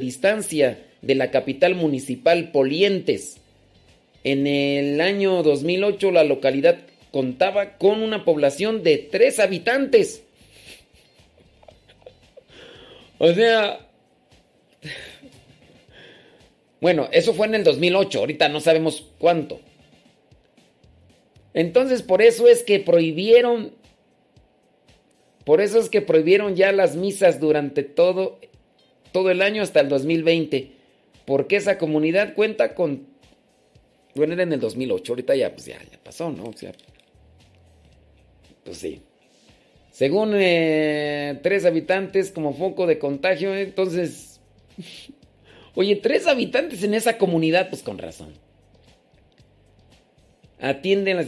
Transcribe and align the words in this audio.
distancia 0.00 0.84
de 1.02 1.14
la 1.14 1.30
capital 1.30 1.76
municipal 1.76 2.50
Polientes. 2.50 3.36
En 4.24 4.46
el 4.46 5.00
año 5.00 5.42
2008 5.42 6.10
la 6.10 6.24
localidad 6.24 6.78
contaba 7.10 7.78
con 7.78 8.02
una 8.02 8.24
población 8.24 8.82
de 8.82 8.98
tres 8.98 9.38
habitantes. 9.38 10.24
O 13.18 13.32
sea... 13.32 13.86
Bueno, 16.80 17.08
eso 17.12 17.34
fue 17.34 17.46
en 17.46 17.54
el 17.56 17.64
2008, 17.64 18.18
ahorita 18.18 18.48
no 18.48 18.60
sabemos 18.60 19.06
cuánto. 19.18 19.60
Entonces 21.52 22.02
por 22.02 22.22
eso 22.22 22.48
es 22.48 22.62
que 22.62 22.80
prohibieron, 22.80 23.74
por 25.44 25.60
eso 25.60 25.78
es 25.78 25.90
que 25.90 26.00
prohibieron 26.00 26.56
ya 26.56 26.72
las 26.72 26.96
misas 26.96 27.38
durante 27.38 27.82
todo, 27.82 28.38
todo 29.12 29.30
el 29.30 29.42
año 29.42 29.62
hasta 29.62 29.80
el 29.80 29.88
2020, 29.88 30.72
porque 31.26 31.56
esa 31.56 31.78
comunidad 31.78 32.34
cuenta 32.34 32.74
con, 32.74 33.06
bueno, 34.14 34.34
era 34.34 34.42
en 34.42 34.52
el 34.52 34.60
2008, 34.60 35.12
ahorita 35.12 35.36
ya, 35.36 35.52
pues 35.52 35.66
ya, 35.66 35.78
pasó, 36.02 36.30
¿no? 36.30 36.44
O 36.44 36.52
sea, 36.52 36.72
pues 38.64 38.78
sí. 38.78 39.02
Según 39.90 40.32
eh, 40.34 41.38
tres 41.42 41.64
habitantes 41.64 42.30
como 42.30 42.54
foco 42.54 42.86
de 42.86 42.98
contagio, 42.98 43.54
entonces... 43.54 44.40
Oye, 45.74 45.96
tres 45.96 46.26
habitantes 46.26 46.82
en 46.82 46.94
esa 46.94 47.16
comunidad, 47.16 47.70
pues 47.70 47.82
con 47.82 47.98
razón. 47.98 48.32
Atienden 50.60 51.16
la 51.16 51.22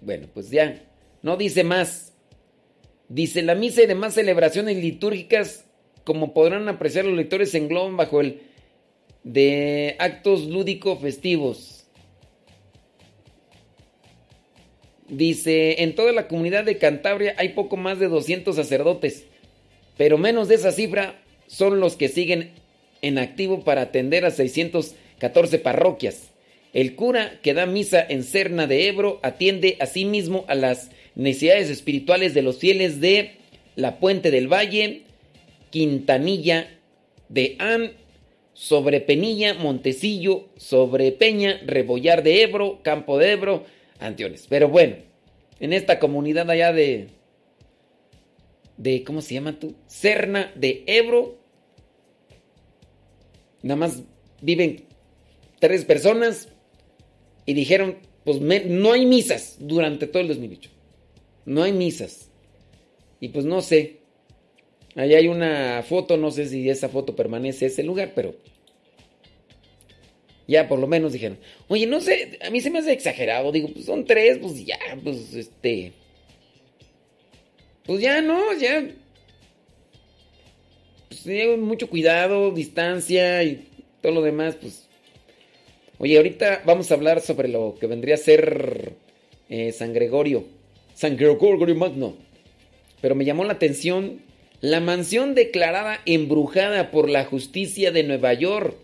Bueno, 0.00 0.28
pues 0.32 0.50
ya. 0.50 0.80
No 1.22 1.36
dice 1.36 1.64
más. 1.64 2.12
Dice 3.08 3.42
la 3.42 3.54
misa 3.54 3.82
y 3.82 3.86
demás 3.86 4.14
celebraciones 4.14 4.76
litúrgicas, 4.76 5.65
como 6.06 6.32
podrán 6.32 6.68
apreciar 6.68 7.04
los 7.04 7.16
lectores, 7.16 7.50
se 7.50 7.58
engloban 7.58 7.96
bajo 7.96 8.20
el 8.20 8.40
de 9.24 9.96
actos 9.98 10.46
lúdicos 10.46 11.00
festivos. 11.00 11.84
Dice, 15.08 15.82
en 15.82 15.96
toda 15.96 16.12
la 16.12 16.28
comunidad 16.28 16.62
de 16.62 16.78
Cantabria 16.78 17.34
hay 17.38 17.50
poco 17.50 17.76
más 17.76 17.98
de 17.98 18.06
200 18.06 18.54
sacerdotes, 18.54 19.24
pero 19.96 20.16
menos 20.16 20.46
de 20.46 20.54
esa 20.54 20.70
cifra 20.70 21.20
son 21.48 21.80
los 21.80 21.96
que 21.96 22.08
siguen 22.08 22.52
en 23.02 23.18
activo 23.18 23.64
para 23.64 23.82
atender 23.82 24.24
a 24.24 24.30
614 24.30 25.58
parroquias. 25.58 26.30
El 26.72 26.94
cura 26.94 27.40
que 27.42 27.52
da 27.52 27.66
misa 27.66 28.04
en 28.08 28.22
Cerna 28.22 28.68
de 28.68 28.86
Ebro 28.86 29.18
atiende 29.24 29.76
asimismo 29.80 30.44
a 30.46 30.54
las 30.54 30.90
necesidades 31.16 31.68
espirituales 31.68 32.32
de 32.32 32.42
los 32.42 32.58
fieles 32.58 33.00
de 33.00 33.32
la 33.74 33.98
Puente 33.98 34.30
del 34.30 34.46
Valle, 34.46 35.05
Quintanilla 35.76 36.70
de 37.28 37.56
An, 37.58 37.92
Sobrepenilla, 38.54 39.52
Montecillo, 39.52 40.48
Sobrepeña, 40.56 41.60
Rebollar 41.66 42.22
de 42.22 42.40
Ebro, 42.40 42.80
Campo 42.82 43.18
de 43.18 43.32
Ebro, 43.32 43.64
Antiones. 44.00 44.46
Pero 44.48 44.70
bueno, 44.70 44.96
en 45.60 45.74
esta 45.74 45.98
comunidad 45.98 46.48
allá 46.48 46.72
de 46.72 47.08
de 48.78 49.04
¿cómo 49.04 49.20
se 49.20 49.34
llama 49.34 49.58
tú? 49.58 49.74
Cerna 49.86 50.50
de 50.54 50.82
Ebro. 50.86 51.36
Nada 53.60 53.76
más 53.76 54.02
viven 54.40 54.84
tres 55.58 55.84
personas 55.84 56.48
y 57.44 57.52
dijeron, 57.52 57.98
pues 58.24 58.40
no 58.40 58.92
hay 58.92 59.04
misas 59.04 59.56
durante 59.60 60.06
todo 60.06 60.22
el 60.22 60.28
2008. 60.28 60.70
No 61.44 61.64
hay 61.64 61.72
misas. 61.72 62.30
Y 63.20 63.28
pues 63.28 63.44
no 63.44 63.60
sé. 63.60 64.05
Ahí 64.96 65.14
hay 65.14 65.28
una 65.28 65.84
foto, 65.86 66.16
no 66.16 66.30
sé 66.30 66.48
si 66.48 66.68
esa 66.68 66.88
foto 66.88 67.14
permanece 67.14 67.66
ese 67.66 67.82
lugar, 67.82 68.12
pero 68.14 68.34
ya 70.48 70.68
por 70.68 70.78
lo 70.78 70.86
menos 70.86 71.12
dijeron, 71.12 71.38
oye, 71.68 71.86
no 71.86 72.00
sé, 72.00 72.38
a 72.42 72.50
mí 72.50 72.60
se 72.60 72.70
me 72.70 72.78
hace 72.78 72.92
exagerado, 72.92 73.52
digo, 73.52 73.68
pues 73.68 73.84
son 73.84 74.04
tres, 74.06 74.38
pues 74.38 74.64
ya, 74.64 74.78
pues 75.04 75.34
este, 75.34 75.92
pues 77.86 78.00
ya 78.00 78.20
no, 78.20 78.52
ya. 78.54 78.88
Pues 81.08 81.58
mucho 81.58 81.88
cuidado, 81.88 82.50
distancia 82.50 83.42
y 83.44 83.68
todo 84.02 84.12
lo 84.12 84.22
demás, 84.22 84.56
pues. 84.60 84.88
Oye, 85.98 86.16
ahorita 86.16 86.62
vamos 86.66 86.90
a 86.90 86.94
hablar 86.94 87.20
sobre 87.20 87.48
lo 87.48 87.76
que 87.80 87.86
vendría 87.86 88.16
a 88.16 88.18
ser 88.18 88.92
eh, 89.48 89.72
San 89.72 89.92
Gregorio. 89.92 90.44
San 90.94 91.16
Gregorio 91.16 91.74
Magno. 91.74 92.16
Pero 93.00 93.14
me 93.14 93.24
llamó 93.24 93.44
la 93.44 93.54
atención 93.54 94.20
la 94.60 94.80
mansión 94.80 95.34
declarada 95.34 96.00
embrujada 96.06 96.90
por 96.90 97.10
la 97.10 97.24
justicia 97.24 97.92
de 97.92 98.02
Nueva 98.02 98.32
York. 98.32 98.74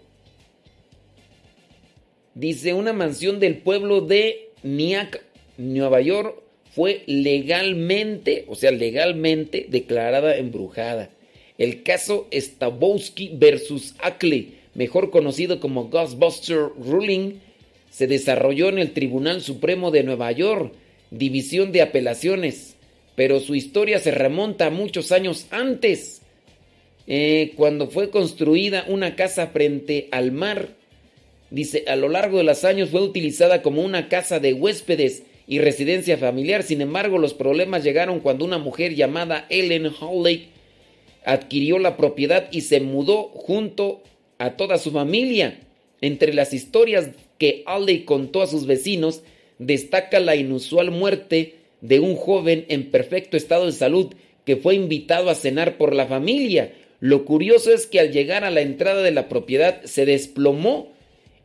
Dice 2.34 2.74
una 2.74 2.92
mansión 2.92 3.40
del 3.40 3.58
pueblo 3.58 4.00
de 4.00 4.50
Niak, 4.62 5.22
Nueva 5.56 6.00
York, 6.00 6.38
fue 6.74 7.02
legalmente, 7.06 8.44
o 8.48 8.54
sea, 8.54 8.70
legalmente 8.70 9.66
declarada 9.68 10.36
embrujada. 10.36 11.10
El 11.58 11.82
caso 11.82 12.28
Stabowski 12.32 13.30
versus 13.34 13.94
Ackley, 13.98 14.58
mejor 14.74 15.10
conocido 15.10 15.60
como 15.60 15.88
Ghostbuster 15.88 16.70
Ruling, 16.78 17.34
se 17.90 18.06
desarrolló 18.06 18.70
en 18.70 18.78
el 18.78 18.92
Tribunal 18.92 19.42
Supremo 19.42 19.90
de 19.90 20.02
Nueva 20.02 20.32
York, 20.32 20.72
División 21.10 21.72
de 21.72 21.82
Apelaciones, 21.82 22.71
pero 23.14 23.40
su 23.40 23.54
historia 23.54 23.98
se 23.98 24.10
remonta 24.10 24.66
a 24.66 24.70
muchos 24.70 25.12
años 25.12 25.46
antes, 25.50 26.22
eh, 27.06 27.52
cuando 27.56 27.88
fue 27.88 28.10
construida 28.10 28.84
una 28.88 29.16
casa 29.16 29.48
frente 29.48 30.08
al 30.12 30.32
mar. 30.32 30.70
Dice, 31.50 31.84
a 31.86 31.96
lo 31.96 32.08
largo 32.08 32.38
de 32.38 32.44
los 32.44 32.64
años 32.64 32.90
fue 32.90 33.02
utilizada 33.02 33.60
como 33.60 33.82
una 33.82 34.08
casa 34.08 34.40
de 34.40 34.54
huéspedes 34.54 35.24
y 35.46 35.58
residencia 35.58 36.16
familiar. 36.16 36.62
Sin 36.62 36.80
embargo, 36.80 37.18
los 37.18 37.34
problemas 37.34 37.84
llegaron 37.84 38.20
cuando 38.20 38.44
una 38.44 38.58
mujer 38.58 38.94
llamada 38.94 39.46
Ellen 39.50 39.90
Hawley 40.00 40.48
adquirió 41.24 41.78
la 41.78 41.96
propiedad 41.96 42.48
y 42.50 42.62
se 42.62 42.80
mudó 42.80 43.24
junto 43.34 44.02
a 44.38 44.56
toda 44.56 44.78
su 44.78 44.90
familia. 44.90 45.60
Entre 46.00 46.32
las 46.32 46.52
historias 46.54 47.10
que 47.38 47.62
Hawley 47.66 48.04
contó 48.04 48.42
a 48.42 48.46
sus 48.46 48.66
vecinos, 48.66 49.22
destaca 49.58 50.20
la 50.20 50.36
inusual 50.36 50.90
muerte 50.90 51.61
de 51.82 52.00
un 52.00 52.16
joven 52.16 52.64
en 52.68 52.90
perfecto 52.90 53.36
estado 53.36 53.66
de 53.66 53.72
salud 53.72 54.14
que 54.46 54.56
fue 54.56 54.74
invitado 54.74 55.28
a 55.28 55.34
cenar 55.34 55.76
por 55.76 55.94
la 55.94 56.06
familia. 56.06 56.72
Lo 57.00 57.26
curioso 57.26 57.72
es 57.72 57.86
que 57.86 58.00
al 58.00 58.12
llegar 58.12 58.44
a 58.44 58.50
la 58.50 58.62
entrada 58.62 59.02
de 59.02 59.10
la 59.10 59.28
propiedad 59.28 59.82
se 59.84 60.06
desplomó 60.06 60.90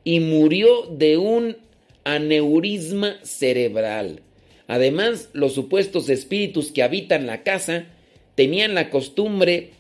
y 0.06 0.22
murió 0.22 0.84
de 0.84 1.18
un 1.18 1.58
aneurisma 2.06 3.18
cerebral. 3.24 4.22
Además, 4.68 5.30
los 5.34 5.54
supuestos 5.54 6.10
espíritus 6.10 6.72
que 6.72 6.84
habitan 6.84 7.28
la 7.28 7.44
casa 7.44 7.88
tenían 8.36 8.74
la 8.74 8.90
costumbre 8.90 9.72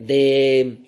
de 0.00 0.78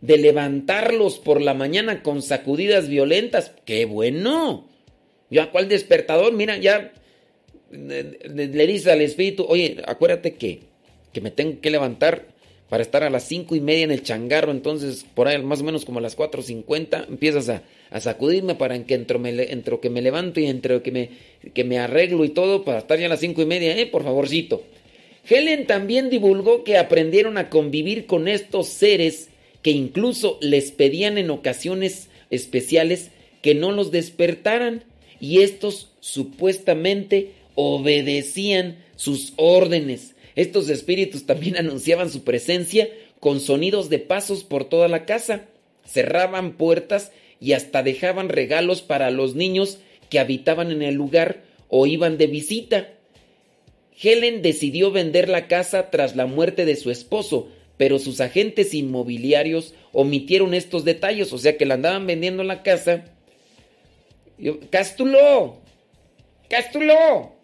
de 0.00 0.16
levantarlos 0.16 1.18
por 1.18 1.40
la 1.40 1.54
mañana 1.54 2.02
con 2.02 2.22
sacudidas 2.22 2.88
violentas. 2.88 3.52
¡Qué 3.64 3.84
bueno! 3.84 4.68
Ya, 5.30 5.50
¿cuál 5.50 5.68
despertador? 5.68 6.32
Mira, 6.32 6.56
ya 6.56 6.92
le, 7.70 8.66
dice 8.66 8.90
al 8.90 9.00
espíritu, 9.00 9.44
oye, 9.48 9.78
acuérdate 9.86 10.34
que, 10.34 10.60
que 11.12 11.20
me 11.20 11.30
tengo 11.30 11.60
que 11.60 11.70
levantar 11.70 12.26
para 12.68 12.82
estar 12.82 13.02
a 13.02 13.10
las 13.10 13.24
cinco 13.24 13.56
y 13.56 13.60
media 13.60 13.84
en 13.84 13.90
el 13.90 14.02
changarro, 14.02 14.52
entonces 14.52 15.04
por 15.14 15.26
ahí 15.26 15.42
más 15.42 15.60
o 15.60 15.64
menos 15.64 15.84
como 15.84 15.98
a 15.98 16.02
las 16.02 16.14
cuatro 16.14 16.40
cincuenta 16.40 17.04
empiezas 17.08 17.48
a, 17.48 17.62
sacudirme 18.00 18.54
para 18.54 18.80
que 18.84 18.94
entre, 18.94 19.18
me, 19.18 19.34
que 19.34 19.90
me 19.90 20.00
levanto 20.00 20.38
y 20.38 20.46
entre 20.46 20.80
que 20.80 20.92
me, 20.92 21.10
que 21.52 21.64
me 21.64 21.80
arreglo 21.80 22.24
y 22.24 22.28
todo 22.28 22.64
para 22.64 22.78
estar 22.78 22.98
ya 22.98 23.06
a 23.06 23.08
las 23.08 23.18
cinco 23.18 23.42
y 23.42 23.46
media, 23.46 23.76
eh, 23.76 23.86
por 23.86 24.04
favorcito. 24.04 24.62
Helen 25.28 25.66
también 25.66 26.08
divulgó 26.08 26.62
que 26.62 26.76
aprendieron 26.76 27.36
a 27.36 27.50
convivir 27.50 28.06
con 28.06 28.28
estos 28.28 28.68
seres 28.68 29.28
que 29.62 29.70
incluso 29.70 30.38
les 30.40 30.70
pedían 30.70 31.18
en 31.18 31.30
ocasiones 31.30 32.08
especiales 32.30 33.10
que 33.42 33.54
no 33.54 33.72
los 33.72 33.90
despertaran 33.90 34.84
y 35.20 35.42
estos 35.42 35.90
supuestamente 36.00 37.32
obedecían 37.54 38.84
sus 38.96 39.32
órdenes 39.36 40.14
estos 40.36 40.68
espíritus 40.68 41.26
también 41.26 41.56
anunciaban 41.58 42.10
su 42.10 42.24
presencia 42.24 42.88
con 43.18 43.40
sonidos 43.40 43.90
de 43.90 43.98
pasos 43.98 44.44
por 44.44 44.64
toda 44.64 44.88
la 44.88 45.04
casa, 45.04 45.46
cerraban 45.84 46.52
puertas 46.56 47.12
y 47.40 47.52
hasta 47.52 47.82
dejaban 47.82 48.28
regalos 48.28 48.82
para 48.82 49.10
los 49.10 49.34
niños 49.34 49.78
que 50.08 50.18
habitaban 50.18 50.70
en 50.72 50.82
el 50.82 50.94
lugar 50.94 51.42
o 51.68 51.86
iban 51.86 52.18
de 52.18 52.26
visita. 52.26 52.94
Helen 54.02 54.40
decidió 54.40 54.90
vender 54.90 55.28
la 55.28 55.46
casa 55.46 55.90
tras 55.90 56.16
la 56.16 56.24
muerte 56.24 56.64
de 56.64 56.76
su 56.76 56.90
esposo, 56.90 57.48
pero 57.76 57.98
sus 57.98 58.20
agentes 58.20 58.72
inmobiliarios 58.72 59.74
omitieron 59.92 60.54
estos 60.54 60.84
detalles, 60.84 61.32
o 61.32 61.38
sea 61.38 61.58
que 61.58 61.66
la 61.66 61.74
andaban 61.74 62.06
vendiendo 62.06 62.42
la 62.44 62.62
casa. 62.62 63.04
¡Cástulo! 64.70 65.58
¡Cástulo! 66.48 67.39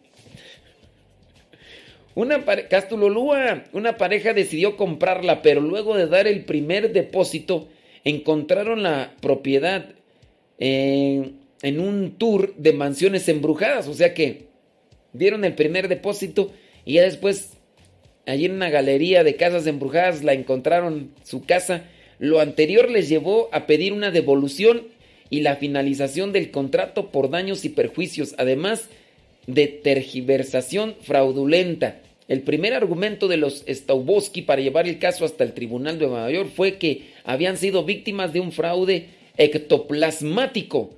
Una 2.16 2.42
Castulolúa, 2.70 3.64
una 3.74 3.98
pareja 3.98 4.32
decidió 4.32 4.78
comprarla, 4.78 5.42
pero 5.42 5.60
luego 5.60 5.94
de 5.94 6.06
dar 6.06 6.26
el 6.26 6.46
primer 6.46 6.94
depósito, 6.94 7.68
encontraron 8.04 8.82
la 8.82 9.12
propiedad 9.20 9.90
en 10.58 11.36
un 11.62 12.14
tour 12.16 12.54
de 12.56 12.72
mansiones 12.72 13.28
embrujadas. 13.28 13.86
O 13.86 13.92
sea 13.92 14.14
que 14.14 14.46
dieron 15.12 15.44
el 15.44 15.54
primer 15.54 15.88
depósito 15.88 16.52
y 16.86 16.94
ya 16.94 17.02
después, 17.02 17.58
allí 18.24 18.46
en 18.46 18.52
una 18.52 18.70
galería 18.70 19.22
de 19.22 19.36
casas 19.36 19.66
embrujadas, 19.66 20.24
la 20.24 20.32
encontraron 20.32 21.10
su 21.22 21.44
casa. 21.44 21.84
Lo 22.18 22.40
anterior 22.40 22.90
les 22.90 23.10
llevó 23.10 23.50
a 23.52 23.66
pedir 23.66 23.92
una 23.92 24.10
devolución 24.10 24.84
y 25.28 25.42
la 25.42 25.56
finalización 25.56 26.32
del 26.32 26.50
contrato 26.50 27.10
por 27.10 27.28
daños 27.28 27.66
y 27.66 27.68
perjuicios, 27.68 28.34
además 28.38 28.88
de 29.46 29.66
tergiversación 29.66 30.94
fraudulenta. 31.02 32.00
El 32.28 32.43
primer 32.43 32.75
argumento 32.75 33.28
de 33.28 33.37
los 33.37 33.64
Staubowski 33.69 34.43
para 34.43 34.61
llevar 34.61 34.88
el 34.88 34.99
caso 34.99 35.25
hasta 35.25 35.44
el 35.44 35.52
Tribunal 35.52 35.99
de 35.99 36.06
Nueva 36.06 36.31
York 36.31 36.50
fue 36.55 36.76
que 36.76 37.11
habían 37.25 37.56
sido 37.56 37.84
víctimas 37.84 38.32
de 38.32 38.40
un 38.40 38.52
fraude 38.52 39.08
ectoplasmático. 39.37 40.90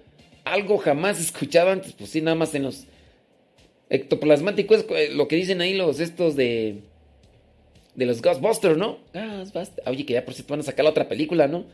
Algo 0.44 0.78
jamás 0.78 1.20
escuchado 1.20 1.70
antes, 1.70 1.92
pues 1.92 2.10
sí, 2.10 2.22
nada 2.22 2.34
más 2.34 2.54
en 2.54 2.62
los 2.62 2.84
ectoplasmáticos 3.90 4.86
es 4.96 5.14
lo 5.14 5.28
que 5.28 5.36
dicen 5.36 5.60
ahí 5.60 5.74
los 5.74 6.00
estos 6.00 6.36
de 6.36 6.76
de 7.98 8.06
los 8.06 8.22
Ghostbusters, 8.22 8.76
¿no? 8.76 8.98
Ghostbusters. 9.12 9.86
Oye, 9.86 10.06
que 10.06 10.12
ya 10.12 10.24
por 10.24 10.32
cierto 10.32 10.52
van 10.52 10.60
a 10.60 10.62
sacar 10.62 10.84
la 10.84 10.90
otra 10.90 11.08
película, 11.08 11.48
¿no? 11.48 11.64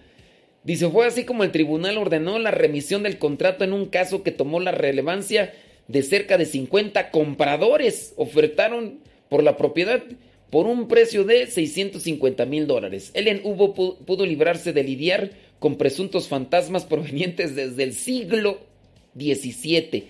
Dice, 0.65 0.89
fue 0.89 1.06
así 1.06 1.25
como 1.25 1.45
el 1.45 1.53
tribunal 1.53 1.99
ordenó 1.99 2.39
la 2.39 2.51
remisión 2.51 3.03
del 3.03 3.19
contrato 3.19 3.62
en 3.62 3.75
un 3.75 3.87
caso 3.87 4.23
que 4.23 4.33
tomó 4.33 4.59
la 4.59 4.73
relevancia 4.73 5.53
de 5.89 6.03
cerca 6.03 6.39
de 6.39 6.47
50 6.47 7.11
compradores. 7.11 8.15
Ofertaron 8.17 9.01
por 9.29 9.43
la 9.43 9.56
propiedad 9.56 10.03
por 10.50 10.67
un 10.67 10.87
precio 10.87 11.25
de 11.25 11.49
650 11.49 12.47
mil 12.47 12.69
dólares. 12.69 13.11
Ellen 13.15 13.41
Hubo 13.43 13.75
pudo 13.75 14.25
librarse 14.25 14.73
de 14.73 14.85
lidiar 14.85 15.31
con 15.59 15.76
presuntos 15.76 16.29
fantasmas 16.29 16.85
provenientes 16.85 17.56
desde 17.56 17.82
el 17.82 17.93
siglo 17.93 18.61
XVII. 19.19 20.05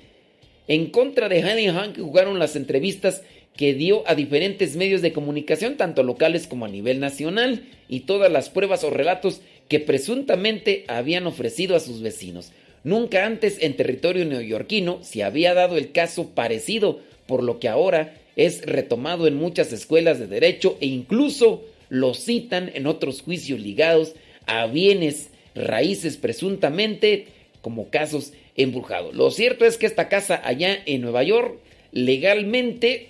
En 0.69 0.91
contra 0.91 1.29
de 1.29 1.39
Helen 1.39 1.75
Hunt 1.75 1.99
jugaron 1.99 2.39
las 2.39 2.57
entrevistas 2.57 3.23
que 3.57 3.73
dio 3.73 4.03
a 4.07 4.15
diferentes 4.15 4.77
medios 4.77 5.01
de 5.01 5.13
comunicación, 5.13 5.77
tanto 5.77 6.03
locales 6.03 6.47
como 6.47 6.65
a 6.65 6.69
nivel 6.69 7.01
nacional, 7.01 7.65
y 7.89 8.01
todas 8.01 8.31
las 8.31 8.51
pruebas 8.51 8.85
o 8.85 8.91
relatos 8.91 9.41
que 9.69 9.81
presuntamente 9.81 10.85
habían 10.89 11.27
ofrecido 11.27 11.77
a 11.77 11.81
sus 11.81 12.03
vecinos. 12.03 12.53
Nunca 12.83 13.25
antes 13.25 13.59
en 13.63 13.77
territorio 13.77 14.27
neoyorquino 14.27 15.03
se 15.03 15.23
había 15.23 15.55
dado 15.55 15.79
el 15.79 15.93
caso 15.93 16.35
parecido, 16.35 17.01
por 17.27 17.43
lo 17.43 17.59
que 17.61 17.69
ahora 17.69 18.15
es 18.37 18.63
retomado 18.63 19.27
en 19.27 19.37
muchas 19.37 19.73
escuelas 19.73 20.19
de 20.19 20.27
derecho 20.27 20.77
e 20.81 20.87
incluso 20.87 21.65
lo 21.89 22.15
citan 22.15 22.71
en 22.75 22.87
otros 22.87 23.23
juicios 23.23 23.61
ligados 23.61 24.15
a 24.47 24.67
bienes 24.67 25.31
raíces 25.55 26.17
presuntamente 26.17 27.29
como 27.61 27.89
casos 27.91 28.33
embrujados. 28.57 29.15
Lo 29.15 29.31
cierto 29.31 29.65
es 29.65 29.79
que 29.79 29.87
esta 29.87 30.09
casa 30.09 30.41
allá 30.45 30.79
en 30.87 31.01
Nueva 31.01 31.23
York 31.23 31.59
legalmente 31.93 33.09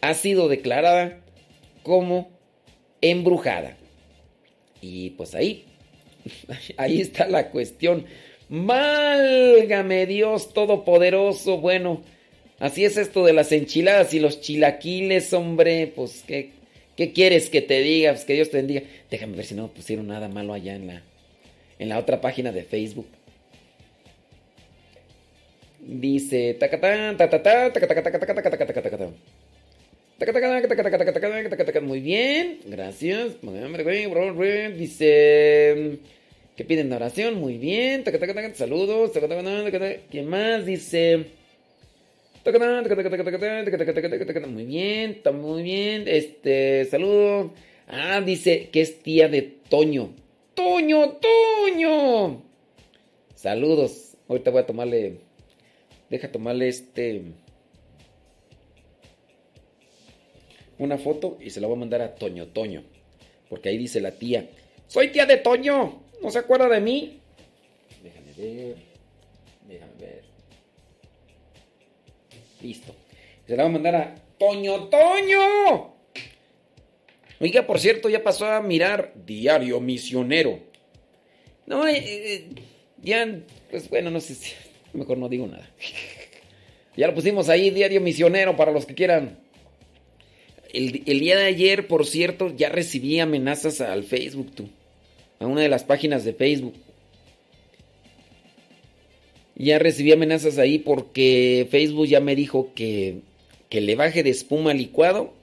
ha 0.00 0.14
sido 0.14 0.48
declarada 0.48 1.20
como 1.82 2.30
embrujada. 3.00 3.76
Y 4.80 5.10
pues 5.10 5.34
ahí, 5.34 5.64
ahí 6.76 7.00
está 7.00 7.26
la 7.26 7.50
cuestión. 7.50 8.06
Válgame 8.48 10.06
Dios 10.06 10.52
Todopoderoso. 10.52 11.58
Bueno, 11.58 12.02
así 12.60 12.84
es 12.84 12.96
esto 12.96 13.24
de 13.24 13.32
las 13.32 13.50
enchiladas 13.50 14.14
y 14.14 14.20
los 14.20 14.40
chilaquiles, 14.40 15.32
hombre. 15.32 15.92
Pues, 15.94 16.22
¿qué, 16.24 16.50
qué 16.96 17.12
quieres 17.12 17.50
que 17.50 17.62
te 17.62 17.80
diga? 17.80 18.12
Pues 18.12 18.24
que 18.24 18.34
Dios 18.34 18.50
te 18.50 18.58
bendiga. 18.58 18.82
Déjame 19.10 19.36
ver 19.36 19.46
si 19.46 19.54
no 19.56 19.66
pusieron 19.68 20.06
nada 20.06 20.28
malo 20.28 20.52
allá 20.52 20.76
en 20.76 20.86
la, 20.86 21.02
en 21.80 21.88
la 21.88 21.98
otra 21.98 22.20
página 22.20 22.52
de 22.52 22.62
Facebook. 22.62 23.08
Dice, 25.82 26.58
muy 31.82 32.00
bien, 32.00 32.58
gracias. 32.66 33.36
Dice, 34.76 35.98
que 36.54 36.64
piden 36.64 36.92
oración, 36.92 37.36
muy 37.36 37.56
bien. 37.56 38.04
Saludos. 38.54 39.12
¿Quién 40.10 40.28
más? 40.28 40.66
Dice, 40.66 41.24
muy 44.46 44.64
bien, 44.64 45.10
está 45.10 45.30
muy 45.32 45.62
bien. 45.62 46.04
Este, 46.06 46.86
saludo. 46.86 47.52
Ah, 47.86 48.20
dice 48.20 48.70
que 48.70 48.80
es 48.80 49.02
tía 49.02 49.28
de 49.28 49.42
Toño. 49.42 50.14
Toño, 50.54 51.18
Toño. 51.18 52.42
Saludos. 53.34 54.16
Ahorita 54.28 54.50
voy 54.50 54.62
a 54.62 54.66
tomarle. 54.66 55.18
Deja 56.08 56.32
tomarle 56.32 56.68
este. 56.68 57.22
Una 60.78 60.96
foto 60.96 61.36
y 61.40 61.50
se 61.50 61.60
la 61.60 61.66
voy 61.66 61.76
a 61.76 61.80
mandar 61.80 62.00
a 62.00 62.14
Toño, 62.14 62.46
Toño. 62.46 62.84
Porque 63.50 63.68
ahí 63.68 63.76
dice 63.76 64.00
la 64.00 64.12
tía. 64.12 64.48
Soy 64.86 65.08
tía 65.08 65.26
de 65.26 65.36
Toño. 65.36 66.02
¿No 66.22 66.30
se 66.30 66.38
acuerda 66.38 66.68
de 66.68 66.80
mí? 66.80 67.18
Déjame 68.02 68.32
ver. 68.36 68.89
Listo. 72.62 72.94
Se 73.46 73.56
la 73.56 73.64
voy 73.64 73.70
a 73.70 73.72
mandar 73.72 73.94
a 73.96 74.14
Toño, 74.38 74.88
Toño. 74.88 75.94
Oiga, 77.40 77.66
por 77.66 77.80
cierto, 77.80 78.08
ya 78.08 78.22
pasó 78.22 78.46
a 78.46 78.60
mirar 78.60 79.12
Diario 79.26 79.80
Misionero. 79.80 80.60
No, 81.66 81.86
eh, 81.88 82.02
eh, 82.04 82.48
ya, 83.02 83.40
pues 83.70 83.88
bueno, 83.88 84.10
no 84.10 84.20
sé 84.20 84.34
si, 84.34 84.52
mejor 84.92 85.18
no 85.18 85.28
digo 85.28 85.46
nada. 85.46 85.70
ya 86.96 87.06
lo 87.06 87.14
pusimos 87.14 87.48
ahí, 87.48 87.70
Diario 87.70 88.00
Misionero, 88.00 88.56
para 88.56 88.72
los 88.72 88.84
que 88.86 88.94
quieran. 88.94 89.38
El, 90.72 91.02
el, 91.06 91.20
día 91.20 91.38
de 91.38 91.46
ayer, 91.46 91.88
por 91.88 92.06
cierto, 92.06 92.54
ya 92.54 92.68
recibí 92.68 93.18
amenazas 93.18 93.80
al 93.80 94.04
Facebook, 94.04 94.54
tú. 94.54 94.68
A 95.38 95.46
una 95.46 95.62
de 95.62 95.68
las 95.68 95.84
páginas 95.84 96.24
de 96.24 96.34
Facebook. 96.34 96.74
Ya 99.60 99.78
recibí 99.78 100.10
amenazas 100.10 100.56
ahí 100.56 100.78
porque 100.78 101.68
Facebook 101.70 102.06
ya 102.06 102.20
me 102.20 102.34
dijo 102.34 102.72
que, 102.74 103.20
que 103.68 103.82
le 103.82 103.94
baje 103.94 104.22
de 104.22 104.30
espuma 104.30 104.72
licuado 104.72 105.34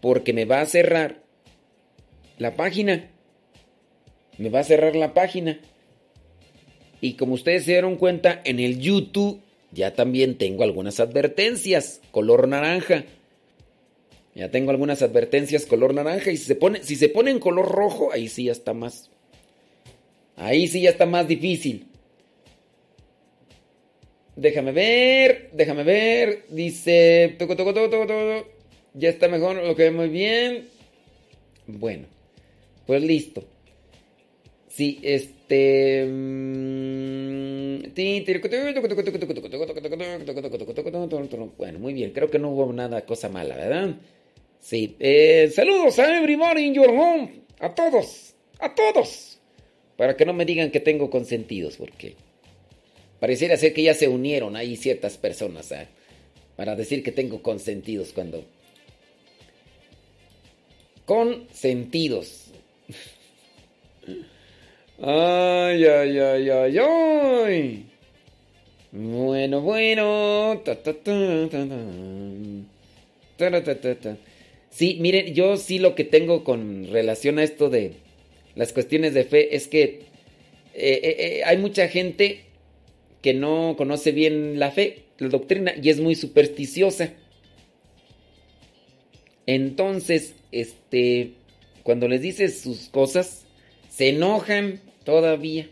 porque 0.00 0.32
me 0.32 0.46
va 0.46 0.62
a 0.62 0.66
cerrar 0.66 1.22
la 2.38 2.56
página. 2.56 3.10
Me 4.38 4.48
va 4.48 4.60
a 4.60 4.64
cerrar 4.64 4.96
la 4.96 5.12
página. 5.12 5.60
Y 7.02 7.14
como 7.14 7.34
ustedes 7.34 7.64
se 7.64 7.72
dieron 7.72 7.96
cuenta, 7.96 8.40
en 8.44 8.58
el 8.58 8.80
YouTube 8.80 9.42
ya 9.70 9.94
también 9.94 10.38
tengo 10.38 10.64
algunas 10.64 10.98
advertencias 10.98 12.00
color 12.12 12.48
naranja. 12.48 13.04
Ya 14.34 14.50
tengo 14.50 14.70
algunas 14.70 15.02
advertencias 15.02 15.66
color 15.66 15.92
naranja 15.92 16.30
y 16.30 16.38
si 16.38 16.44
se 16.44 16.54
pone 16.54 16.82
si 16.82 16.96
se 16.96 17.10
pone 17.10 17.32
en 17.32 17.38
color 17.38 17.68
rojo, 17.68 18.12
ahí 18.12 18.28
sí 18.28 18.44
ya 18.44 18.52
está 18.52 18.72
más 18.72 19.10
Ahí 20.36 20.68
sí 20.68 20.80
ya 20.80 20.90
está 20.90 21.04
más 21.04 21.28
difícil. 21.28 21.86
Déjame 24.36 24.72
ver, 24.72 25.50
déjame 25.52 25.82
ver. 25.82 26.44
Dice, 26.50 27.34
toco, 27.38 27.56
toco, 27.56 27.72
toco, 27.74 27.88
toco, 27.88 28.06
toco. 28.06 28.48
Ya 28.94 29.08
está 29.08 29.28
mejor, 29.28 29.56
lo 29.56 29.74
que 29.74 29.84
ve 29.84 29.90
muy 29.90 30.08
bien. 30.08 30.68
Bueno, 31.66 32.06
pues 32.86 33.02
listo. 33.02 33.44
Sí, 34.68 35.00
este... 35.02 36.04
Bueno, 41.56 41.78
muy 41.78 41.94
bien, 41.94 42.10
creo 42.10 42.30
que 42.30 42.38
no 42.38 42.50
hubo 42.50 42.70
nada, 42.72 43.06
cosa 43.06 43.30
mala, 43.30 43.56
¿verdad? 43.56 43.94
Sí, 44.60 44.96
eh, 44.98 45.50
saludos 45.54 45.98
a 45.98 46.18
everybody 46.18 46.66
in 46.66 46.74
your 46.74 46.90
home, 46.90 47.42
a 47.60 47.74
todos, 47.74 48.34
a 48.58 48.74
todos, 48.74 49.38
para 49.96 50.16
que 50.16 50.26
no 50.26 50.32
me 50.32 50.44
digan 50.44 50.70
que 50.70 50.80
tengo 50.80 51.08
consentidos, 51.08 51.76
porque 51.76 52.16
pareciera 53.20 53.56
ser 53.56 53.72
que 53.72 53.82
ya 53.82 53.94
se 53.94 54.08
unieron 54.08 54.56
ahí 54.56 54.76
ciertas 54.76 55.16
personas 55.16 55.70
¿eh? 55.72 55.88
para 56.56 56.76
decir 56.76 57.02
que 57.02 57.12
tengo 57.12 57.42
consentidos 57.42 58.12
cuando 58.12 58.44
con 61.04 61.46
sentidos. 61.52 62.46
Ay, 64.98 65.84
ay, 65.84 66.18
ay, 66.18 66.48
ay, 66.48 66.78
ay. 66.78 67.86
Bueno, 68.92 69.60
bueno. 69.60 70.62
Sí, 74.70 74.96
miren, 75.00 75.34
yo 75.34 75.58
sí 75.58 75.78
lo 75.78 75.94
que 75.94 76.04
tengo 76.04 76.44
con 76.44 76.86
relación 76.90 77.38
a 77.38 77.44
esto 77.44 77.68
de 77.68 77.92
las 78.54 78.72
cuestiones 78.72 79.12
de 79.12 79.24
fe 79.24 79.54
es 79.54 79.68
que 79.68 79.84
eh, 80.72 81.00
eh, 81.02 81.42
hay 81.44 81.58
mucha 81.58 81.88
gente 81.88 82.45
que 83.26 83.34
no 83.34 83.74
conoce 83.76 84.12
bien 84.12 84.60
la 84.60 84.70
fe, 84.70 85.02
la 85.18 85.28
doctrina, 85.28 85.72
y 85.82 85.90
es 85.90 85.98
muy 85.98 86.14
supersticiosa. 86.14 87.12
Entonces, 89.46 90.36
este, 90.52 91.32
cuando 91.82 92.06
les 92.06 92.22
dices 92.22 92.60
sus 92.60 92.88
cosas, 92.88 93.44
se 93.88 94.10
enojan 94.10 94.80
todavía. 95.02 95.68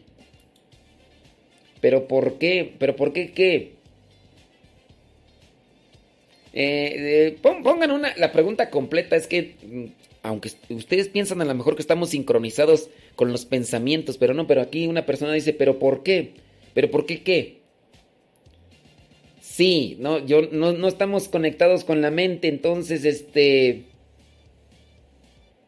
¿Pero 1.80 2.08
por 2.08 2.38
qué? 2.38 2.74
¿Pero 2.76 2.96
por 2.96 3.12
qué 3.12 3.30
qué? 3.30 3.74
Eh, 6.54 7.38
pongan 7.40 7.92
una, 7.92 8.16
la 8.16 8.32
pregunta 8.32 8.68
completa. 8.68 9.14
Es 9.14 9.28
que, 9.28 9.54
mm, 9.62 9.84
aunque 10.24 10.50
ustedes 10.70 11.06
piensan 11.06 11.40
a 11.40 11.44
lo 11.44 11.54
mejor 11.54 11.76
que 11.76 11.82
estamos 11.82 12.10
sincronizados 12.10 12.90
con 13.14 13.30
los 13.30 13.44
pensamientos, 13.44 14.18
pero 14.18 14.34
no, 14.34 14.48
pero 14.48 14.60
aquí 14.60 14.88
una 14.88 15.06
persona 15.06 15.32
dice, 15.32 15.52
¿pero 15.52 15.78
por 15.78 16.02
qué? 16.02 16.42
¿Pero 16.74 16.90
por 16.90 17.06
qué 17.06 17.22
qué? 17.22 17.60
Sí, 19.40 19.96
no, 20.00 20.18
yo 20.26 20.42
no, 20.50 20.72
no 20.72 20.88
estamos 20.88 21.28
conectados 21.28 21.84
con 21.84 22.02
la 22.02 22.10
mente, 22.10 22.48
entonces 22.48 23.04
este. 23.04 23.84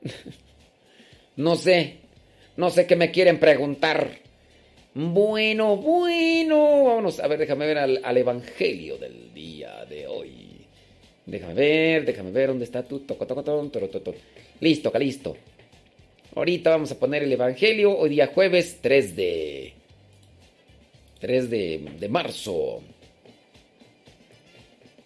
no 1.37 1.57
sé. 1.57 1.99
No 2.57 2.71
sé 2.71 2.87
qué 2.87 2.97
me 2.97 3.11
quieren 3.11 3.39
preguntar. 3.39 4.19
Bueno, 4.95 5.77
bueno. 5.77 6.85
Vámonos 6.85 7.21
a 7.21 7.29
ver, 7.29 7.39
déjame 7.39 7.67
ver 7.67 7.79
al, 7.79 8.17
evangelio 8.17 8.97
del 8.97 9.33
día 9.35 9.85
de 9.85 10.07
hoy. 10.07 10.67
Déjame 11.27 11.55
ver, 11.55 12.07
déjame 12.07 12.31
ver 12.31 12.49
dónde 12.49 12.65
está 12.65 12.83
tu 12.83 13.01
toco, 13.01 13.27
toco, 13.27 13.45
toco. 13.45 14.15
Listo, 14.61 14.91
listo. 14.99 15.37
Ahorita 16.35 16.71
vamos 16.71 16.91
a 16.93 16.99
poner 16.99 17.23
el 17.23 17.33
evangelio. 17.33 17.97
Hoy 17.97 18.11
día 18.11 18.29
jueves 18.29 18.79
3 18.81 19.17
de. 19.17 19.76
3 21.27 21.51
de, 21.51 21.91
de 21.99 22.09
marzo. 22.09 22.85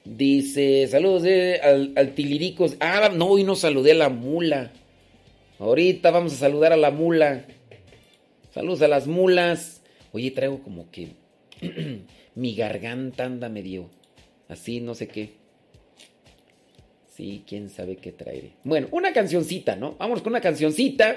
Dice, 0.04 0.86
saludos 0.86 1.24
eh, 1.24 1.60
al, 1.62 1.94
al 1.96 2.14
Tiliricos. 2.14 2.76
Ah, 2.78 3.08
no, 3.10 3.28
hoy 3.28 3.42
no 3.42 3.56
saludé 3.56 3.92
a 3.92 3.94
la 3.94 4.10
mula. 4.10 4.70
Ahorita 5.58 6.10
vamos 6.10 6.34
a 6.34 6.36
saludar 6.36 6.74
a 6.74 6.76
la 6.76 6.90
mula. 6.90 7.46
Saludos 8.52 8.82
a 8.82 8.88
las 8.88 9.06
mulas. 9.06 9.80
Oye, 10.12 10.30
traigo 10.30 10.62
como 10.62 10.90
que 10.90 11.12
mi 12.34 12.54
garganta 12.54 13.24
anda 13.24 13.48
medio 13.48 13.88
así, 14.50 14.82
no 14.82 14.94
sé 14.94 15.08
qué. 15.08 15.30
Sí, 17.16 17.44
quién 17.48 17.70
sabe 17.70 17.96
qué 17.96 18.12
traeré. 18.12 18.50
Bueno, 18.62 18.88
una 18.90 19.14
cancioncita, 19.14 19.74
¿no? 19.74 19.96
Vamos 19.98 20.20
con 20.20 20.34
una 20.34 20.42
cancioncita. 20.42 21.16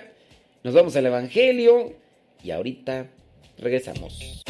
Nos 0.64 0.74
vamos 0.74 0.96
al 0.96 1.08
Evangelio 1.08 1.92
y 2.42 2.52
ahorita 2.52 3.10
regresamos. 3.58 4.44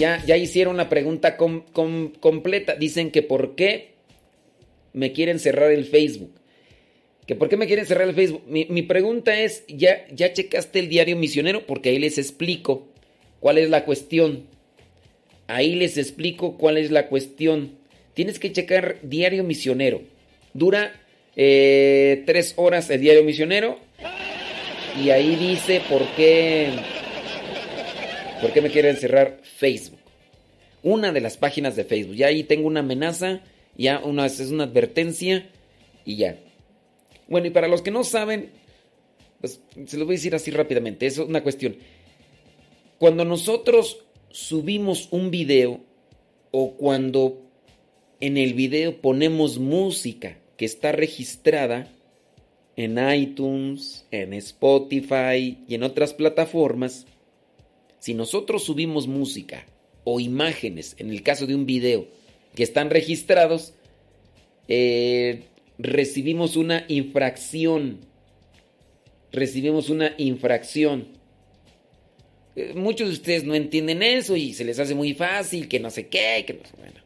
Ya, 0.00 0.36
hicieron 0.36 0.78
la 0.78 0.88
pregunta 0.88 1.36
completa. 1.36 2.74
Dicen 2.74 3.10
que 3.10 3.22
por 3.22 3.54
qué 3.54 3.90
me 4.94 5.12
quieren 5.12 5.38
cerrar 5.38 5.70
el 5.70 5.84
Facebook. 5.84 6.32
Que 7.26 7.34
por 7.36 7.50
qué 7.50 7.58
me 7.58 7.66
quieren 7.66 7.84
cerrar 7.84 8.08
el 8.08 8.14
Facebook. 8.14 8.42
Mi, 8.46 8.82
pregunta 8.82 9.38
es, 9.38 9.64
¿ya, 9.68 10.06
¿ya 10.10 10.32
checaste 10.32 10.78
el 10.78 10.88
diario 10.88 11.16
misionero? 11.16 11.66
Porque 11.66 11.90
ahí 11.90 11.98
les 11.98 12.16
explico 12.16 12.88
cuál 13.40 13.58
es 13.58 13.68
la 13.68 13.84
cuestión. 13.84 14.46
Ahí 15.48 15.74
les 15.74 15.98
explico 15.98 16.56
cuál 16.56 16.78
es 16.78 16.90
la 16.90 17.08
cuestión. 17.08 17.76
Tienes 18.14 18.38
que 18.38 18.52
checar 18.52 18.96
diario 19.02 19.44
misionero. 19.44 20.00
Dura 20.54 20.92
eh, 21.36 22.22
tres 22.24 22.54
horas 22.56 22.88
el 22.88 23.02
diario 23.02 23.22
misionero. 23.22 23.78
Y 24.98 25.10
ahí 25.10 25.36
dice 25.36 25.82
por 25.90 26.06
qué 26.16 26.70
¿Por 28.40 28.52
qué 28.54 28.62
me 28.62 28.70
quieren 28.70 28.96
cerrar 28.96 29.40
Facebook? 29.42 30.00
Una 30.82 31.12
de 31.12 31.20
las 31.20 31.36
páginas 31.36 31.76
de 31.76 31.84
Facebook. 31.84 32.14
Ya 32.14 32.28
ahí 32.28 32.42
tengo 32.42 32.66
una 32.66 32.80
amenaza, 32.80 33.42
ya 33.76 33.98
una, 33.98 34.24
es 34.24 34.40
una 34.50 34.64
advertencia 34.64 35.50
y 36.06 36.16
ya. 36.16 36.38
Bueno, 37.28 37.48
y 37.48 37.50
para 37.50 37.68
los 37.68 37.82
que 37.82 37.90
no 37.90 38.02
saben, 38.02 38.50
pues 39.40 39.60
se 39.86 39.98
los 39.98 40.06
voy 40.06 40.14
a 40.14 40.18
decir 40.18 40.34
así 40.34 40.50
rápidamente. 40.50 41.06
Es 41.06 41.18
una 41.18 41.42
cuestión. 41.42 41.76
Cuando 42.98 43.26
nosotros 43.26 44.04
subimos 44.30 45.08
un 45.10 45.30
video 45.30 45.80
o 46.50 46.72
cuando 46.72 47.42
en 48.20 48.38
el 48.38 48.54
video 48.54 49.00
ponemos 49.02 49.58
música 49.58 50.38
que 50.56 50.64
está 50.64 50.92
registrada 50.92 51.88
en 52.76 52.98
iTunes, 53.12 54.06
en 54.10 54.32
Spotify 54.32 55.58
y 55.68 55.74
en 55.74 55.82
otras 55.82 56.14
plataformas, 56.14 57.06
si 58.00 58.14
nosotros 58.14 58.64
subimos 58.64 59.06
música 59.06 59.66
o 60.04 60.18
imágenes, 60.18 60.96
en 60.98 61.10
el 61.10 61.22
caso 61.22 61.46
de 61.46 61.54
un 61.54 61.66
video, 61.66 62.08
que 62.54 62.62
están 62.62 62.90
registrados, 62.90 63.74
eh, 64.66 65.42
recibimos 65.78 66.56
una 66.56 66.84
infracción. 66.88 68.00
Recibimos 69.32 69.90
una 69.90 70.14
infracción. 70.16 71.08
Eh, 72.56 72.72
muchos 72.74 73.08
de 73.08 73.14
ustedes 73.14 73.44
no 73.44 73.54
entienden 73.54 74.02
eso 74.02 74.34
y 74.34 74.54
se 74.54 74.64
les 74.64 74.78
hace 74.78 74.94
muy 74.94 75.14
fácil, 75.14 75.68
que 75.68 75.78
no 75.78 75.90
sé 75.90 76.08
qué, 76.08 76.44
que 76.46 76.54
no 76.54 76.64
sé, 76.64 76.72
bueno. 76.78 77.00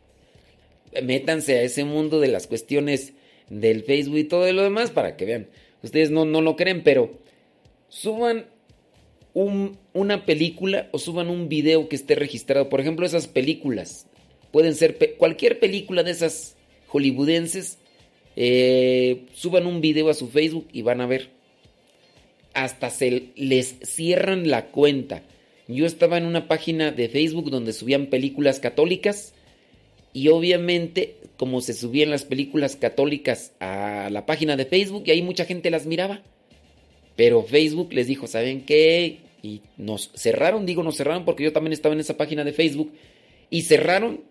Métanse 1.03 1.59
a 1.59 1.63
ese 1.63 1.85
mundo 1.85 2.21
de 2.21 2.29
las 2.29 2.47
cuestiones 2.47 3.15
del 3.51 3.83
Facebook 3.83 4.19
y 4.19 4.25
todo 4.25 4.51
lo 4.53 4.63
demás 4.63 4.93
para 4.93 5.17
que 5.17 5.25
vean. 5.25 5.49
Ustedes 5.83 6.11
no, 6.11 6.25
no 6.25 6.41
lo 6.41 6.55
creen, 6.55 6.85
pero 6.85 7.19
suban 7.89 8.47
una 9.35 10.25
película 10.25 10.89
o 10.93 10.99
suban 10.99 11.29
un 11.29 11.49
video 11.49 11.89
que 11.89 11.97
esté 11.97 12.15
registrado. 12.15 12.69
Por 12.69 12.81
ejemplo, 12.81 13.05
esas 13.05 13.27
películas. 13.27 14.07
Pueden 14.53 14.75
ser 14.75 15.17
cualquier 15.19 15.59
película 15.59 16.05
de 16.05 16.13
esas 16.13 16.57
hollywoodenses. 16.87 17.79
Eh, 18.37 19.27
suban 19.35 19.67
un 19.67 19.81
video 19.81 20.09
a 20.09 20.15
su 20.15 20.29
Facebook 20.29 20.69
y 20.73 20.83
van 20.83 21.01
a 21.01 21.07
ver. 21.07 21.31
Hasta 22.55 22.91
se 22.91 23.31
les 23.35 23.77
cierran 23.83 24.49
la 24.49 24.67
cuenta. 24.67 25.23
Yo 25.67 25.87
estaba 25.87 26.19
en 26.19 26.27
una 26.27 26.47
página 26.47 26.93
de 26.93 27.09
Facebook 27.09 27.51
donde 27.51 27.73
subían 27.73 28.07
películas 28.07 28.61
católicas. 28.61 29.35
Y 30.13 30.29
obviamente, 30.29 31.17
como 31.37 31.61
se 31.61 31.73
subían 31.73 32.11
las 32.11 32.25
películas 32.25 32.77
católicas 32.77 33.53
a 33.59 34.09
la 34.13 34.27
página 34.27 34.57
de 34.57 34.65
Facebook, 34.65 35.03
y 35.07 35.11
ahí 35.11 35.23
mucha 35.23 35.45
gente 35.45 35.71
las 35.71 35.87
miraba. 35.87 36.23
Pero 37.17 37.43
Facebook 37.43 37.93
les 37.93 38.07
dijo, 38.07 38.27
¿saben 38.27 38.65
qué? 38.65 39.21
Y 39.43 39.63
nos 39.77 40.11
cerraron, 40.15 40.67
digo, 40.67 40.83
nos 40.83 40.97
cerraron 40.97 41.25
porque 41.25 41.45
yo 41.45 41.53
también 41.53 41.73
estaba 41.73 41.95
en 41.95 42.01
esa 42.01 42.17
página 42.17 42.45
de 42.45 42.53
Facebook. 42.53 42.93
Y 43.51 43.63
cerraron, 43.63 44.23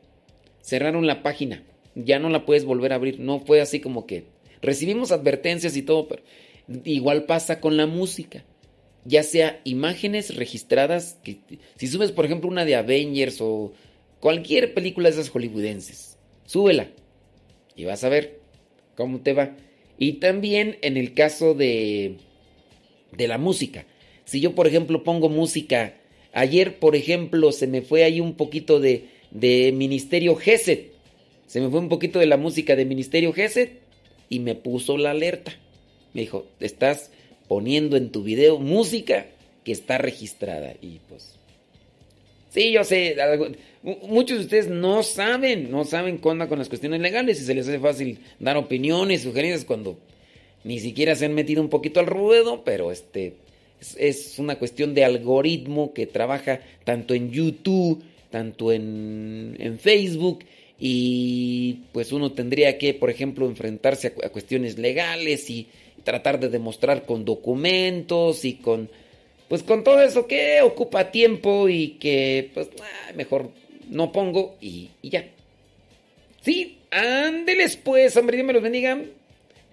cerraron 0.62 1.08
la 1.08 1.24
página. 1.24 1.64
Ya 1.96 2.20
no 2.20 2.30
la 2.30 2.46
puedes 2.46 2.66
volver 2.66 2.92
a 2.92 2.96
abrir. 2.96 3.20
No 3.20 3.40
fue 3.40 3.62
así 3.62 3.80
como 3.80 4.06
que 4.06 4.26
recibimos 4.62 5.12
advertencias 5.12 5.78
y 5.78 5.84
todo, 5.84 6.08
pero 6.08 6.24
igual 6.84 7.26
pasa 7.26 7.60
con 7.60 7.78
la 7.78 7.86
música. 7.86 8.44
Ya 9.06 9.24
sea 9.24 9.62
imágenes 9.66 10.36
registradas, 10.36 11.20
que, 11.24 11.38
si 11.76 11.88
subes 11.88 12.12
por 12.12 12.26
ejemplo 12.26 12.50
una 12.50 12.66
de 12.66 12.76
Avengers 12.76 13.40
o 13.42 13.74
cualquier 14.20 14.74
película 14.74 15.10
de 15.10 15.16
esas 15.16 15.30
hollywoodenses, 15.30 16.18
súbela 16.46 16.88
y 17.76 17.86
vas 17.86 18.04
a 18.04 18.10
ver 18.10 18.40
cómo 18.96 19.22
te 19.22 19.34
va. 19.34 19.56
Y 19.98 20.14
también 20.14 20.78
en 20.82 20.98
el 20.98 21.14
caso 21.14 21.54
de 21.54 22.18
de 23.18 23.28
la 23.28 23.38
música. 23.38 23.86
Si 24.26 24.40
yo, 24.40 24.56
por 24.56 24.68
ejemplo, 24.68 25.04
pongo 25.04 25.30
música, 25.30 25.96
ayer, 26.34 26.80
por 26.80 26.96
ejemplo, 26.96 27.52
se 27.52 27.68
me 27.68 27.82
fue 27.82 28.04
ahí 28.04 28.20
un 28.20 28.36
poquito 28.36 28.80
de, 28.80 29.06
de 29.32 29.72
Ministerio 29.74 30.36
Geset. 30.36 30.92
Se 31.48 31.62
me 31.62 31.70
fue 31.70 31.80
un 31.80 31.90
poquito 31.90 32.20
de 32.20 32.26
la 32.26 32.38
música 32.38 32.76
de 32.76 32.86
Ministerio 32.86 33.34
Geset 33.34 33.80
y 34.30 34.40
me 34.40 34.56
puso 34.56 34.98
la 34.98 35.12
alerta. 35.12 35.54
Me 36.14 36.22
dijo, 36.22 36.48
estás 36.60 37.12
poniendo 37.48 37.98
en 37.98 38.12
tu 38.12 38.24
video 38.24 38.60
música 38.60 39.28
que 39.64 39.72
está 39.72 39.98
registrada. 39.98 40.74
Y 40.82 41.00
pues, 41.10 41.36
sí, 42.50 42.72
yo 42.72 42.84
sé, 42.84 43.16
muchos 43.84 44.38
de 44.38 44.44
ustedes 44.46 44.68
no 44.68 45.04
saben, 45.04 45.70
no 45.70 45.84
saben 45.86 46.18
qué 46.18 46.48
con 46.48 46.60
las 46.60 46.70
cuestiones 46.70 47.02
legales 47.02 47.42
y 47.42 47.46
se 47.46 47.54
les 47.54 47.68
hace 47.68 47.80
fácil 47.80 48.20
dar 48.40 48.58
opiniones, 48.58 49.22
sugerencias 49.22 49.66
cuando 49.66 50.00
ni 50.64 50.80
siquiera 50.80 51.16
se 51.16 51.26
han 51.26 51.34
metido 51.34 51.62
un 51.62 51.70
poquito 51.70 52.00
al 52.00 52.08
ruedo, 52.08 52.64
pero 52.64 52.92
este 52.92 53.34
es, 53.98 54.40
una 54.40 54.58
cuestión 54.58 54.94
de 54.94 55.04
algoritmo 55.04 55.94
que 55.94 56.08
trabaja 56.08 56.62
tanto 56.84 57.14
en 57.14 57.32
YouTube, 57.32 58.04
tanto 58.30 58.72
en, 58.72 59.56
en, 59.60 59.80
Facebook 59.80 60.44
y 60.80 61.82
pues 61.92 62.12
uno 62.12 62.32
tendría 62.32 62.78
que, 62.78 62.94
por 62.94 63.10
ejemplo, 63.10 63.46
enfrentarse 63.46 64.14
a, 64.24 64.30
cuestiones 64.30 64.78
legales 64.78 65.50
y 65.50 65.68
tratar 66.04 66.40
de 66.40 66.50
demostrar 66.50 67.06
con 67.06 67.26
documentos 67.26 68.46
y 68.46 68.56
con 68.56 68.90
pues 69.48 69.62
con 69.62 69.84
todo 69.84 70.02
eso 70.02 70.26
que 70.26 70.62
ocupa 70.62 71.12
tiempo 71.12 71.70
y 71.70 71.90
que 72.00 72.50
pues 72.54 72.70
ah, 72.82 73.12
mejor 73.16 73.52
no 73.90 74.12
pongo 74.12 74.56
y, 74.60 74.90
y 75.02 75.10
ya. 75.10 75.26
Sí, 76.42 76.80
ándeles 76.92 77.78
pues, 77.78 78.18
hombre, 78.18 78.38
Dios 78.38 78.48
me 78.48 78.54
los 78.54 78.64
bendiga. 78.64 79.00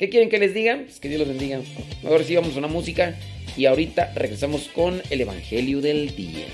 ¿Qué 0.00 0.09
quieren 0.09 0.30
que 0.30 0.38
les 0.38 0.54
diga? 0.54 0.78
Pues 0.83 0.99
que 0.99 1.11
Dios 1.11 1.19
los 1.19 1.28
bendiga. 1.28 1.61
Ahora 2.07 2.25
sí 2.25 2.35
vamos 2.35 2.54
a 2.54 2.59
una 2.59 2.69
música 2.69 3.14
y 3.54 3.66
ahorita 3.66 4.14
regresamos 4.14 4.71
con 4.75 5.02
el 5.11 5.21
Evangelio 5.21 5.83
del 5.83 6.16
Día. 6.16 6.47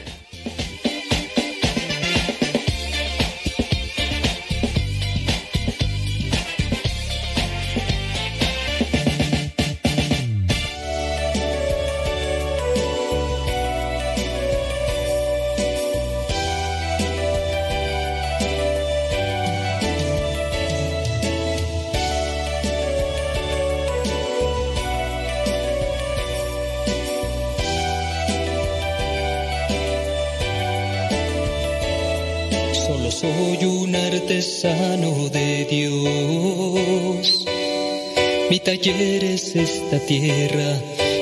Esta 39.86 40.04
tierra 40.04 40.80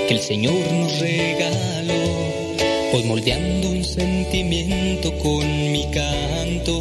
que 0.08 0.14
el 0.14 0.20
Señor 0.20 0.72
nos 0.72 0.98
regaló. 0.98 1.92
Voy 2.92 3.04
moldeando 3.04 3.68
un 3.68 3.84
sentimiento 3.84 5.12
con 5.18 5.44
mi 5.70 5.86
canto, 5.90 6.80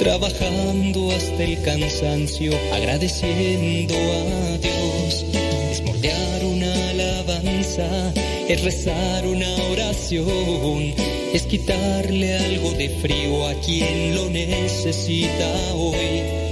trabajando 0.00 1.12
hasta 1.12 1.44
el 1.44 1.62
cansancio, 1.62 2.52
agradeciendo 2.72 3.94
a 3.94 4.58
Dios. 4.58 5.26
Es 5.70 5.82
moldear 5.84 6.44
una 6.44 6.90
alabanza, 6.90 8.12
es 8.48 8.64
rezar 8.64 9.24
una 9.24 9.54
oración, 9.70 10.92
es 11.32 11.42
quitarle 11.42 12.36
algo 12.36 12.72
de 12.72 12.88
frío 12.88 13.46
a 13.46 13.54
quien 13.60 14.16
lo 14.16 14.28
necesita 14.28 15.74
hoy 15.74 16.50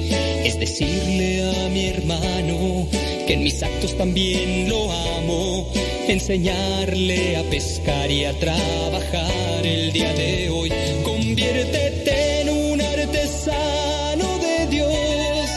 es 0.48 0.58
decirle 0.58 1.42
a 1.44 1.68
mi 1.68 1.88
hermano 1.88 2.88
que 3.28 3.34
en 3.34 3.42
mis 3.42 3.62
actos 3.62 3.94
también 3.98 4.70
lo 4.70 4.90
amo, 4.90 5.70
enseñarle 6.08 7.36
a 7.36 7.42
pescar 7.42 8.10
y 8.10 8.24
a 8.24 8.32
trabajar 8.38 9.66
el 9.66 9.92
día 9.92 10.14
de 10.14 10.48
hoy. 10.48 10.72
Conviértete 11.04 12.40
en 12.40 12.48
un 12.48 12.80
artesano 12.80 14.38
de 14.38 14.66
Dios 14.68 15.50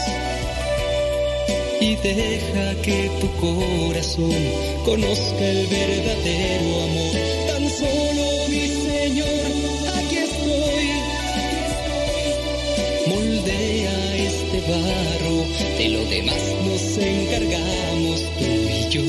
y 1.80 1.96
deja 1.96 2.82
que 2.82 3.10
tu 3.22 3.28
corazón 3.40 4.36
conozca 4.84 5.44
el 5.54 5.66
verdadero 5.66 6.82
amor. 6.88 7.14
Tan 7.46 7.70
solo 7.70 8.48
mi 8.50 8.68
Señor, 8.68 9.46
aquí 9.96 10.16
estoy. 10.28 10.86
Moldea 13.06 13.96
barro, 14.68 15.31
de 15.82 15.88
lo 15.88 16.04
demás. 16.04 16.42
Nos 16.64 16.98
encargamos 16.98 18.20
tú 18.38 18.44
y 18.44 18.88
yo, 18.90 19.02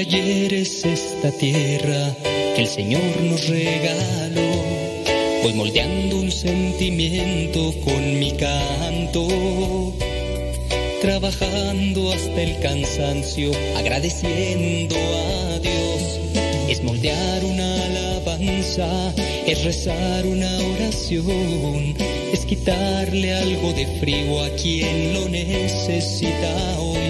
Taller 0.00 0.54
es 0.54 0.82
esta 0.82 1.30
tierra 1.30 2.16
que 2.56 2.62
el 2.62 2.68
Señor 2.68 3.20
nos 3.20 3.48
regaló. 3.48 4.50
Voy 5.42 5.52
moldeando 5.52 6.20
un 6.20 6.32
sentimiento 6.32 7.74
con 7.84 8.18
mi 8.18 8.32
canto, 8.32 9.92
trabajando 11.02 12.12
hasta 12.12 12.40
el 12.40 12.58
cansancio, 12.60 13.50
agradeciendo 13.76 14.96
a 14.96 15.58
Dios. 15.58 16.18
Es 16.66 16.82
moldear 16.82 17.44
una 17.44 17.84
alabanza, 17.84 19.14
es 19.46 19.62
rezar 19.64 20.24
una 20.24 20.50
oración 20.76 21.94
es 22.32 22.46
quitarle 22.46 23.34
algo 23.34 23.72
de 23.72 23.86
frío 23.98 24.40
a 24.40 24.50
quien 24.50 25.14
lo 25.14 25.28
necesita 25.28 26.78
hoy. 26.78 27.09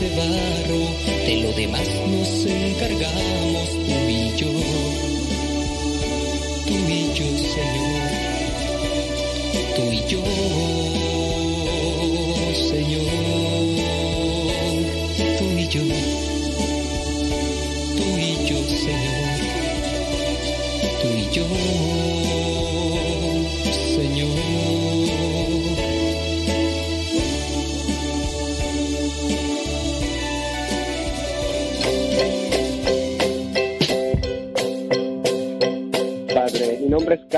este 0.00 0.16
barro, 0.16 0.78
de 1.26 1.36
lo 1.42 1.52
demás 1.54 1.88
nos 2.08 2.46
encargamos 2.46 3.68
tú 3.70 4.08
y 4.08 4.32
yo, 4.36 4.48
tú 6.66 6.74
y 6.88 7.12
yo, 7.14 7.24
Señor, 7.26 8.02
tú 9.74 9.82
y 9.90 10.04
yo, 10.06 10.22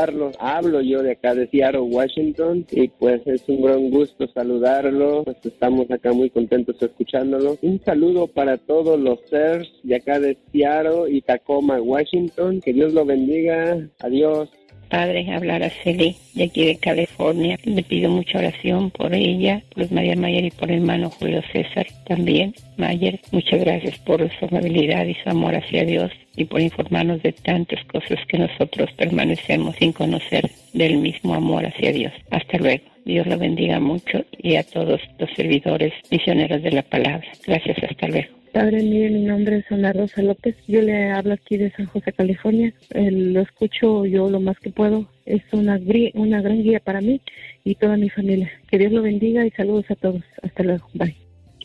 Carlos, 0.01 0.35
hablo 0.41 0.81
yo 0.81 1.03
de 1.03 1.13
acá 1.13 1.35
de 1.35 1.47
Seattle, 1.49 1.83
Washington, 1.83 2.65
y 2.71 2.89
pues 2.89 3.21
es 3.27 3.47
un 3.49 3.61
gran 3.61 3.91
gusto 3.91 4.27
saludarlo, 4.29 5.25
pues 5.25 5.37
estamos 5.45 5.91
acá 5.91 6.15
muy 6.15 6.31
contentos 6.31 6.81
escuchándolo. 6.81 7.59
Un 7.61 7.83
saludo 7.85 8.27
para 8.27 8.57
todos 8.57 8.99
los 8.99 9.19
seres 9.29 9.71
de 9.83 9.97
acá 9.97 10.19
de 10.19 10.39
Seattle 10.53 11.11
y 11.11 11.21
Tacoma, 11.21 11.83
Washington, 11.83 12.63
que 12.63 12.73
Dios 12.73 12.95
lo 12.95 13.05
bendiga, 13.05 13.77
adiós. 13.99 14.49
Padre, 14.89 15.31
hablar 15.33 15.63
a 15.63 15.71
Celi 15.71 16.17
de 16.35 16.45
aquí 16.45 16.65
de 16.65 16.77
California. 16.79 17.59
Le 17.65 17.83
pido 17.83 18.11
mucha 18.11 18.39
oración 18.39 18.91
por 18.91 19.15
ella, 19.15 19.63
por 19.75 19.93
María 19.93 20.17
Mayer 20.17 20.47
y 20.47 20.51
por 20.51 20.71
el 20.71 20.79
hermano 20.79 21.11
Julio 21.11 21.43
César 21.53 21.87
también. 22.07 22.55
Mayer, 22.79 23.21
muchas 23.33 23.61
gracias 23.61 23.99
por 23.99 24.19
su 24.39 24.47
amabilidad 24.47 25.05
y 25.05 25.15
su 25.15 25.29
amor 25.29 25.55
hacia 25.55 25.85
Dios 25.85 26.11
y 26.40 26.44
por 26.46 26.61
informarnos 26.61 27.22
de 27.22 27.33
tantas 27.33 27.85
cosas 27.85 28.18
que 28.26 28.38
nosotros 28.38 28.90
permanecemos 28.96 29.76
sin 29.76 29.92
conocer 29.92 30.50
del 30.72 30.96
mismo 30.98 31.35
amor 31.35 31.66
hacia 31.66 31.92
Dios. 31.92 32.12
Hasta 32.31 32.59
luego. 32.59 32.83
Dios 33.05 33.26
lo 33.26 33.38
bendiga 33.38 33.81
mucho 33.81 34.24
y 34.38 34.57
a 34.57 34.62
todos 34.62 35.00
los 35.18 35.31
servidores 35.35 35.92
misioneros 36.11 36.62
de 36.62 36.72
la 36.72 36.83
palabra. 36.83 37.26
Gracias, 37.46 37.76
hasta 37.83 38.09
luego. 38.09 38.29
Padre, 38.53 38.83
mire, 38.83 39.11
mi 39.11 39.20
nombre 39.20 39.59
es 39.59 39.70
Ana 39.70 39.92
Rosa 39.92 40.22
López. 40.22 40.57
Yo 40.66 40.83
le 40.83 41.11
hablo 41.11 41.35
aquí 41.35 41.57
de 41.57 41.70
San 41.70 41.87
José, 41.87 42.12
California. 42.12 42.72
Eh, 42.94 43.11
lo 43.11 43.42
escucho 43.42 44.07
yo 44.07 44.29
lo 44.29 44.40
más 44.40 44.59
que 44.59 44.70
puedo. 44.70 45.07
Es 45.24 45.42
una, 45.53 45.79
una 46.14 46.42
gran 46.42 46.62
guía 46.62 46.81
para 46.81 47.00
mí 47.00 47.20
y 47.64 47.74
toda 47.76 47.96
mi 47.96 48.11
familia. 48.11 48.50
Que 48.68 48.79
Dios 48.79 48.92
lo 48.92 49.03
bendiga 49.03 49.46
y 49.46 49.50
saludos 49.50 49.85
a 49.90 49.94
todos. 49.94 50.22
Hasta 50.42 50.62
luego. 50.62 50.88
Bye. 50.94 51.20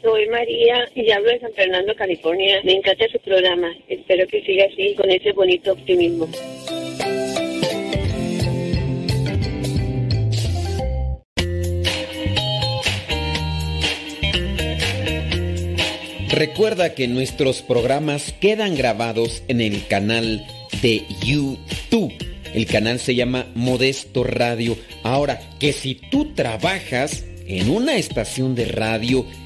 Soy 0.05 0.29
María 0.29 0.87
y 0.93 1.09
hablo 1.09 1.31
de 1.31 1.39
San 1.39 1.51
Fernando, 1.53 1.95
California. 1.95 2.61
Me 2.63 2.73
encanta 2.73 3.07
su 3.11 3.19
programa. 3.19 3.73
Espero 3.87 4.27
que 4.27 4.41
siga 4.43 4.65
así, 4.65 4.93
con 4.93 5.09
ese 5.09 5.31
bonito 5.31 5.71
optimismo. 5.71 6.29
Recuerda 16.29 16.93
que 16.93 17.07
nuestros 17.07 17.63
programas 17.63 18.33
quedan 18.33 18.75
grabados 18.75 19.41
en 19.47 19.61
el 19.61 19.87
canal 19.87 20.45
de 20.83 21.03
YouTube. 21.25 22.13
El 22.53 22.67
canal 22.67 22.99
se 22.99 23.15
llama 23.15 23.47
Modesto 23.55 24.23
Radio. 24.23 24.77
Ahora, 25.01 25.39
que 25.59 25.73
si 25.73 25.95
tú 25.95 26.33
trabajas 26.35 27.25
en 27.47 27.69
una 27.69 27.95
estación 27.95 28.53
de 28.53 28.65
radio 28.65 29.25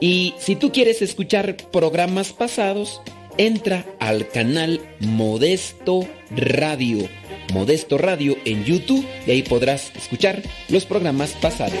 Y 0.00 0.34
si 0.38 0.56
tú 0.56 0.72
quieres 0.72 1.02
escuchar 1.02 1.56
programas 1.72 2.32
pasados, 2.32 3.00
entra 3.38 3.84
al 3.98 4.28
canal 4.28 4.80
Modesto 5.00 6.06
Radio. 6.30 7.08
Modesto 7.52 7.96
Radio 7.96 8.36
en 8.44 8.64
YouTube 8.64 9.06
y 9.26 9.30
ahí 9.30 9.42
podrás 9.42 9.92
escuchar 9.96 10.42
los 10.68 10.84
programas 10.84 11.30
pasados. 11.32 11.80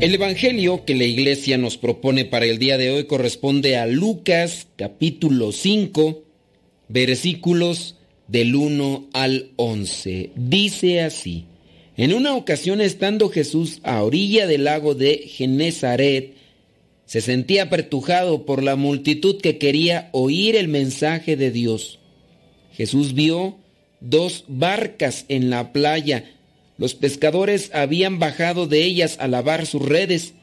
El 0.00 0.14
Evangelio 0.14 0.84
que 0.84 0.94
la 0.94 1.02
iglesia 1.02 1.58
nos 1.58 1.76
propone 1.76 2.24
para 2.24 2.46
el 2.46 2.60
día 2.60 2.78
de 2.78 2.92
hoy 2.92 3.06
corresponde 3.06 3.76
a 3.76 3.84
Lucas 3.86 4.68
capítulo 4.76 5.50
5 5.50 6.22
versículos 6.86 7.96
del 8.28 8.54
1 8.54 9.08
al 9.12 9.50
11. 9.56 10.30
Dice 10.36 11.00
así, 11.00 11.46
en 11.96 12.14
una 12.14 12.36
ocasión 12.36 12.80
estando 12.80 13.28
Jesús 13.28 13.80
a 13.82 14.04
orilla 14.04 14.46
del 14.46 14.64
lago 14.64 14.94
de 14.94 15.24
Genezaret, 15.26 16.34
se 17.04 17.20
sentía 17.20 17.64
apertujado 17.64 18.46
por 18.46 18.62
la 18.62 18.76
multitud 18.76 19.40
que 19.40 19.58
quería 19.58 20.10
oír 20.12 20.54
el 20.54 20.68
mensaje 20.68 21.34
de 21.36 21.50
Dios. 21.50 21.98
Jesús 22.72 23.14
vio 23.14 23.58
dos 24.00 24.44
barcas 24.46 25.24
en 25.28 25.50
la 25.50 25.72
playa. 25.72 26.37
Los 26.78 26.94
pescadores 26.94 27.70
habían 27.74 28.20
bajado 28.20 28.68
de 28.68 28.84
ellas 28.84 29.16
a 29.20 29.26
lavar 29.26 29.66
sus 29.66 29.82
redes. 29.82 30.34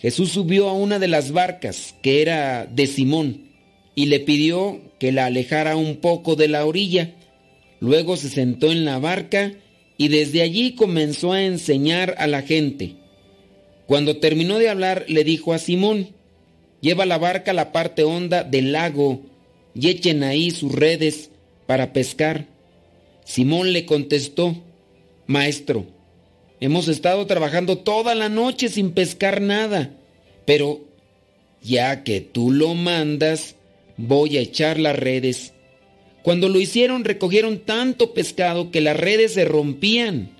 Jesús 0.00 0.30
subió 0.30 0.68
a 0.68 0.72
una 0.72 0.98
de 0.98 1.06
las 1.06 1.30
barcas, 1.30 1.94
que 2.02 2.20
era 2.20 2.66
de 2.66 2.88
Simón, 2.88 3.48
y 3.94 4.06
le 4.06 4.18
pidió 4.20 4.80
que 4.98 5.12
la 5.12 5.26
alejara 5.26 5.76
un 5.76 5.96
poco 5.96 6.34
de 6.34 6.48
la 6.48 6.66
orilla. 6.66 7.14
Luego 7.80 8.16
se 8.16 8.28
sentó 8.28 8.72
en 8.72 8.84
la 8.84 8.98
barca 8.98 9.52
y 9.96 10.08
desde 10.08 10.42
allí 10.42 10.74
comenzó 10.74 11.32
a 11.32 11.44
enseñar 11.44 12.16
a 12.18 12.26
la 12.26 12.42
gente. 12.42 12.96
Cuando 13.86 14.18
terminó 14.18 14.58
de 14.58 14.68
hablar, 14.68 15.04
le 15.08 15.22
dijo 15.22 15.52
a 15.52 15.58
Simón, 15.58 16.08
lleva 16.80 17.06
la 17.06 17.18
barca 17.18 17.52
a 17.52 17.54
la 17.54 17.72
parte 17.72 18.02
honda 18.02 18.42
del 18.42 18.72
lago 18.72 19.22
y 19.74 19.88
echen 19.88 20.24
ahí 20.24 20.50
sus 20.50 20.72
redes 20.72 21.30
para 21.66 21.92
pescar. 21.92 22.46
Simón 23.24 23.72
le 23.72 23.86
contestó, 23.86 24.56
Maestro, 25.28 25.84
hemos 26.58 26.88
estado 26.88 27.26
trabajando 27.26 27.76
toda 27.76 28.14
la 28.14 28.30
noche 28.30 28.70
sin 28.70 28.92
pescar 28.92 29.42
nada, 29.42 29.94
pero 30.46 30.80
ya 31.62 32.02
que 32.02 32.22
tú 32.22 32.50
lo 32.50 32.72
mandas, 32.72 33.54
voy 33.98 34.38
a 34.38 34.40
echar 34.40 34.80
las 34.80 34.96
redes. 34.96 35.52
Cuando 36.22 36.48
lo 36.48 36.58
hicieron 36.58 37.04
recogieron 37.04 37.58
tanto 37.58 38.14
pescado 38.14 38.70
que 38.70 38.80
las 38.80 38.96
redes 38.96 39.34
se 39.34 39.44
rompían. 39.44 40.30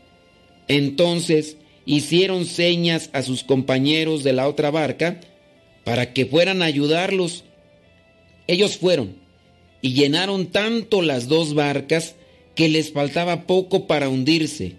Entonces 0.69 1.59
hicieron 1.85 2.47
señas 2.47 3.11
a 3.13 3.23
sus 3.23 3.45
compañeros 3.45 4.25
de 4.25 4.33
la 4.33 4.49
otra 4.49 4.71
barca 4.71 5.21
para 5.85 6.15
que 6.15 6.25
fueran 6.25 6.63
a 6.63 6.65
ayudarlos. 6.65 7.45
Ellos 8.47 8.79
fueron 8.79 9.17
y 9.83 9.93
llenaron 9.93 10.47
tanto 10.47 11.03
las 11.03 11.29
dos 11.29 11.53
barcas 11.53 12.15
que 12.59 12.69
les 12.69 12.91
faltaba 12.91 13.47
poco 13.47 13.87
para 13.87 14.09
hundirse. 14.09 14.75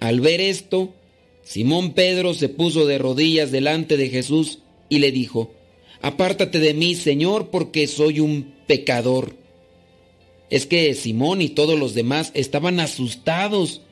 Al 0.00 0.20
ver 0.20 0.40
esto, 0.40 0.94
Simón 1.42 1.92
Pedro 1.92 2.34
se 2.34 2.48
puso 2.48 2.86
de 2.86 2.98
rodillas 2.98 3.50
delante 3.50 3.96
de 3.96 4.08
Jesús 4.10 4.60
y 4.88 4.98
le 4.98 5.12
dijo, 5.12 5.52
Apártate 6.00 6.60
de 6.60 6.74
mí, 6.74 6.94
Señor, 6.94 7.50
porque 7.50 7.86
soy 7.86 8.20
un 8.20 8.54
pecador. 8.66 9.34
Es 10.50 10.66
que 10.66 10.94
Simón 10.94 11.42
y 11.42 11.48
todos 11.48 11.78
los 11.78 11.94
demás 11.94 12.30
estaban 12.34 12.80
asustados 12.80 13.82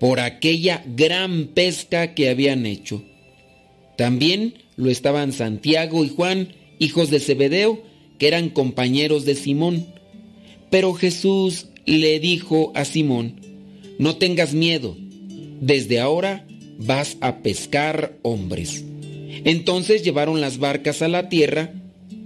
por 0.00 0.20
aquella 0.20 0.84
gran 0.86 1.46
pesca 1.46 2.14
que 2.14 2.28
habían 2.28 2.66
hecho. 2.66 3.02
También 3.96 4.54
lo 4.76 4.90
estaban 4.90 5.32
Santiago 5.32 6.04
y 6.04 6.08
Juan, 6.08 6.54
hijos 6.78 7.10
de 7.10 7.20
Zebedeo, 7.20 7.82
que 8.18 8.28
eran 8.28 8.50
compañeros 8.50 9.24
de 9.24 9.34
Simón. 9.34 9.86
Pero 10.70 10.92
Jesús 10.94 11.68
le 11.86 12.18
dijo 12.18 12.72
a 12.74 12.84
Simón, 12.84 13.40
no 13.98 14.16
tengas 14.16 14.54
miedo, 14.54 14.96
desde 15.60 16.00
ahora 16.00 16.46
vas 16.78 17.16
a 17.20 17.38
pescar 17.38 18.18
hombres. 18.22 18.84
Entonces 19.44 20.02
llevaron 20.02 20.40
las 20.40 20.58
barcas 20.58 21.02
a 21.02 21.08
la 21.08 21.28
tierra, 21.28 21.72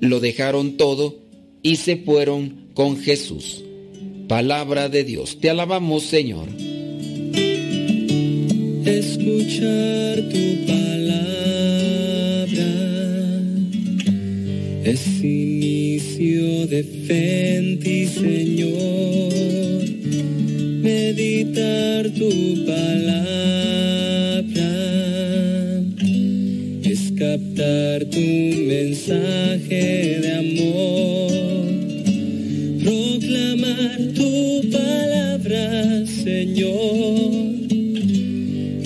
lo 0.01 0.21
dejaron 0.21 0.77
todo 0.77 1.17
y 1.63 1.77
se 1.77 1.97
fueron 1.97 2.69
con 2.75 2.99
Jesús. 2.99 3.65
Palabra 4.29 4.89
de 4.89 5.05
Dios, 5.05 5.39
te 5.41 5.51
alabamos 5.51 6.05
Señor. 6.05 6.49
Escuchar 8.85 10.23
tu 10.29 10.67
palabra 10.67 10.89
es 14.85 15.07
inicio 15.23 16.67
de 16.67 16.83
fe 16.85 17.57
en 17.57 17.81
ti, 17.81 18.07
Señor. 18.07 19.68
Meditar 20.89 22.03
tu 22.19 22.31
palabra 22.65 23.21
es 26.93 27.13
captar 27.19 28.07
tu 28.07 28.27
mensaje 28.73 29.85
de 30.25 30.31
amor. 30.45 31.31
Proclamar 32.85 33.99
tu 34.19 34.33
palabra, 34.71 36.07
Señor, 36.07 37.21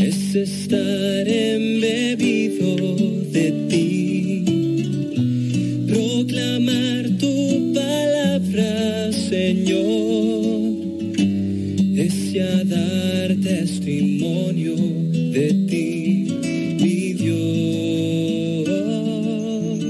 es 0.09 0.35
estar 0.35 1.29
embebido 1.29 2.71
de 3.37 3.47
ti. 3.71 4.45
Proclamar 5.87 7.03
tu 7.21 7.73
palabra 7.73 8.03
Señor, 9.33 10.02
dar 12.65 13.35
testimonio 13.37 14.77
de 14.77 15.55
ti, 15.69 16.27
mi 16.81 17.13
Dios. 17.15 18.69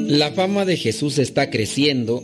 La 0.09 0.33
fama 0.33 0.65
de 0.65 0.77
Jesús 0.77 1.19
está 1.19 1.51
creciendo 1.51 2.23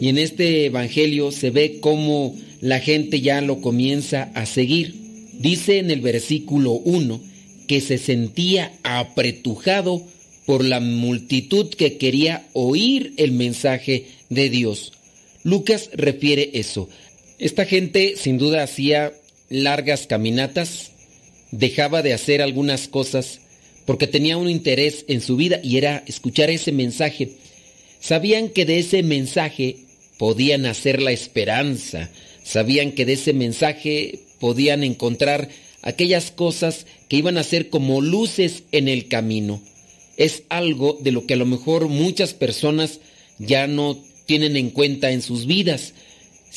y 0.00 0.08
en 0.08 0.18
este 0.18 0.66
Evangelio 0.66 1.32
se 1.32 1.50
ve 1.50 1.78
cómo 1.80 2.36
la 2.60 2.80
gente 2.80 3.20
ya 3.20 3.40
lo 3.40 3.60
comienza 3.60 4.30
a 4.34 4.46
seguir. 4.46 4.94
Dice 5.38 5.78
en 5.78 5.90
el 5.90 6.00
versículo 6.00 6.72
1 6.72 7.20
que 7.66 7.80
se 7.80 7.98
sentía 7.98 8.72
apretujado 8.82 10.02
por 10.46 10.64
la 10.64 10.80
multitud 10.80 11.68
que 11.68 11.98
quería 11.98 12.46
oír 12.52 13.12
el 13.16 13.32
mensaje 13.32 14.06
de 14.30 14.48
Dios. 14.48 14.92
Lucas 15.42 15.90
refiere 15.92 16.50
eso. 16.54 16.88
Esta 17.38 17.66
gente 17.66 18.14
sin 18.16 18.38
duda 18.38 18.62
hacía 18.62 19.12
largas 19.48 20.06
caminatas, 20.06 20.92
dejaba 21.50 22.02
de 22.02 22.12
hacer 22.12 22.42
algunas 22.42 22.88
cosas 22.88 23.40
porque 23.84 24.06
tenía 24.06 24.36
un 24.36 24.50
interés 24.50 25.04
en 25.08 25.20
su 25.20 25.36
vida 25.36 25.60
y 25.62 25.76
era 25.78 26.02
escuchar 26.06 26.50
ese 26.50 26.72
mensaje. 26.72 27.30
Sabían 28.00 28.48
que 28.48 28.66
de 28.66 28.80
ese 28.80 29.02
mensaje 29.02 29.76
podían 30.18 30.66
hacer 30.66 31.00
la 31.00 31.12
esperanza, 31.12 32.10
sabían 32.44 32.92
que 32.92 33.06
de 33.06 33.14
ese 33.14 33.32
mensaje 33.32 34.20
podían 34.40 34.82
encontrar 34.84 35.48
aquellas 35.82 36.30
cosas 36.30 36.86
que 37.08 37.16
iban 37.16 37.38
a 37.38 37.44
ser 37.44 37.70
como 37.70 38.00
luces 38.00 38.64
en 38.72 38.88
el 38.88 39.08
camino. 39.08 39.62
Es 40.16 40.42
algo 40.48 40.98
de 41.00 41.12
lo 41.12 41.26
que 41.26 41.34
a 41.34 41.36
lo 41.36 41.46
mejor 41.46 41.88
muchas 41.88 42.34
personas 42.34 43.00
ya 43.38 43.66
no 43.66 43.98
tienen 44.26 44.56
en 44.56 44.70
cuenta 44.70 45.12
en 45.12 45.22
sus 45.22 45.46
vidas. 45.46 45.92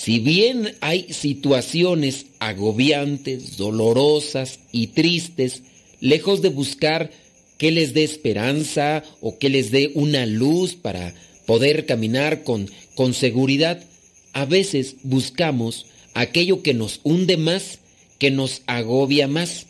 Si 0.02 0.20
bien 0.20 0.78
hay 0.80 1.12
situaciones 1.12 2.28
agobiantes, 2.40 3.58
dolorosas 3.58 4.60
y 4.72 4.88
tristes, 4.88 5.62
lejos 6.00 6.42
de 6.42 6.48
buscar 6.48 7.12
que 7.58 7.72
les 7.72 7.94
dé 7.94 8.06
esperanza 8.06 9.04
o 9.20 9.38
que 9.38 9.50
les 9.50 9.72
dé 9.72 9.92
una 9.96 10.26
luz 10.26 10.76
para 10.76 11.14
poder 11.46 11.86
caminar 11.86 12.46
con, 12.46 12.72
con 12.96 13.14
seguridad, 13.14 13.84
a 14.32 14.46
veces 14.46 14.96
buscamos 15.04 15.86
aquello 16.14 16.64
que 16.64 16.74
nos 16.74 17.02
hunde 17.04 17.36
más, 17.36 17.80
que 18.20 18.32
nos 18.32 18.62
agobia 18.68 19.28
más, 19.28 19.66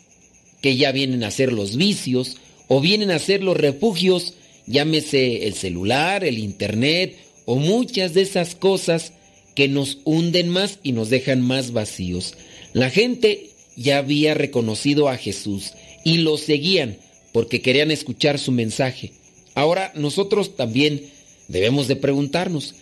que 0.60 0.76
ya 0.76 0.92
vienen 0.92 1.24
a 1.24 1.32
ser 1.32 1.52
los 1.52 1.74
vicios 1.74 2.36
o 2.68 2.80
vienen 2.80 3.10
a 3.10 3.18
ser 3.18 3.42
los 3.42 3.56
refugios, 3.56 4.34
llámese 4.68 5.48
el 5.48 5.54
celular, 5.54 6.22
el 6.22 6.38
internet 6.38 7.16
o 7.46 7.56
muchas 7.56 8.14
de 8.14 8.22
esas 8.22 8.54
cosas 8.54 9.12
que 9.60 9.68
nos 9.68 9.98
hunden 10.06 10.48
más 10.48 10.78
y 10.82 10.92
nos 10.92 11.10
dejan 11.10 11.42
más 11.42 11.72
vacíos. 11.72 12.32
La 12.72 12.88
gente 12.88 13.50
ya 13.76 13.98
había 13.98 14.32
reconocido 14.32 15.10
a 15.10 15.18
Jesús 15.18 15.74
y 16.02 16.16
lo 16.16 16.38
seguían 16.38 16.96
porque 17.30 17.60
querían 17.60 17.90
escuchar 17.90 18.38
su 18.38 18.52
mensaje. 18.52 19.12
Ahora 19.54 19.92
nosotros 19.94 20.56
también 20.56 21.02
debemos 21.48 21.88
de 21.88 21.96
preguntarnos, 21.96 22.74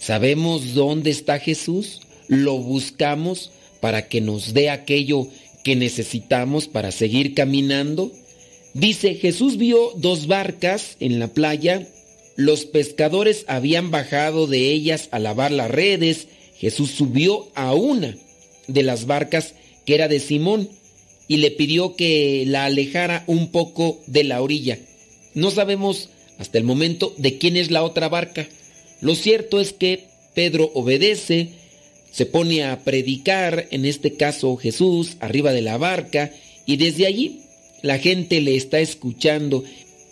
¿sabemos 0.00 0.74
dónde 0.74 1.10
está 1.10 1.38
Jesús? 1.38 2.00
¿Lo 2.26 2.58
buscamos 2.58 3.52
para 3.78 4.08
que 4.08 4.20
nos 4.20 4.52
dé 4.52 4.68
aquello 4.68 5.28
que 5.62 5.76
necesitamos 5.76 6.66
para 6.66 6.90
seguir 6.90 7.34
caminando? 7.34 8.10
Dice, 8.74 9.14
Jesús 9.14 9.58
vio 9.58 9.92
dos 9.94 10.26
barcas 10.26 10.96
en 10.98 11.20
la 11.20 11.28
playa 11.28 11.86
los 12.36 12.66
pescadores 12.66 13.44
habían 13.48 13.90
bajado 13.90 14.46
de 14.46 14.70
ellas 14.70 15.08
a 15.10 15.18
lavar 15.18 15.50
las 15.52 15.70
redes. 15.70 16.28
Jesús 16.58 16.90
subió 16.90 17.48
a 17.54 17.74
una 17.74 18.14
de 18.66 18.82
las 18.82 19.06
barcas 19.06 19.54
que 19.84 19.94
era 19.94 20.08
de 20.08 20.20
Simón 20.20 20.68
y 21.28 21.38
le 21.38 21.50
pidió 21.50 21.96
que 21.96 22.44
la 22.46 22.66
alejara 22.66 23.24
un 23.26 23.50
poco 23.50 24.00
de 24.06 24.24
la 24.24 24.42
orilla. 24.42 24.78
No 25.34 25.50
sabemos 25.50 26.10
hasta 26.38 26.58
el 26.58 26.64
momento 26.64 27.14
de 27.16 27.38
quién 27.38 27.56
es 27.56 27.70
la 27.70 27.82
otra 27.82 28.08
barca. 28.08 28.46
Lo 29.00 29.14
cierto 29.14 29.60
es 29.60 29.72
que 29.72 30.04
Pedro 30.34 30.70
obedece, 30.74 31.48
se 32.12 32.26
pone 32.26 32.64
a 32.64 32.84
predicar, 32.84 33.66
en 33.70 33.84
este 33.86 34.14
caso 34.14 34.56
Jesús, 34.56 35.16
arriba 35.20 35.52
de 35.52 35.62
la 35.62 35.78
barca, 35.78 36.32
y 36.66 36.76
desde 36.76 37.06
allí 37.06 37.40
la 37.82 37.98
gente 37.98 38.40
le 38.40 38.56
está 38.56 38.80
escuchando 38.80 39.64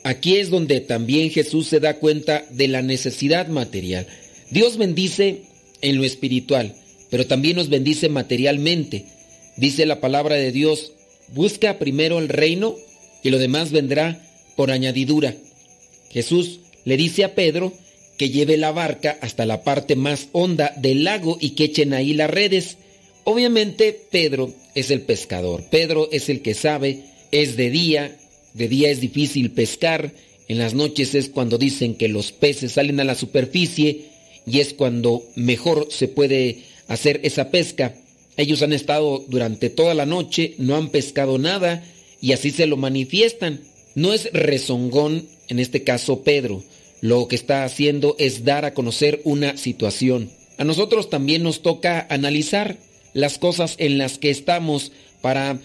Aquí 0.04 0.36
es 0.36 0.50
donde 0.50 0.80
también 0.82 1.30
Jesús 1.30 1.66
se 1.66 1.80
da 1.80 1.96
cuenta 1.96 2.44
de 2.50 2.68
la 2.68 2.82
necesidad 2.82 3.48
material. 3.48 4.06
Dios 4.50 4.76
bendice 4.76 5.44
en 5.80 5.96
lo 5.96 6.04
espiritual, 6.04 6.74
pero 7.10 7.26
también 7.26 7.56
nos 7.56 7.70
bendice 7.70 8.10
materialmente. 8.10 9.06
Dice 9.56 9.86
la 9.86 10.00
palabra 10.00 10.36
de 10.36 10.52
Dios, 10.52 10.92
busca 11.32 11.78
primero 11.78 12.18
el 12.18 12.28
reino 12.28 12.76
y 13.22 13.30
lo 13.30 13.38
demás 13.38 13.72
vendrá 13.72 14.22
por 14.56 14.70
añadidura. 14.70 15.34
Jesús 16.10 16.60
le 16.84 16.98
dice 16.98 17.24
a 17.24 17.34
Pedro 17.34 17.72
que 18.18 18.28
lleve 18.28 18.58
la 18.58 18.72
barca 18.72 19.16
hasta 19.22 19.46
la 19.46 19.64
parte 19.64 19.96
más 19.96 20.28
honda 20.32 20.74
del 20.76 21.04
lago 21.04 21.38
y 21.40 21.50
que 21.50 21.64
echen 21.64 21.94
ahí 21.94 22.12
las 22.12 22.30
redes. 22.30 22.76
Obviamente 23.24 23.98
Pedro 24.10 24.52
es 24.74 24.90
el 24.90 25.00
pescador, 25.00 25.64
Pedro 25.70 26.10
es 26.12 26.28
el 26.28 26.42
que 26.42 26.52
sabe, 26.52 27.04
es 27.30 27.56
de 27.56 27.70
día, 27.70 28.16
de 28.54 28.68
día 28.68 28.90
es 28.90 29.00
difícil 29.00 29.50
pescar, 29.50 30.14
en 30.48 30.58
las 30.58 30.74
noches 30.74 31.14
es 31.14 31.28
cuando 31.28 31.58
dicen 31.58 31.94
que 31.94 32.08
los 32.08 32.32
peces 32.32 32.72
salen 32.72 33.00
a 33.00 33.04
la 33.04 33.14
superficie 33.14 34.06
y 34.46 34.60
es 34.60 34.74
cuando 34.74 35.24
mejor 35.36 35.88
se 35.90 36.08
puede 36.08 36.60
hacer 36.88 37.20
esa 37.24 37.50
pesca. 37.50 37.94
Ellos 38.36 38.62
han 38.62 38.72
estado 38.72 39.24
durante 39.28 39.70
toda 39.70 39.94
la 39.94 40.06
noche, 40.06 40.54
no 40.58 40.76
han 40.76 40.90
pescado 40.90 41.38
nada 41.38 41.84
y 42.20 42.32
así 42.32 42.50
se 42.50 42.66
lo 42.66 42.76
manifiestan. 42.76 43.60
No 43.94 44.12
es 44.12 44.30
rezongón, 44.32 45.26
en 45.48 45.58
este 45.58 45.82
caso 45.82 46.22
Pedro. 46.22 46.62
Lo 47.00 47.28
que 47.28 47.36
está 47.36 47.64
haciendo 47.64 48.16
es 48.18 48.44
dar 48.44 48.64
a 48.64 48.74
conocer 48.74 49.20
una 49.24 49.56
situación. 49.56 50.30
A 50.58 50.64
nosotros 50.64 51.10
también 51.10 51.42
nos 51.42 51.62
toca 51.62 52.06
analizar 52.10 52.78
las 53.12 53.38
cosas 53.38 53.76
en 53.78 53.98
las 53.98 54.18
que 54.18 54.30
estamos 54.30 54.92
para 55.20 55.58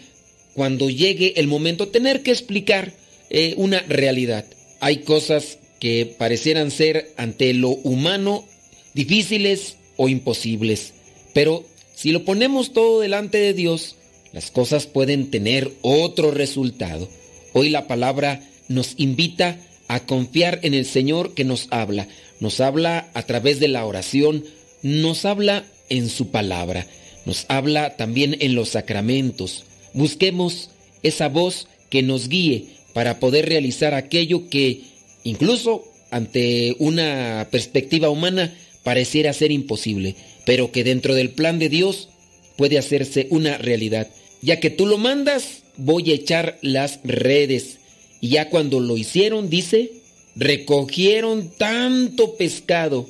cuando 0.54 0.90
llegue 0.90 1.34
el 1.38 1.48
momento, 1.48 1.88
tener 1.88 2.22
que 2.24 2.32
explicar 2.32 2.94
eh, 3.30 3.54
una 3.58 3.80
realidad. 3.82 4.46
Hay 4.80 4.98
cosas 4.98 5.60
que 5.80 6.06
parecieran 6.18 6.72
ser 6.72 7.12
ante 7.18 7.54
lo 7.54 7.70
humano 7.70 8.46
difíciles 8.94 9.78
o 9.98 10.10
imposibles, 10.10 10.94
pero 11.34 11.64
si 11.96 12.12
lo 12.12 12.26
ponemos 12.26 12.74
todo 12.74 13.02
delante 13.02 13.38
de 13.38 13.54
Dios, 13.54 13.96
las 14.32 14.52
cosas 14.52 14.86
pueden 14.88 15.32
tener 15.32 15.72
otro 15.82 16.32
resultado. 16.32 17.10
Hoy 17.54 17.70
la 17.70 17.88
palabra 17.88 18.42
nos 18.68 18.94
invita 18.98 19.58
a 19.88 20.06
confiar 20.06 20.60
en 20.64 20.74
el 20.74 20.86
Señor 20.86 21.34
que 21.34 21.44
nos 21.44 21.68
habla. 21.72 22.08
Nos 22.40 22.62
habla 22.62 23.10
a 23.14 23.24
través 23.24 23.60
de 23.60 23.68
la 23.68 23.86
oración, 23.86 24.46
nos 24.82 25.26
habla 25.26 25.66
en 25.90 26.08
su 26.10 26.30
palabra, 26.30 26.88
nos 27.26 27.46
habla 27.50 27.98
también 27.98 28.38
en 28.40 28.56
los 28.56 28.70
sacramentos, 28.70 29.66
Busquemos 29.94 30.70
esa 31.04 31.30
voz 31.30 31.68
que 31.90 32.04
nos 32.04 32.30
guíe 32.30 32.66
para 32.94 33.20
poder 33.20 33.48
realizar 33.48 33.94
aquello 33.94 34.50
que 34.50 34.82
incluso 35.24 35.84
ante 36.12 36.76
una 36.80 37.48
perspectiva 37.52 38.10
humana 38.10 38.54
pareciera 38.84 39.34
ser 39.34 39.52
imposible, 39.52 40.16
pero 40.46 40.72
que 40.72 40.84
dentro 40.84 41.14
del 41.14 41.30
plan 41.30 41.60
de 41.60 41.70
Dios 41.70 42.10
puede 42.58 42.78
hacerse 42.78 43.28
una 43.30 43.58
realidad. 43.58 44.10
Ya 44.42 44.60
que 44.60 44.70
tú 44.70 44.86
lo 44.86 44.98
mandas, 44.98 45.64
voy 45.78 46.12
a 46.12 46.16
echar 46.16 46.58
las 46.62 47.00
redes. 47.04 47.78
Y 48.22 48.30
ya 48.30 48.50
cuando 48.50 48.80
lo 48.80 48.98
hicieron, 48.98 49.50
dice, 49.50 49.92
recogieron 50.36 51.52
tanto 51.58 52.36
pescado 52.36 53.08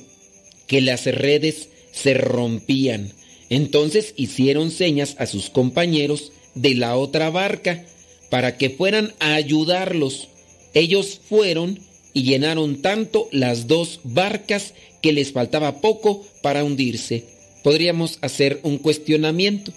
que 0.66 0.80
las 0.80 1.06
redes 1.06 1.68
se 1.92 2.14
rompían. 2.14 3.12
Entonces 3.48 4.14
hicieron 4.16 4.70
señas 4.70 5.16
a 5.18 5.26
sus 5.26 5.50
compañeros 5.50 6.32
de 6.60 6.74
la 6.74 6.96
otra 6.96 7.30
barca 7.30 7.84
para 8.28 8.56
que 8.56 8.70
fueran 8.70 9.14
a 9.18 9.34
ayudarlos. 9.34 10.28
Ellos 10.74 11.20
fueron 11.28 11.80
y 12.12 12.22
llenaron 12.22 12.82
tanto 12.82 13.28
las 13.32 13.66
dos 13.66 14.00
barcas 14.04 14.74
que 15.00 15.12
les 15.12 15.32
faltaba 15.32 15.80
poco 15.80 16.24
para 16.42 16.64
hundirse. 16.64 17.24
Podríamos 17.62 18.18
hacer 18.20 18.60
un 18.62 18.78
cuestionamiento 18.78 19.72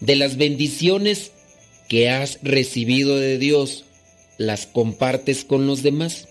de 0.00 0.16
las 0.16 0.36
bendiciones 0.36 1.32
que 1.88 2.10
has 2.10 2.38
recibido 2.42 3.16
de 3.18 3.38
Dios. 3.38 3.84
¿Las 4.36 4.66
compartes 4.66 5.44
con 5.44 5.66
los 5.66 5.82
demás? 5.82 6.28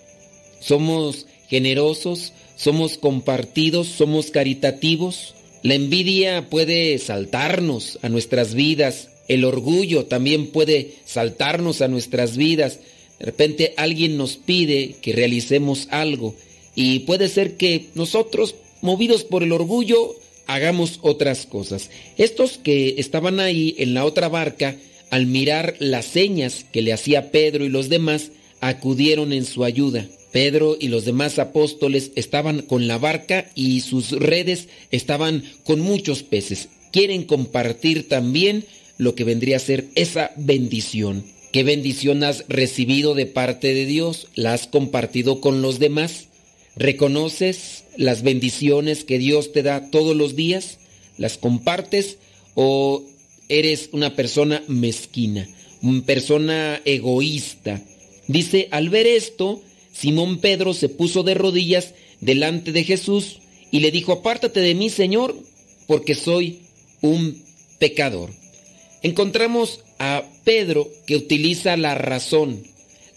¿Somos 0.60 1.28
generosos? 1.48 2.34
¿Somos 2.58 2.98
compartidos? 2.98 3.88
¿Somos 3.88 4.32
caritativos? 4.32 5.36
La 5.62 5.76
envidia 5.76 6.50
puede 6.50 6.98
saltarnos 7.00 8.00
a 8.02 8.10
nuestras 8.10 8.54
vidas 8.54 9.10
el 9.28 9.46
orgullo 9.46 10.06
también 10.06 10.48
puede 10.48 10.96
saltarnos 11.06 11.82
a 11.82 11.88
nuestras 11.88 12.38
vidas. 12.38 12.80
De 13.20 13.26
repente 13.26 13.74
alguien 13.78 14.18
nos 14.18 14.38
pide 14.38 14.96
que 15.02 15.14
realicemos 15.14 15.88
algo 15.92 16.36
y 16.76 17.00
puede 17.00 17.30
ser 17.30 17.56
que 17.56 17.88
nosotros, 17.96 18.56
movidos 18.82 19.24
por 19.24 19.44
el 19.44 19.52
orgullo, 19.52 20.16
hagamos 20.48 21.00
otras 21.02 21.46
cosas. 21.46 21.90
Estos 22.18 22.58
que 22.58 22.96
estaban 22.98 23.40
ahí 23.40 23.76
en 23.78 23.94
la 23.94 24.06
otra 24.06 24.28
barca, 24.28 24.76
al 25.10 25.26
mirar 25.28 25.76
las 25.80 26.06
señas 26.06 26.66
que 26.72 26.82
le 26.82 26.94
hacía 26.94 27.32
Pedro 27.32 27.66
y 27.66 27.70
los 27.70 27.90
demás, 27.90 28.32
acudieron 28.60 29.34
en 29.34 29.46
su 29.46 29.64
ayuda. 29.64 30.08
Pedro 30.32 30.76
y 30.80 30.88
los 30.88 31.06
demás 31.06 31.38
apóstoles 31.38 32.12
estaban 32.16 32.64
con 32.64 32.88
la 32.88 32.98
barca 32.98 33.52
y 33.54 33.82
sus 33.82 34.12
redes 34.12 34.68
estaban 34.90 35.44
con 35.64 35.80
muchos 35.80 36.24
peces. 36.24 36.70
Quieren 36.92 37.24
compartir 37.24 38.10
también 38.10 38.66
lo 38.98 39.16
que 39.16 39.24
vendría 39.24 39.58
a 39.58 39.60
ser 39.60 39.86
esa 39.96 40.32
bendición. 40.36 41.24
¿Qué 41.52 41.64
bendición 41.64 42.24
has 42.24 42.46
recibido 42.48 43.14
de 43.14 43.26
parte 43.26 43.74
de 43.74 43.86
Dios? 43.86 44.28
¿La 44.36 44.54
has 44.54 44.68
compartido 44.68 45.40
con 45.40 45.62
los 45.62 45.80
demás? 45.80 46.28
¿Reconoces 46.76 47.84
las 47.96 48.24
bendiciones 48.24 49.04
que 49.04 49.20
Dios 49.20 49.52
te 49.52 49.62
da 49.62 49.92
todos 49.92 50.16
los 50.16 50.36
días? 50.36 50.80
¿Las 51.18 51.38
compartes 51.38 52.18
o 52.56 53.04
eres 53.50 53.90
una 53.92 54.16
persona 54.16 54.64
mezquina, 54.68 55.48
una 55.84 56.04
persona 56.04 56.82
egoísta? 56.86 57.84
Dice, 58.28 58.68
al 58.72 58.90
ver 58.90 59.06
esto, 59.06 59.62
Simón 59.94 60.40
Pedro 60.40 60.74
se 60.74 60.90
puso 60.90 61.22
de 61.22 61.36
rodillas 61.36 61.94
delante 62.20 62.72
de 62.72 62.84
Jesús 62.84 63.40
y 63.70 63.82
le 63.82 63.92
dijo, 63.92 64.12
apártate 64.12 64.60
de 64.60 64.74
mí, 64.74 64.90
Señor, 64.90 65.36
porque 65.86 66.16
soy 66.16 66.62
un 67.02 67.44
pecador. 67.78 68.32
Encontramos 69.04 69.82
a 70.00 70.24
Pedro 70.46 70.90
que 71.06 71.18
utiliza 71.18 71.76
la 71.78 71.94
razón. 71.94 72.64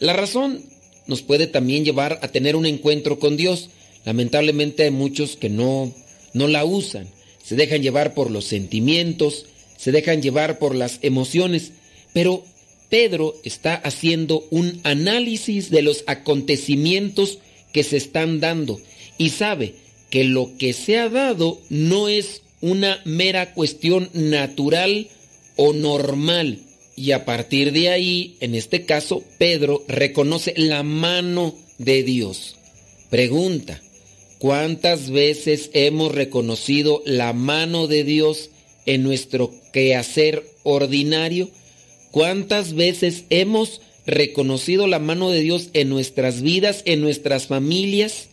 La 0.01 0.12
razón 0.12 0.62
nos 1.07 1.22
puede 1.22 1.46
también 1.46 1.85
llevar 1.85 2.18
a 2.22 2.29
tener 2.29 2.57
un 2.57 2.66
encuentro 2.66 3.20
con 3.20 3.37
Dios. 3.37 3.70
Lamentablemente 4.05 4.83
hay 4.83 4.90
muchos 4.90 5.37
que 5.37 5.49
no, 5.49 5.94
no 6.33 6.49
la 6.49 6.64
usan. 6.64 7.09
Se 7.42 7.55
dejan 7.55 7.83
llevar 7.83 8.14
por 8.14 8.33
los 8.33 8.44
sentimientos, 8.44 9.46
se 9.77 9.92
dejan 9.92 10.22
llevar 10.22 10.59
por 10.59 10.75
las 10.75 10.99
emociones. 11.03 11.70
Pero 12.12 12.44
Pedro 12.88 13.35
está 13.44 13.75
haciendo 13.75 14.44
un 14.51 14.81
análisis 14.83 15.70
de 15.70 15.83
los 15.83 16.03
acontecimientos 16.09 17.38
que 17.72 17.85
se 17.85 17.96
están 17.96 18.40
dando 18.40 18.81
y 19.18 19.31
sabe 19.31 19.75
que 20.11 20.25
lo 20.25 20.51
que 20.59 20.72
se 20.72 20.99
ha 20.99 21.09
dado 21.09 21.61
no 21.68 22.09
es 22.09 22.42
una 22.61 23.01
mera 23.05 23.55
cuestión 23.55 24.09
natural 24.12 25.09
o 25.57 25.73
normal, 25.73 26.61
y 26.97 27.12
a 27.12 27.25
partir 27.25 27.73
de 27.73 27.90
ahí, 27.90 28.37
en 28.40 28.55
este 28.55 28.85
caso, 28.85 29.23
Pedro 29.38 29.85
reconoce 29.87 30.55
la 30.57 30.83
mano 30.83 31.55
de 31.79 32.03
Dios. 32.03 32.57
Pregunta, 33.11 33.83
¿cuántas 34.38 35.11
veces 35.11 35.71
hemos 35.75 36.14
reconocido 36.14 37.03
la 37.05 37.33
mano 37.33 37.87
de 37.87 38.03
Dios 38.05 38.51
en 38.87 39.03
nuestro 39.03 39.53
quehacer 39.73 40.45
ordinario? 40.62 41.51
¿Cuántas 42.11 42.73
veces 42.73 43.25
hemos 43.29 43.83
reconocido 44.07 44.87
la 44.87 44.99
mano 44.99 45.31
de 45.31 45.40
Dios 45.40 45.69
en 45.75 45.90
nuestras 45.90 46.40
vidas, 46.40 46.83
en 46.87 47.03
nuestras 47.03 47.47
familias? 47.47 48.29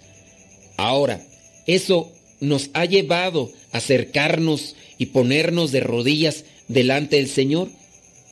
Ahora, 0.77 1.21
eso 1.67 2.11
nos 2.39 2.69
ha 2.73 2.85
llevado 2.85 3.51
a 3.71 3.77
acercarnos 3.77 4.75
y 4.97 5.07
ponernos 5.07 5.71
de 5.71 5.81
rodillas 5.81 6.45
delante 6.67 7.17
del 7.17 7.27
Señor. 7.27 7.69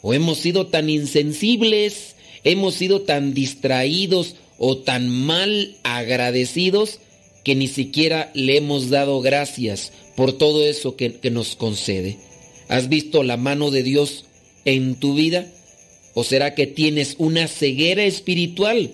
¿O 0.01 0.13
hemos 0.13 0.39
sido 0.39 0.67
tan 0.67 0.89
insensibles, 0.89 2.15
hemos 2.43 2.73
sido 2.75 3.01
tan 3.01 3.33
distraídos 3.33 4.35
o 4.57 4.77
tan 4.77 5.09
mal 5.09 5.75
agradecidos 5.83 6.99
que 7.43 7.55
ni 7.55 7.67
siquiera 7.67 8.31
le 8.33 8.57
hemos 8.57 8.89
dado 8.89 9.21
gracias 9.21 9.91
por 10.15 10.33
todo 10.33 10.65
eso 10.65 10.95
que, 10.95 11.19
nos 11.31 11.55
concede? 11.55 12.17
¿Has 12.67 12.89
visto 12.89 13.23
la 13.23 13.37
mano 13.37 13.69
de 13.69 13.83
Dios 13.83 14.25
en 14.65 14.95
tu 14.95 15.13
vida? 15.13 15.47
¿O 16.13 16.23
será 16.23 16.55
que 16.55 16.67
tienes 16.67 17.15
una 17.19 17.47
ceguera 17.47 18.03
espiritual? 18.03 18.91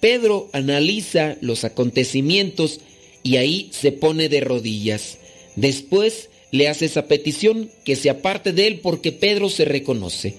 Pedro 0.00 0.50
analiza 0.52 1.36
los 1.40 1.64
acontecimientos 1.64 2.80
y 3.22 3.36
ahí 3.36 3.68
se 3.72 3.92
pone 3.92 4.28
de 4.28 4.40
rodillas. 4.40 5.18
Después 5.56 6.28
le 6.52 6.68
hace 6.68 6.84
esa 6.84 7.06
petición 7.06 7.68
que 7.84 7.96
se 7.96 8.10
aparte 8.10 8.52
de 8.52 8.68
él 8.68 8.80
porque 8.80 9.10
Pedro 9.10 9.50
se 9.50 9.64
reconoce. 9.64 10.34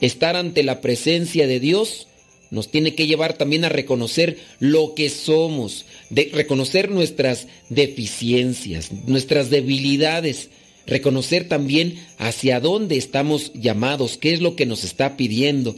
Estar 0.00 0.34
ante 0.34 0.62
la 0.64 0.80
presencia 0.80 1.46
de 1.46 1.60
Dios 1.60 2.08
nos 2.50 2.70
tiene 2.70 2.94
que 2.94 3.06
llevar 3.06 3.36
también 3.36 3.64
a 3.64 3.68
reconocer 3.68 4.38
lo 4.58 4.94
que 4.94 5.10
somos, 5.10 5.84
de 6.10 6.30
reconocer 6.32 6.90
nuestras 6.90 7.46
deficiencias, 7.68 8.90
nuestras 9.06 9.50
debilidades, 9.50 10.48
reconocer 10.86 11.46
también 11.46 11.96
hacia 12.16 12.60
dónde 12.60 12.96
estamos 12.96 13.52
llamados, 13.52 14.16
qué 14.16 14.32
es 14.32 14.40
lo 14.40 14.56
que 14.56 14.66
nos 14.66 14.84
está 14.84 15.16
pidiendo. 15.16 15.76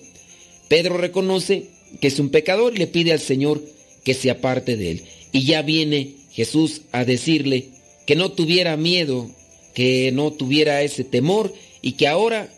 Pedro 0.68 0.96
reconoce 0.98 1.66
que 2.00 2.06
es 2.06 2.20
un 2.20 2.28
pecador 2.28 2.74
y 2.74 2.78
le 2.78 2.86
pide 2.86 3.12
al 3.12 3.20
Señor 3.20 3.60
que 4.04 4.14
se 4.14 4.30
aparte 4.30 4.76
de 4.76 4.92
él. 4.92 5.02
Y 5.32 5.44
ya 5.44 5.62
viene 5.62 6.12
Jesús 6.30 6.82
a 6.92 7.04
decirle 7.04 7.66
que 8.06 8.14
no 8.14 8.30
tuviera 8.30 8.76
miedo, 8.76 9.28
que 9.74 10.10
no 10.12 10.32
tuviera 10.32 10.82
ese 10.82 11.04
temor 11.04 11.52
y 11.82 11.92
que 11.92 12.08
ahora, 12.08 12.48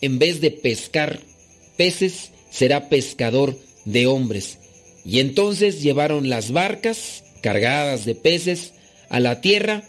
en 0.00 0.18
vez 0.18 0.40
de 0.40 0.50
pescar 0.50 1.20
peces, 1.76 2.30
será 2.50 2.88
pescador 2.88 3.58
de 3.84 4.06
hombres. 4.06 4.58
Y 5.04 5.20
entonces 5.20 5.82
llevaron 5.82 6.28
las 6.28 6.52
barcas 6.52 7.24
cargadas 7.40 8.04
de 8.04 8.14
peces 8.14 8.72
a 9.08 9.20
la 9.20 9.40
tierra, 9.40 9.84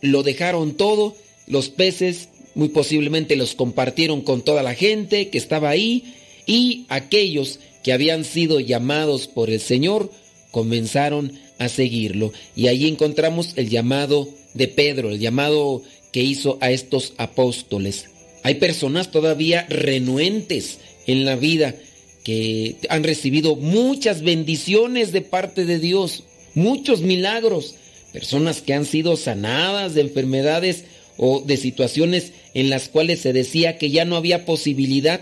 lo 0.00 0.22
dejaron 0.22 0.74
todo, 0.74 1.14
los 1.46 1.68
peces 1.68 2.28
muy 2.54 2.68
posiblemente 2.68 3.36
los 3.36 3.54
compartieron 3.54 4.20
con 4.20 4.42
toda 4.42 4.62
la 4.62 4.74
gente 4.74 5.28
que 5.28 5.38
estaba 5.38 5.70
ahí 5.70 6.14
y 6.46 6.84
aquellos 6.88 7.60
que 7.82 7.92
habían 7.92 8.24
sido 8.24 8.60
llamados 8.60 9.26
por 9.26 9.50
el 9.50 9.60
Señor 9.60 10.10
comenzaron 10.50 11.32
a 11.58 11.68
seguirlo. 11.68 12.32
Y 12.54 12.66
ahí 12.66 12.86
encontramos 12.86 13.52
el 13.56 13.68
llamado 13.68 14.28
de 14.54 14.68
Pedro, 14.68 15.10
el 15.10 15.18
llamado 15.18 15.82
que 16.12 16.22
hizo 16.22 16.58
a 16.60 16.70
estos 16.70 17.14
apóstoles. 17.16 18.06
Hay 18.44 18.56
personas 18.56 19.10
todavía 19.10 19.66
renuentes 19.68 20.78
en 21.06 21.24
la 21.24 21.36
vida 21.36 21.74
que 22.22 22.76
han 22.88 23.02
recibido 23.02 23.56
muchas 23.56 24.22
bendiciones 24.22 25.12
de 25.12 25.22
parte 25.22 25.64
de 25.64 25.78
Dios, 25.78 26.24
muchos 26.54 27.00
milagros, 27.00 27.74
personas 28.12 28.60
que 28.60 28.74
han 28.74 28.84
sido 28.84 29.16
sanadas 29.16 29.94
de 29.94 30.02
enfermedades 30.02 30.84
o 31.16 31.40
de 31.40 31.56
situaciones 31.56 32.32
en 32.54 32.70
las 32.70 32.88
cuales 32.88 33.20
se 33.20 33.32
decía 33.32 33.78
que 33.78 33.90
ya 33.90 34.04
no 34.04 34.16
había 34.16 34.44
posibilidad, 34.44 35.20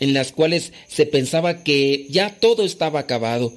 en 0.00 0.14
las 0.14 0.32
cuales 0.32 0.72
se 0.88 1.06
pensaba 1.06 1.62
que 1.62 2.06
ya 2.10 2.30
todo 2.40 2.64
estaba 2.64 3.00
acabado. 3.00 3.52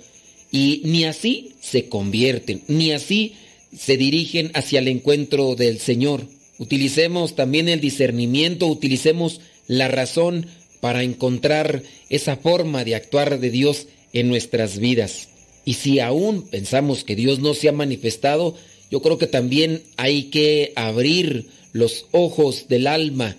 Y 0.51 0.81
ni 0.83 1.05
así 1.05 1.53
se 1.61 1.89
convierten, 1.89 2.61
ni 2.67 2.91
así 2.91 3.33
se 3.77 3.97
dirigen 3.97 4.51
hacia 4.53 4.79
el 4.79 4.88
encuentro 4.88 5.55
del 5.55 5.79
Señor. 5.79 6.27
Utilicemos 6.58 7.36
también 7.36 7.68
el 7.70 7.82
discernimiento, 7.82 8.68
utilicemos 8.68 9.41
la 9.68 9.88
razón 9.88 10.48
para 10.80 11.04
encontrar 11.04 11.84
esa 12.10 12.38
forma 12.38 12.84
de 12.84 12.96
actuar 12.96 13.39
de 13.39 13.50
Dios 13.50 13.88
en 14.13 14.30
nuestras 14.30 14.80
vidas. 14.80 15.30
Y 15.65 15.74
si 15.74 16.00
aún 16.00 16.44
pensamos 16.44 17.04
que 17.04 17.15
Dios 17.15 17.39
no 17.39 17.54
se 17.54 17.70
ha 17.70 17.72
manifestado, 17.72 18.56
yo 18.91 19.02
creo 19.02 19.18
que 19.18 19.28
también 19.28 19.82
hay 19.98 20.26
que 20.26 20.72
abrir 20.76 21.48
los 21.74 22.06
ojos 22.12 22.68
del 22.70 22.88
alma 22.88 23.36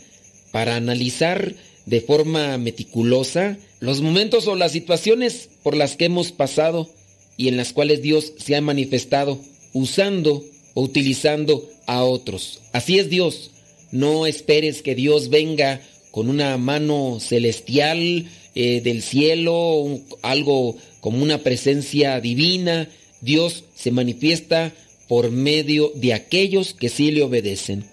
para 0.50 0.76
analizar 0.76 1.54
de 1.86 2.00
forma 2.00 2.58
meticulosa 2.58 3.56
los 3.80 4.00
momentos 4.00 4.48
o 4.48 4.56
las 4.56 4.72
situaciones 4.72 5.48
por 5.62 5.76
las 5.76 5.96
que 5.96 6.06
hemos 6.06 6.32
pasado 6.32 6.90
y 7.36 7.48
en 7.48 7.56
las 7.56 7.72
cuales 7.72 8.02
Dios 8.02 8.32
se 8.38 8.56
ha 8.56 8.60
manifestado 8.60 9.38
usando 9.72 10.44
o 10.74 10.82
utilizando 10.82 11.68
a 11.86 12.04
otros. 12.04 12.60
Así 12.72 12.98
es 12.98 13.08
Dios. 13.10 13.50
No 13.92 14.26
esperes 14.26 14.82
que 14.82 14.94
Dios 14.94 15.28
venga 15.30 15.80
con 16.10 16.28
una 16.28 16.56
mano 16.56 17.18
celestial 17.20 18.26
eh, 18.54 18.80
del 18.80 19.02
cielo, 19.02 20.00
algo 20.22 20.76
como 21.00 21.22
una 21.22 21.38
presencia 21.38 22.20
divina. 22.20 22.88
Dios 23.20 23.64
se 23.74 23.90
manifiesta 23.90 24.72
por 25.08 25.30
medio 25.30 25.92
de 25.94 26.14
aquellos 26.14 26.74
que 26.74 26.88
sí 26.88 27.10
le 27.10 27.22
obedecen. 27.22 27.84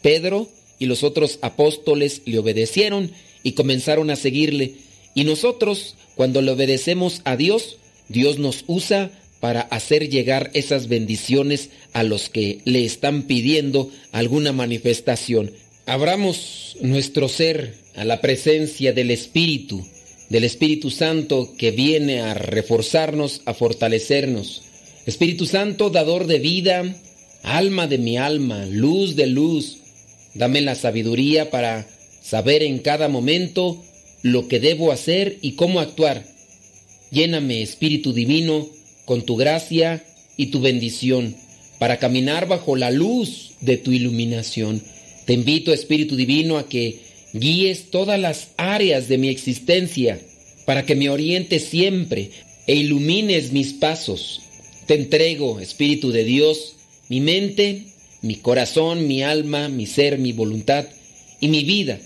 Pedro 0.00 0.48
y 0.78 0.86
los 0.86 1.04
otros 1.04 1.38
apóstoles 1.42 2.22
le 2.24 2.38
obedecieron 2.38 3.12
y 3.42 3.52
comenzaron 3.52 4.10
a 4.10 4.16
seguirle. 4.16 4.74
Y 5.14 5.24
nosotros, 5.24 5.96
cuando 6.14 6.40
le 6.40 6.50
obedecemos 6.50 7.20
a 7.24 7.36
Dios, 7.36 7.76
Dios 8.08 8.38
nos 8.38 8.64
usa 8.66 9.10
para 9.42 9.62
hacer 9.62 10.08
llegar 10.08 10.52
esas 10.54 10.86
bendiciones 10.86 11.70
a 11.92 12.04
los 12.04 12.28
que 12.28 12.60
le 12.64 12.84
están 12.84 13.24
pidiendo 13.24 13.90
alguna 14.12 14.52
manifestación. 14.52 15.50
Abramos 15.84 16.76
nuestro 16.80 17.28
ser 17.28 17.74
a 17.96 18.04
la 18.04 18.20
presencia 18.20 18.92
del 18.92 19.10
Espíritu, 19.10 19.84
del 20.30 20.44
Espíritu 20.44 20.90
Santo 20.90 21.52
que 21.58 21.72
viene 21.72 22.20
a 22.20 22.34
reforzarnos, 22.34 23.42
a 23.44 23.52
fortalecernos. 23.52 24.62
Espíritu 25.06 25.46
Santo, 25.46 25.90
dador 25.90 26.28
de 26.28 26.38
vida, 26.38 26.94
alma 27.42 27.88
de 27.88 27.98
mi 27.98 28.18
alma, 28.18 28.64
luz 28.66 29.16
de 29.16 29.26
luz, 29.26 29.78
Dame 30.34 30.62
la 30.62 30.74
sabiduría 30.74 31.50
para 31.50 31.86
saber 32.22 32.62
en 32.62 32.78
cada 32.78 33.08
momento 33.08 33.82
lo 34.22 34.48
que 34.48 34.60
debo 34.60 34.92
hacer 34.92 35.38
y 35.42 35.52
cómo 35.52 35.80
actuar. 35.80 36.24
Lléname, 37.10 37.60
Espíritu 37.60 38.14
Divino, 38.14 38.66
con 39.12 39.26
tu 39.26 39.36
gracia 39.36 40.02
y 40.38 40.46
tu 40.46 40.62
bendición, 40.62 41.36
para 41.78 41.98
caminar 41.98 42.48
bajo 42.48 42.76
la 42.76 42.90
luz 42.90 43.50
de 43.60 43.76
tu 43.76 43.92
iluminación. 43.92 44.82
Te 45.26 45.34
invito, 45.34 45.74
Espíritu 45.74 46.16
Divino, 46.16 46.56
a 46.56 46.66
que 46.66 46.96
guíes 47.34 47.90
todas 47.90 48.18
las 48.18 48.48
áreas 48.56 49.08
de 49.08 49.18
mi 49.18 49.28
existencia, 49.28 50.18
para 50.64 50.86
que 50.86 50.94
me 50.94 51.10
orientes 51.10 51.64
siempre 51.64 52.30
e 52.66 52.74
ilumines 52.74 53.52
mis 53.52 53.74
pasos. 53.74 54.40
Te 54.86 54.94
entrego, 54.94 55.60
Espíritu 55.60 56.10
de 56.10 56.24
Dios, 56.24 56.76
mi 57.10 57.20
mente, 57.20 57.82
mi 58.22 58.36
corazón, 58.36 59.06
mi 59.06 59.22
alma, 59.22 59.68
mi 59.68 59.84
ser, 59.84 60.16
mi 60.16 60.32
voluntad 60.32 60.86
y 61.38 61.48
mi 61.48 61.64
vida, 61.64 62.00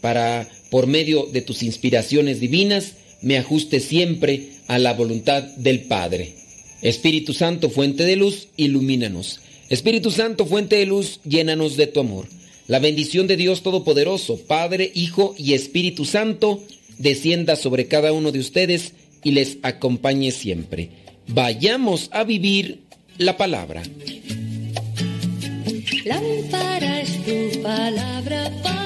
para, 0.00 0.48
por 0.70 0.86
medio 0.86 1.26
de 1.30 1.42
tus 1.42 1.62
inspiraciones 1.62 2.40
divinas, 2.40 2.92
me 3.20 3.36
ajuste 3.36 3.78
siempre 3.78 4.52
a 4.68 4.78
la 4.78 4.94
voluntad 4.94 5.42
del 5.42 5.80
Padre. 5.80 6.45
Espíritu 6.86 7.34
Santo, 7.34 7.68
fuente 7.68 8.04
de 8.04 8.14
luz, 8.14 8.46
ilumínanos. 8.56 9.40
Espíritu 9.68 10.12
Santo, 10.12 10.46
fuente 10.46 10.76
de 10.76 10.86
luz, 10.86 11.18
llénanos 11.24 11.76
de 11.76 11.88
tu 11.88 11.98
amor. 11.98 12.28
La 12.68 12.78
bendición 12.78 13.26
de 13.26 13.36
Dios 13.36 13.62
Todopoderoso, 13.62 14.38
Padre, 14.46 14.92
Hijo 14.94 15.34
y 15.36 15.54
Espíritu 15.54 16.04
Santo, 16.04 16.62
descienda 16.98 17.56
sobre 17.56 17.88
cada 17.88 18.12
uno 18.12 18.30
de 18.30 18.38
ustedes 18.38 18.92
y 19.24 19.32
les 19.32 19.58
acompañe 19.62 20.30
siempre. 20.30 20.90
Vayamos 21.26 22.08
a 22.12 22.22
vivir 22.22 22.82
la 23.18 23.36
palabra. 23.36 23.82
Palabra 27.64 28.85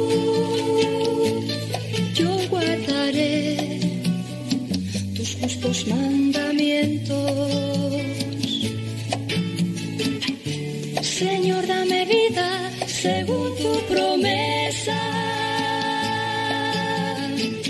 Tus 5.61 5.87
mandamientos. 5.87 7.17
Señor, 11.01 11.67
dame 11.67 12.05
vida 12.05 12.71
según 12.87 13.55
tu 13.57 13.73
promesa. 13.93 14.97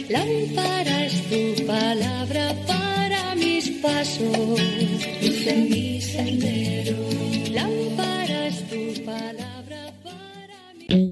Lámpara 0.10 1.06
es 1.06 1.16
tu 1.30 1.66
palabra 1.66 2.56
para 2.66 3.36
mis 3.36 3.70
pasos, 3.82 4.60
en 5.48 5.70
mi 5.70 6.02
sendero. 6.02 6.98
Lámpara 7.52 8.48
es 8.48 8.58
tu 8.70 9.04
palabra 9.04 9.94
para 10.04 10.60
mi... 10.78 11.12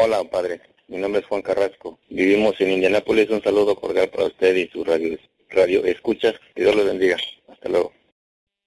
Hola, 0.00 0.22
padre. 0.24 0.60
Mi 0.86 0.96
nombre 0.96 1.20
es 1.20 1.26
Juan 1.26 1.42
Carrasco. 1.42 1.98
Vivimos 2.08 2.60
en 2.60 2.70
Indianápolis. 2.70 3.28
Un 3.30 3.42
saludo 3.42 3.74
cordial 3.74 4.08
para 4.08 4.26
usted 4.26 4.54
y 4.54 4.68
su 4.68 4.84
radio, 4.84 5.18
radio 5.50 5.84
escuchas. 5.84 6.34
Que 6.54 6.62
Dios 6.62 6.76
lo 6.76 6.84
bendiga. 6.84 7.16
Hasta 7.48 7.68
luego. 7.68 7.92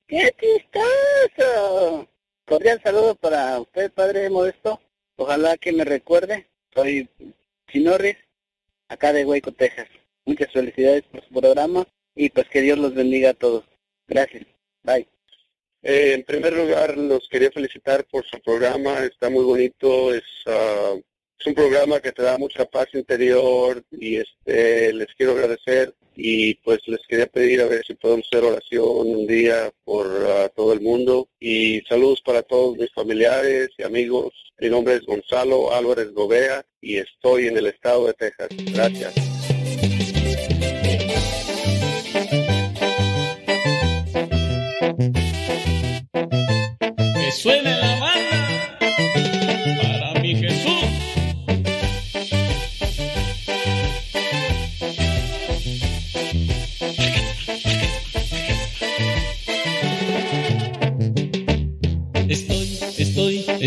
¡Qué 0.07 0.29
chistoso! 0.39 2.07
Cordial 2.45 2.81
saludo 2.83 3.15
para 3.15 3.59
usted, 3.61 3.91
padre 3.93 4.29
Modesto. 4.29 4.81
Ojalá 5.15 5.55
que 5.57 5.71
me 5.71 5.85
recuerde. 5.85 6.47
Soy 6.73 7.07
Chinorris, 7.71 8.17
acá 8.89 9.13
de 9.13 9.23
Hueco, 9.23 9.53
Texas. 9.53 9.87
Muchas 10.25 10.51
felicidades 10.51 11.03
por 11.03 11.23
su 11.23 11.33
programa 11.33 11.87
y 12.13 12.29
pues 12.29 12.49
que 12.49 12.59
Dios 12.59 12.77
los 12.77 12.93
bendiga 12.93 13.29
a 13.29 13.35
todos. 13.35 13.63
Gracias. 14.05 14.45
Bye. 14.83 15.07
Eh, 15.81 16.13
en 16.13 16.23
primer 16.23 16.53
lugar, 16.53 16.97
los 16.97 17.27
quería 17.29 17.51
felicitar 17.51 18.05
por 18.05 18.25
su 18.25 18.37
programa. 18.41 19.05
Está 19.05 19.29
muy 19.29 19.45
bonito. 19.45 20.13
Es, 20.13 20.23
ah, 20.45 20.95
es 21.41 21.47
un 21.47 21.55
programa 21.55 21.99
que 21.99 22.11
te 22.11 22.21
da 22.21 22.37
mucha 22.37 22.65
paz 22.65 22.87
interior 22.93 23.83
y 23.89 24.17
este 24.17 24.93
les 24.93 25.07
quiero 25.17 25.31
agradecer 25.31 25.95
y 26.15 26.53
pues 26.55 26.79
les 26.85 26.99
quería 27.07 27.25
pedir 27.25 27.61
a 27.61 27.65
ver 27.65 27.83
si 27.85 27.95
podemos 27.95 28.27
hacer 28.27 28.43
oración 28.43 29.07
un 29.07 29.25
día 29.25 29.71
por 29.83 30.07
ah, 30.27 30.49
todo 30.55 30.73
el 30.73 30.81
mundo 30.81 31.29
y 31.39 31.81
saludos 31.89 32.21
para 32.21 32.43
todos 32.43 32.77
mis 32.77 32.91
familiares 32.93 33.69
y 33.77 33.83
amigos. 33.83 34.33
Mi 34.59 34.69
nombre 34.69 34.95
es 34.95 35.01
Gonzalo 35.01 35.73
Álvarez 35.73 36.11
Gobea 36.11 36.63
y 36.79 36.97
estoy 36.97 37.47
en 37.47 37.57
el 37.57 37.65
estado 37.65 38.05
de 38.05 38.13
Texas. 38.13 38.49
Gracias. 38.73 39.15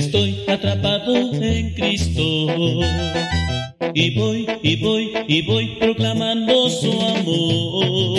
Estoy, 0.05 0.44
atrapado 0.48 1.32
en 1.32 1.74
Cristo. 1.74 2.22
Y 3.94 4.11
voy, 4.18 4.46
y 4.62 4.76
voy, 4.76 5.12
y 5.28 5.42
voy 5.42 5.76
proclamando 5.78 6.68
su 6.68 6.92
amor. 6.92 8.18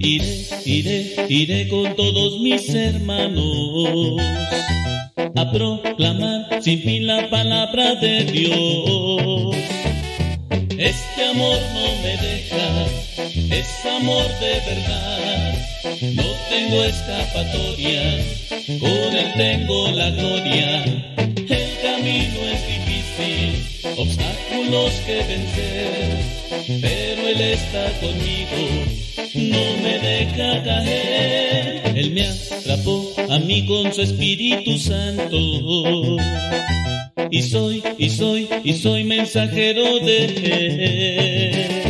Iré, 0.00 0.46
iré, 0.64 1.26
iré 1.28 1.68
con 1.68 1.94
todos 1.96 2.40
mis 2.40 2.74
hermanos 2.74 4.20
a 5.36 5.50
proclamar 5.50 6.62
sin 6.62 6.80
fin 6.80 7.06
la 7.06 7.28
palabra 7.30 7.94
de 7.96 8.24
Dios. 8.24 9.56
Este 10.76 11.24
amor 11.24 11.58
no 11.74 12.02
me 12.02 12.16
deja, 12.16 12.86
es 13.56 13.86
amor 13.86 14.26
de 14.40 14.74
verdad. 14.74 15.53
No 15.84 16.24
tengo 16.48 16.84
escapatoria, 16.84 18.24
con 18.80 19.16
él 19.16 19.32
tengo 19.36 19.90
la 19.90 20.10
gloria. 20.10 20.84
El 21.16 21.68
camino 21.82 22.40
es 22.52 22.62
difícil, 22.66 23.96
obstáculos 23.96 24.92
que 25.06 25.16
vencer, 25.16 26.80
pero 26.80 27.28
él 27.28 27.40
está 27.40 27.90
conmigo 28.00 29.04
no 29.34 29.76
me 29.82 29.98
deja 29.98 30.62
caer. 30.62 31.92
Él 31.96 32.12
me 32.12 32.26
atrapó 32.26 33.12
a 33.28 33.38
mí 33.38 33.66
con 33.66 33.92
su 33.92 34.02
Espíritu 34.02 34.78
Santo. 34.78 35.36
Y 37.30 37.42
soy, 37.42 37.82
y 37.98 38.10
soy, 38.10 38.48
y 38.62 38.74
soy 38.74 39.04
mensajero 39.04 39.98
de 40.00 40.24
él. 40.24 41.83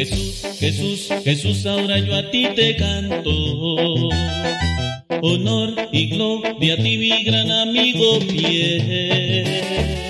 Jesús, 0.00 0.42
Jesús, 0.58 1.08
Jesús, 1.24 1.66
ahora 1.66 1.98
yo 1.98 2.14
a 2.14 2.30
ti 2.30 2.46
te 2.56 2.74
canto. 2.74 3.30
Honor 5.20 5.74
y 5.92 6.08
gloria 6.08 6.72
a 6.72 6.76
ti, 6.78 6.96
mi 6.96 7.22
gran 7.22 7.50
amigo 7.50 8.18
fiel. 8.22 10.09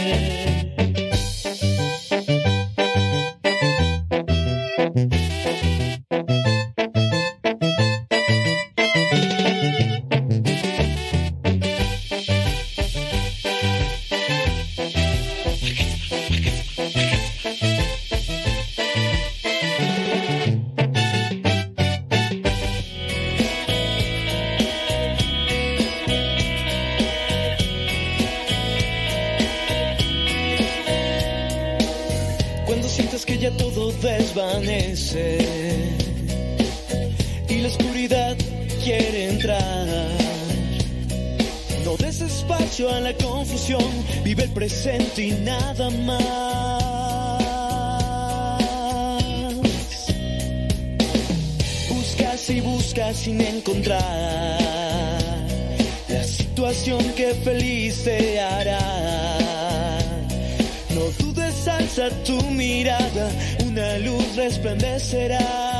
Y 37.49 37.55
la 37.57 37.67
oscuridad 37.67 38.37
quiere 38.81 39.29
entrar. 39.29 39.87
No 41.83 41.97
des 41.97 42.21
espacio 42.21 42.89
a 42.89 43.01
la 43.01 43.13
confusión, 43.13 43.83
vive 44.23 44.43
el 44.43 44.51
presente 44.51 45.23
y 45.23 45.31
nada 45.31 45.89
más. 45.89 46.81
Buscas 51.89 52.49
y 52.49 52.61
buscas 52.61 53.17
sin 53.17 53.41
encontrar 53.41 53.99
la 56.07 56.23
situación 56.23 57.03
que 57.17 57.33
feliz 57.43 58.05
te 58.05 58.39
hará. 58.39 58.79
No 60.95 61.01
dudes, 61.19 61.67
alza 61.67 62.09
tu 62.23 62.41
mirada, 62.51 63.29
una 63.71 63.97
luz 63.99 64.35
resplandecerá. 64.35 65.70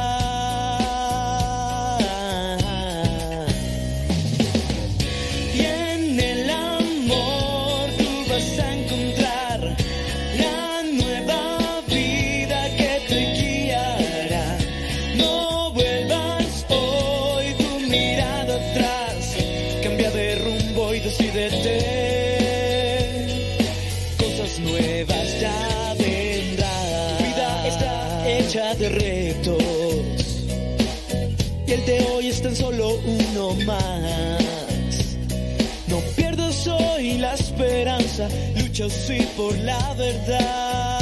Lucha 38.81 38.89
sí 38.89 39.27
por 39.35 39.57
la 39.59 39.93
verdad. 39.93 41.00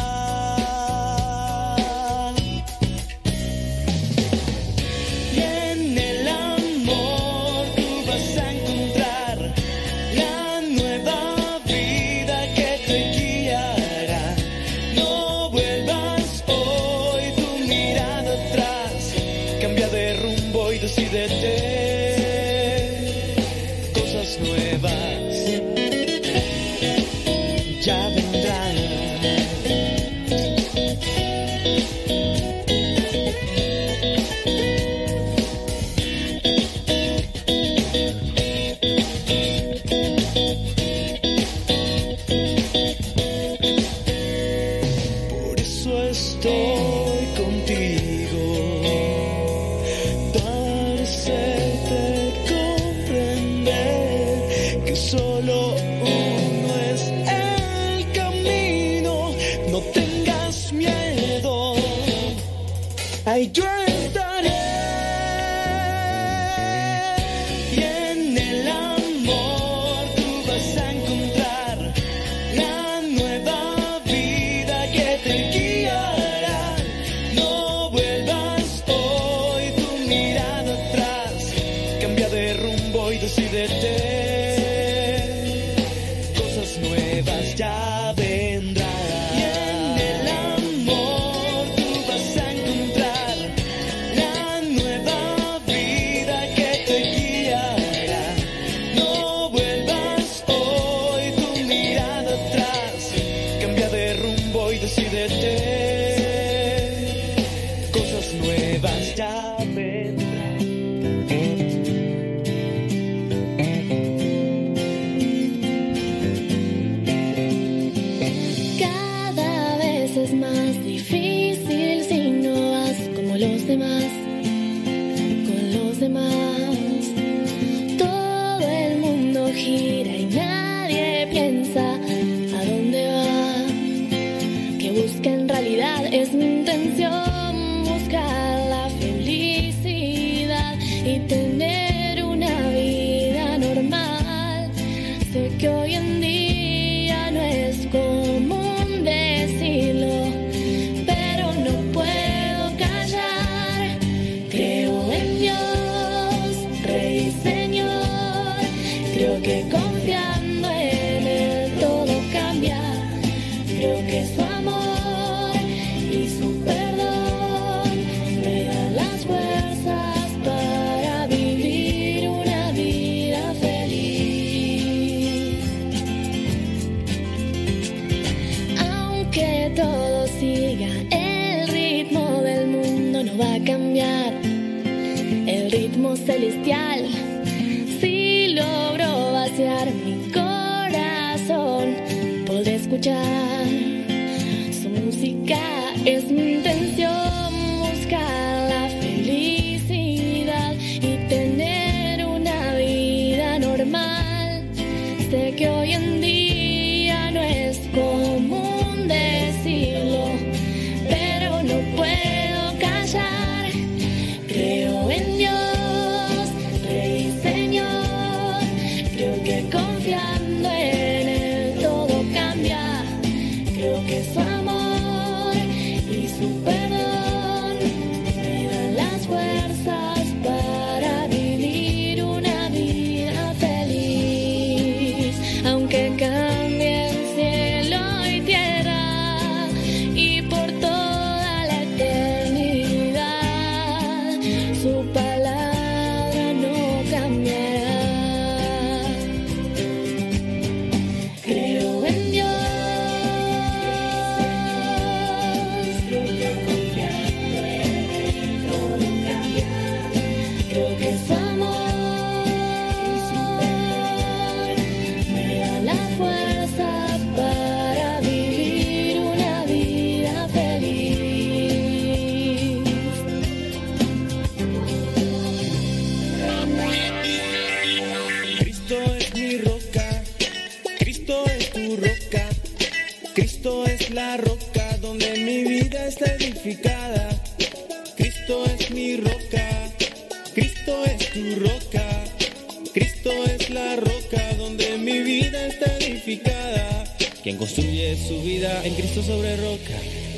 y 141.06 141.20
te 141.20 141.39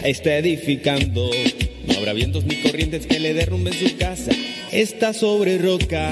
está 0.04 0.38
edificando. 0.38 1.30
No 1.88 1.98
habrá 1.98 2.14
vientos 2.14 2.46
ni 2.46 2.56
corrientes 2.58 3.06
que 3.06 3.20
le 3.20 3.34
derrumben 3.34 3.74
su 3.74 3.98
casa. 3.98 4.32
Está 4.72 5.14
sobre 5.14 5.58
roca. 5.58 6.10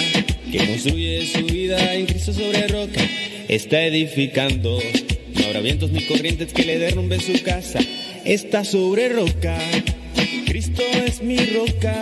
Quien 0.52 0.66
construye 0.68 1.26
su 1.28 1.46
vida 1.46 1.94
en 1.94 2.06
Cristo 2.06 2.34
sobre 2.34 2.68
roca 2.68 3.02
está 3.50 3.84
edificando. 3.84 4.80
No 5.34 5.46
habrá 5.46 5.60
vientos 5.60 5.92
ni 5.92 6.06
corrientes 6.06 6.54
que 6.54 6.64
le 6.64 6.80
derrumben 6.80 7.20
su 7.20 7.42
casa. 7.44 7.80
Está 8.24 8.64
sobre 8.64 9.10
roca. 9.10 9.58
Cristo 10.46 10.84
es 11.06 11.22
mi 11.22 11.38
roca. 11.38 11.99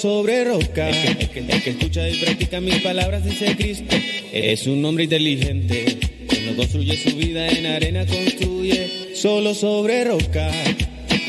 Sobre 0.00 0.44
roca. 0.44 0.88
El 0.88 1.16
que, 1.16 1.24
el 1.24 1.28
que- 1.30 1.52
el 1.52 1.62
que 1.62 1.70
escucha 1.70 2.08
y 2.08 2.16
practica 2.20 2.60
mis 2.60 2.80
palabras, 2.80 3.24
dice 3.24 3.54
Cristo, 3.56 3.94
es 4.32 4.66
un 4.66 4.84
hombre 4.84 5.04
inteligente. 5.04 5.98
No 6.46 6.56
construye 6.56 6.96
su 6.96 7.16
vida 7.16 7.48
en 7.48 7.66
arena, 7.66 8.06
construye 8.06 9.14
solo 9.14 9.54
sobre 9.54 10.04
roca. 10.04 10.50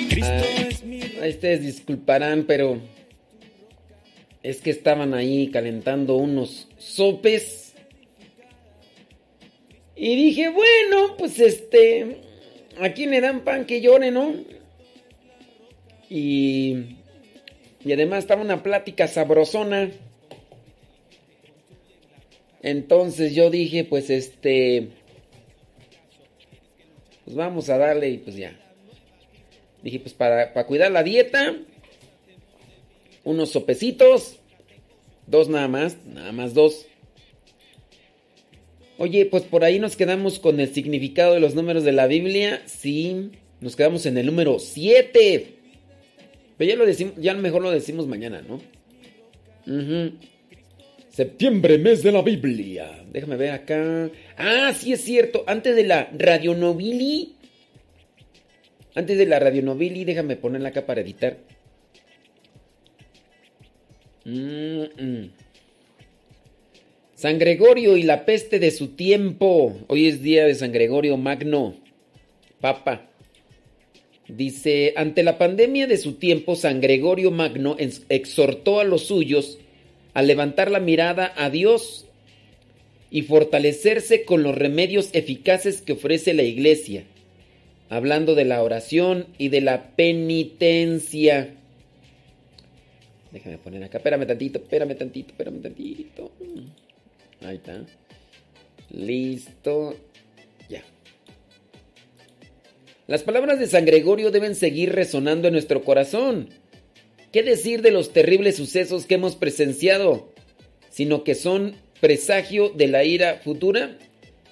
Cristo 0.09 0.34
es 0.69 0.84
mi 0.84 1.01
Ahí 1.22 1.30
ustedes 1.32 1.61
disculparán, 1.61 2.45
pero 2.47 2.82
es 4.41 4.61
que 4.61 4.72
estaban 4.72 5.13
ahí 5.13 5.49
calentando 5.51 6.15
unos 6.15 6.67
sopes. 6.80 7.74
Y 9.95 10.15
dije, 10.15 10.49
bueno, 10.49 11.15
pues 11.17 11.39
este, 11.39 12.17
¿a 12.80 12.89
quién 12.93 13.11
le 13.11 13.22
dan 13.22 13.43
pan 13.43 13.65
que 13.65 13.82
llore, 13.82 14.09
no? 14.09 14.34
Y, 16.09 16.76
y 17.84 17.93
además 17.93 18.19
estaba 18.19 18.41
una 18.41 18.63
plática 18.63 19.07
sabrosona. 19.07 19.91
Entonces 22.61 23.34
yo 23.34 23.49
dije, 23.49 23.84
pues 23.84 24.09
este, 24.09 24.89
pues 27.25 27.36
vamos 27.36 27.69
a 27.69 27.77
darle 27.77 28.09
y 28.09 28.17
pues 28.17 28.36
ya. 28.36 28.57
Dije, 29.82 29.99
pues 29.99 30.13
para, 30.13 30.53
para 30.53 30.67
cuidar 30.67 30.91
la 30.91 31.01
dieta, 31.01 31.55
unos 33.23 33.49
sopecitos, 33.49 34.38
dos 35.25 35.49
nada 35.49 35.67
más, 35.67 35.97
nada 36.05 36.32
más 36.32 36.53
dos. 36.53 36.86
Oye, 38.99 39.25
pues 39.25 39.41
por 39.43 39.63
ahí 39.63 39.79
nos 39.79 39.95
quedamos 39.95 40.38
con 40.38 40.59
el 40.59 40.71
significado 40.71 41.34
de 41.34 41.39
los 41.39 41.55
números 41.55 41.84
de 41.84 41.91
la 41.91 42.05
Biblia. 42.05 42.61
Sí, 42.67 43.32
nos 43.59 43.75
quedamos 43.75 44.05
en 44.05 44.17
el 44.19 44.27
número 44.27 44.59
7. 44.59 45.61
Pero 46.58 46.70
ya 46.70 46.76
lo 46.76 46.86
decimos, 46.86 47.16
ya 47.18 47.34
mejor 47.34 47.62
lo 47.62 47.72
decimos 47.72 48.08
mañana, 48.08 48.41
¿no? 48.41 48.62
Septiembre, 51.10 51.78
mes 51.78 52.04
de 52.04 52.12
la 52.12 52.22
Biblia. 52.22 53.04
Déjame 53.12 53.36
ver 53.36 53.52
acá. 53.52 54.10
Ah, 54.38 54.74
sí 54.74 54.93
es 54.93 55.02
cierto. 55.02 55.43
Antes 55.47 55.76
de 55.76 55.84
la 55.84 56.10
radionovili. 56.18 57.36
Antes 58.95 59.18
de 59.18 59.26
la 59.26 59.39
radionovili, 59.39 60.06
déjame 60.06 60.36
ponerla 60.36 60.70
acá 60.70 60.86
para 60.86 61.02
editar. 61.02 61.38
San 67.16 67.38
Gregorio 67.39 67.97
y 67.97 68.04
la 68.04 68.26
peste 68.26 68.60
de 68.60 68.72
su 68.72 68.89
tiempo. 68.89 69.78
Hoy 69.88 70.08
es 70.08 70.22
día 70.22 70.45
de 70.45 70.56
San 70.56 70.72
Gregorio 70.72 71.18
Magno, 71.18 71.76
Papa. 72.60 73.11
Dice, 74.36 74.93
ante 74.95 75.23
la 75.23 75.38
pandemia 75.38 75.88
de 75.88 75.97
su 75.97 76.13
tiempo, 76.13 76.55
San 76.55 76.79
Gregorio 76.79 77.32
Magno 77.32 77.75
ex- 77.77 78.03
exhortó 78.07 78.79
a 78.79 78.86
los 78.86 79.03
suyos 79.03 79.57
a 80.13 80.21
levantar 80.21 80.71
la 80.71 80.79
mirada 80.79 81.34
a 81.36 81.49
Dios 81.49 82.05
y 83.09 83.23
fortalecerse 83.23 84.23
con 84.23 84.41
los 84.41 84.55
remedios 84.55 85.09
eficaces 85.11 85.82
que 85.82 85.93
ofrece 85.93 86.34
la 86.34 86.43
iglesia, 86.43 87.03
hablando 87.89 88.36
de 88.36 88.45
la 88.45 88.63
oración 88.63 89.27
y 89.38 89.49
de 89.49 89.59
la 89.59 89.95
penitencia. 89.97 91.55
Déjame 93.34 93.57
poner 93.57 93.84
acá, 93.84 93.97
espérame 93.97 94.25
tantito, 94.25 94.59
espérame 94.59 94.95
tantito, 94.95 95.32
espérame 95.32 95.61
tantito. 95.61 96.32
Ahí 97.41 97.55
está. 97.57 97.84
Listo. 98.91 99.95
Las 103.12 103.24
palabras 103.24 103.59
de 103.59 103.68
San 103.68 103.84
Gregorio 103.84 104.32
deben 104.32 104.55
seguir 104.55 104.93
resonando 104.93 105.49
en 105.49 105.53
nuestro 105.53 105.84
corazón. 105.84 106.47
¿Qué 107.34 107.43
decir 107.43 107.82
de 107.82 107.91
los 107.91 108.14
terribles 108.14 108.55
sucesos 108.55 109.05
que 109.05 109.16
hemos 109.16 109.36
presenciado? 109.36 110.32
Sino 110.89 111.26
que 111.26 111.36
son 111.36 111.76
presagio 111.99 112.70
de 112.70 112.88
la 112.88 113.03
ira 113.03 113.41
futura. 113.43 113.97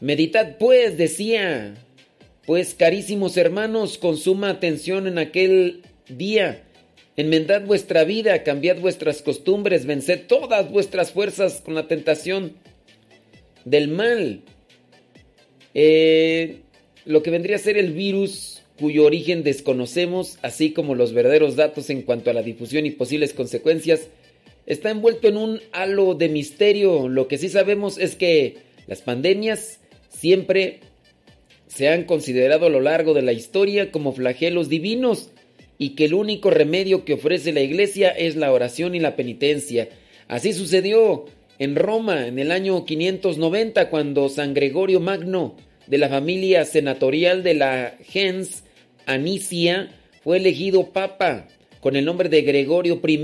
Meditad 0.02 0.58
pues, 0.58 0.98
decía. 0.98 1.74
Pues 2.46 2.74
carísimos 2.74 3.38
hermanos, 3.38 3.98
con 3.98 4.18
suma 4.18 4.50
atención 4.50 5.08
en 5.08 5.20
aquel 5.20 5.84
día. 6.10 6.66
Enmendad 7.16 7.62
vuestra 7.62 8.04
vida, 8.04 8.44
cambiad 8.44 8.80
vuestras 8.80 9.22
costumbres, 9.22 9.86
venced 9.86 10.28
todas 10.28 10.70
vuestras 10.70 11.14
fuerzas 11.14 11.62
con 11.62 11.76
la 11.76 11.88
tentación 11.88 12.58
del 13.64 13.88
mal. 13.88 14.42
Eh, 15.74 16.64
lo 17.06 17.24
que 17.24 17.32
vendría 17.32 17.56
a 17.56 17.60
ser 17.60 17.78
el 17.78 17.94
virus 17.94 18.62
cuyo 18.80 19.06
origen 19.06 19.44
desconocemos, 19.44 20.38
así 20.42 20.72
como 20.72 20.96
los 20.96 21.14
verdaderos 21.14 21.56
datos 21.56 21.90
en 21.90 22.02
cuanto 22.02 22.30
a 22.30 22.34
la 22.34 22.44
difusión 22.44 22.86
y 22.86 22.92
posibles 22.92 23.34
consecuencias, 23.34 24.08
está 24.66 24.90
envuelto 24.90 25.28
en 25.28 25.38
un 25.38 25.62
halo 25.72 26.16
de 26.16 26.30
misterio. 26.30 27.10
Lo 27.10 27.28
que 27.28 27.38
sí 27.38 27.50
sabemos 27.50 27.98
es 27.98 28.16
que 28.16 28.58
las 28.88 29.02
pandemias 29.02 29.80
siempre 30.10 30.80
se 31.68 31.90
han 31.90 32.06
considerado 32.06 32.66
a 32.66 32.70
lo 32.70 32.80
largo 32.80 33.14
de 33.14 33.22
la 33.22 33.34
historia 33.34 33.92
como 33.92 34.14
flagelos 34.14 34.70
divinos 34.70 35.30
y 35.78 35.92
que 35.92 36.06
el 36.06 36.14
único 36.14 36.50
remedio 36.50 37.06
que 37.06 37.14
ofrece 37.14 37.54
la 37.54 37.62
iglesia 37.62 38.10
es 38.10 38.36
la 38.36 38.52
oración 38.52 38.96
y 38.96 39.00
la 39.00 39.16
penitencia. 39.16 39.90
Así 40.28 40.54
sucedió 40.54 41.26
en 41.58 41.76
Roma 41.76 42.28
en 42.28 42.40
el 42.40 42.52
año 42.52 42.86
590 42.86 43.90
cuando 43.90 44.30
San 44.30 44.54
Gregorio 44.54 45.00
Magno 45.00 45.56
de 45.90 45.98
la 45.98 46.08
familia 46.08 46.64
senatorial 46.66 47.44
de 47.44 47.56
la 47.56 47.98
gens 48.08 48.64
Anicia 49.06 49.90
fue 50.24 50.38
elegido 50.38 50.92
papa 50.92 51.48
con 51.82 51.96
el 51.96 52.06
nombre 52.06 52.30
de 52.30 52.44
Gregorio 52.44 53.02
I. 53.06 53.20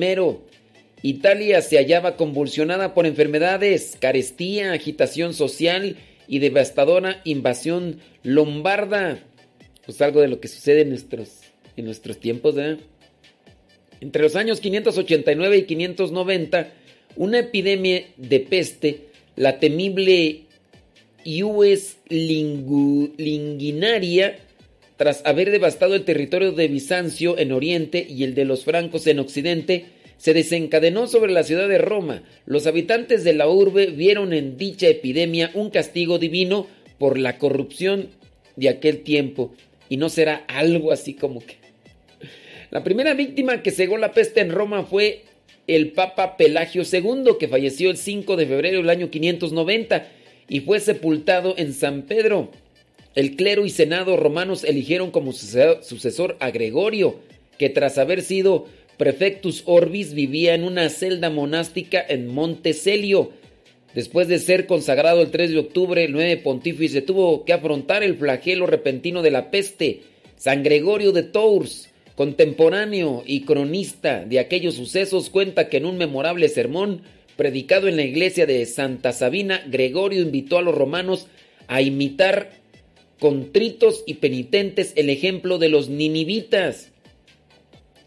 Italia 1.04 1.62
se 1.62 1.78
hallaba 1.78 2.18
convulsionada 2.18 2.96
por 2.96 3.06
enfermedades, 3.06 3.96
carestía, 4.00 4.74
agitación 4.74 5.36
social 5.36 5.98
y 6.28 6.40
devastadora 6.40 7.22
invasión 7.24 8.00
lombarda. 8.24 9.20
Pues 9.86 10.02
algo 10.02 10.22
de 10.22 10.28
lo 10.28 10.40
que 10.40 10.48
sucede 10.48 10.82
en 10.82 10.90
nuestros, 10.90 11.42
en 11.78 11.86
nuestros 11.86 12.20
tiempos, 12.20 12.58
¿eh? 12.58 12.78
Entre 14.02 14.24
los 14.24 14.36
años 14.36 14.60
589 14.60 15.58
y 15.58 15.64
590, 15.64 16.70
una 17.16 17.40
epidemia 17.40 18.06
de 18.18 18.40
peste, 18.40 19.02
la 19.36 19.60
temible 19.60 20.45
Iues 21.26 21.98
lingu- 22.08 23.12
linguinaria, 23.18 24.38
tras 24.96 25.22
haber 25.26 25.52
devastado 25.52 25.96
el 25.96 26.06
territorio 26.06 26.54
de 26.54 26.68
Bizancio 26.70 27.38
en 27.38 27.52
Oriente 27.52 28.06
y 28.08 28.24
el 28.24 28.36
de 28.36 28.46
los 28.46 28.64
francos 28.64 29.08
en 29.08 29.20
Occidente, 29.20 29.86
se 30.18 30.34
desencadenó 30.34 31.08
sobre 31.08 31.34
la 31.34 31.44
ciudad 31.44 31.68
de 31.68 31.80
Roma. 31.80 32.24
Los 32.46 32.68
habitantes 32.68 33.24
de 33.24 33.34
la 33.34 33.50
urbe 33.50 33.88
vieron 33.88 34.32
en 34.32 34.56
dicha 34.56 34.88
epidemia 34.88 35.52
un 35.54 35.70
castigo 35.70 36.20
divino 36.20 36.68
por 36.98 37.18
la 37.18 37.38
corrupción 37.38 38.10
de 38.56 38.70
aquel 38.70 39.02
tiempo. 39.02 39.54
Y 39.90 39.98
no 39.98 40.08
será 40.10 40.46
algo 40.48 40.94
así 40.94 41.14
como 41.14 41.42
que... 41.46 41.56
La 42.72 42.84
primera 42.84 43.14
víctima 43.14 43.62
que 43.62 43.72
cegó 43.72 43.98
la 43.98 44.14
peste 44.14 44.40
en 44.42 44.52
Roma 44.52 44.84
fue 44.84 45.24
el 45.68 45.92
Papa 45.92 46.38
Pelagio 46.38 46.84
II, 46.84 47.34
que 47.40 47.48
falleció 47.48 47.90
el 47.90 47.98
5 47.98 48.36
de 48.36 48.46
febrero 48.46 48.78
del 48.78 48.90
año 48.90 49.10
590 49.10 50.08
y 50.48 50.62
fue 50.62 50.80
sepultado 50.80 51.56
en 51.58 51.74
San 51.74 52.04
Pedro. 52.04 52.52
El 53.16 53.36
clero 53.36 53.66
y 53.66 53.70
senado 53.70 54.18
romanos 54.18 54.64
eligieron 54.64 55.12
como 55.12 55.32
suce- 55.32 55.82
sucesor 55.84 56.36
a 56.40 56.52
Gregorio, 56.52 57.20
que 57.58 57.70
tras 57.70 57.98
haber 57.98 58.22
sido 58.22 58.66
prefectus 58.98 59.64
orbis 59.66 60.14
vivía 60.14 60.54
en 60.54 60.64
una 60.64 60.90
celda 60.90 61.30
monástica 61.30 62.04
en 62.08 62.28
Monte 62.28 62.74
Celio. 62.74 63.32
Después 63.94 64.28
de 64.28 64.40
ser 64.40 64.68
consagrado 64.68 65.22
el 65.22 65.32
3 65.32 65.52
de 65.52 65.60
octubre, 65.60 66.04
el 66.04 66.12
9 66.12 66.38
pontífice 66.38 67.02
tuvo 67.02 67.46
que 67.46 67.54
afrontar 67.54 68.04
el 68.04 68.16
flagelo 68.18 68.68
repentino 68.68 69.22
de 69.22 69.32
la 69.32 69.52
peste. 69.52 70.02
San 70.36 70.64
Gregorio 70.64 71.14
de 71.14 71.24
Tours, 71.24 71.90
contemporáneo 72.16 73.24
y 73.26 73.42
cronista 73.42 74.26
de 74.26 74.40
aquellos 74.40 74.76
sucesos, 74.76 75.30
cuenta 75.30 75.70
que 75.70 75.78
en 75.78 75.86
un 75.86 75.98
memorable 75.98 76.50
sermón 76.50 77.02
predicado 77.36 77.88
en 77.88 77.96
la 77.96 78.04
iglesia 78.04 78.46
de 78.46 78.66
Santa 78.66 79.12
Sabina, 79.12 79.64
Gregorio 79.68 80.22
invitó 80.22 80.58
a 80.58 80.62
los 80.62 80.76
romanos 80.76 81.28
a 81.68 81.82
imitar 81.82 82.52
contritos 83.20 84.04
y 84.06 84.16
penitentes 84.16 84.94
el 84.96 85.10
ejemplo 85.10 85.58
de 85.58 85.70
los 85.70 85.90
ninivitas. 85.90 86.92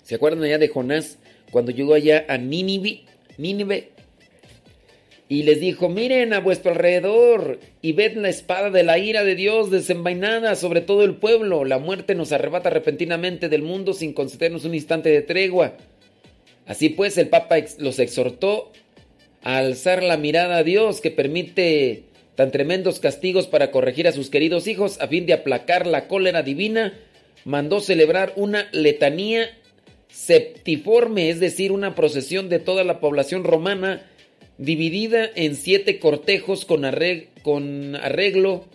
¿Se 0.03 0.15
acuerdan 0.15 0.45
allá 0.45 0.59
de 0.59 0.69
Jonás 0.69 1.19
cuando 1.51 1.71
llegó 1.71 1.95
allá 1.95 2.25
a 2.29 2.39
Nínive? 2.39 3.03
Nínive? 3.37 3.91
Y 5.31 5.43
les 5.43 5.61
dijo, 5.61 5.91
miren 5.91 6.33
a 6.33 6.41
vuestro 6.41 6.71
alrededor 6.71 7.61
y 7.83 7.93
ved 7.93 8.17
la 8.17 8.31
espada 8.31 8.71
de 8.71 8.83
la 8.83 8.99
ira 8.99 9.25
de 9.25 9.35
Dios 9.35 9.71
desenvainada 9.71 10.55
sobre 10.57 10.81
todo 10.81 11.05
el 11.05 11.17
pueblo. 11.17 11.67
La 11.67 11.79
muerte 11.79 12.15
nos 12.15 12.33
arrebata 12.33 12.71
repentinamente 12.71 13.51
del 13.51 13.61
mundo 13.61 13.93
sin 13.93 14.15
concedernos 14.15 14.65
un 14.65 14.75
instante 14.75 15.11
de 15.11 15.21
tregua. 15.21 15.75
Así 16.67 16.89
pues, 16.89 17.19
el 17.19 17.29
Papa 17.29 17.57
los 17.79 17.99
exhortó 17.99 18.73
alzar 19.57 20.03
la 20.03 20.17
mirada 20.17 20.59
a 20.59 20.63
Dios 20.63 21.01
que 21.01 21.11
permite 21.11 22.03
tan 22.35 22.51
tremendos 22.51 23.01
castigos 23.01 23.47
para 23.47 23.71
corregir 23.71 24.07
a 24.07 24.13
sus 24.13 24.29
queridos 24.29 24.67
hijos 24.67 25.01
a 25.01 25.09
fin 25.09 25.25
de 25.27 25.33
aplacar 25.33 25.87
la 25.87 26.07
cólera 26.07 26.43
divina. 26.43 26.93
Mandó 27.45 27.81
celebrar 27.81 28.33
una 28.37 28.69
letanía 28.73 29.49
septiforme, 30.09 31.31
es 31.31 31.41
decir, 31.41 31.73
una 31.73 31.95
procesión 31.95 32.49
de 32.49 32.59
toda 32.59 32.85
la 32.85 33.01
población 33.01 33.45
romana 33.45 34.03
dividida 34.59 35.31
en 35.35 35.55
siete 35.55 35.99
cortejos 35.99 36.65
con 36.65 36.83
arreg- 36.83 37.29
con 37.43 37.97
arreglo, 37.97 38.67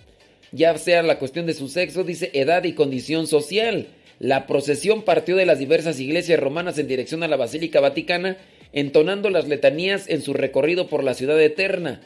ya 0.52 0.78
sea 0.78 1.04
la 1.04 1.20
cuestión 1.20 1.46
de 1.46 1.54
su 1.54 1.68
sexo, 1.68 2.04
dice 2.04 2.32
edad 2.34 2.64
y 2.64 2.74
condición 2.74 3.28
social. 3.28 3.88
La 4.20 4.48
procesión 4.48 5.04
partió 5.04 5.36
de 5.36 5.46
las 5.46 5.60
diversas 5.60 6.00
iglesias 6.00 6.40
romanas 6.40 6.78
en 6.78 6.88
dirección 6.88 7.24
a 7.24 7.28
la 7.28 7.36
Basílica 7.36 7.80
Vaticana, 7.80 8.38
entonando 8.74 9.30
las 9.30 9.48
letanías 9.48 10.10
en 10.10 10.22
su 10.22 10.34
recorrido 10.34 10.88
por 10.88 11.04
la 11.04 11.14
ciudad 11.14 11.40
eterna. 11.42 12.02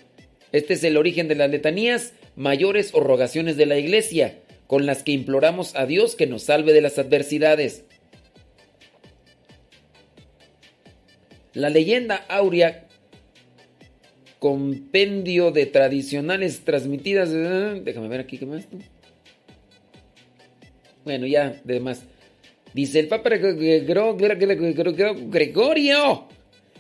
Este 0.52 0.74
es 0.76 0.84
el 0.84 0.98
origen 0.98 1.28
de 1.28 1.36
las 1.36 1.50
letanías, 1.50 2.14
mayores 2.36 2.92
o 2.94 3.00
rogaciones 3.00 3.58
de 3.58 3.66
la 3.66 3.78
iglesia, 3.78 4.40
con 4.68 4.86
las 4.86 5.04
que 5.04 5.14
imploramos 5.14 5.76
a 5.76 5.86
Dios 5.86 6.16
que 6.16 6.28
nos 6.28 6.44
salve 6.44 6.74
de 6.74 6.82
las 6.82 7.00
adversidades. 7.00 7.84
La 11.54 11.70
leyenda 11.70 12.18
áurea 12.30 12.86
compendio 14.40 15.52
de 15.52 15.66
tradicionales 15.66 16.62
transmitidas. 16.64 17.32
Déjame 17.32 18.08
ver 18.08 18.20
aquí 18.20 18.38
qué 18.38 18.46
más. 18.46 18.68
Bueno, 21.04 21.26
ya, 21.26 21.60
de 21.64 21.80
más. 21.80 22.04
Dice 22.74 23.00
el 23.00 23.08
Papa 23.08 23.30
Gre- 23.32 23.58
Gre- 23.58 23.88
Gre- 23.88 24.18
Gre- 24.18 24.38
Gre- 24.38 24.96
Gre- 24.96 25.30
Gregorio. 25.32 26.28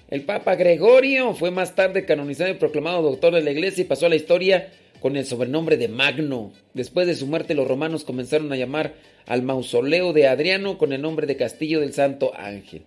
El 0.10 0.24
Papa 0.24 0.56
Gregorio 0.56 1.34
fue 1.34 1.52
más 1.52 1.76
tarde 1.76 2.06
canonizado 2.06 2.50
y 2.50 2.54
proclamado 2.54 3.02
doctor 3.02 3.34
de 3.34 3.42
la 3.42 3.52
iglesia 3.52 3.82
y 3.82 3.88
pasó 3.88 4.06
a 4.06 4.10
la 4.10 4.16
historia 4.16 4.70
con 5.02 5.18
el 5.18 5.26
sobrenombre 5.26 5.76
de 5.76 5.90
Magno. 5.90 6.54
Después 6.74 7.08
de 7.08 7.16
su 7.16 7.28
muerte, 7.28 7.56
los 7.56 7.68
romanos 7.68 8.06
comenzaron 8.06 8.52
a 8.54 8.56
llamar 8.56 8.94
al 9.26 9.42
mausoleo 9.44 10.14
de 10.14 10.28
Adriano 10.28 10.78
con 10.78 10.94
el 10.94 11.02
nombre 11.02 11.28
de 11.28 11.36
Castillo 11.36 11.82
del 11.82 11.94
Santo 11.94 12.32
Ángel. 12.38 12.84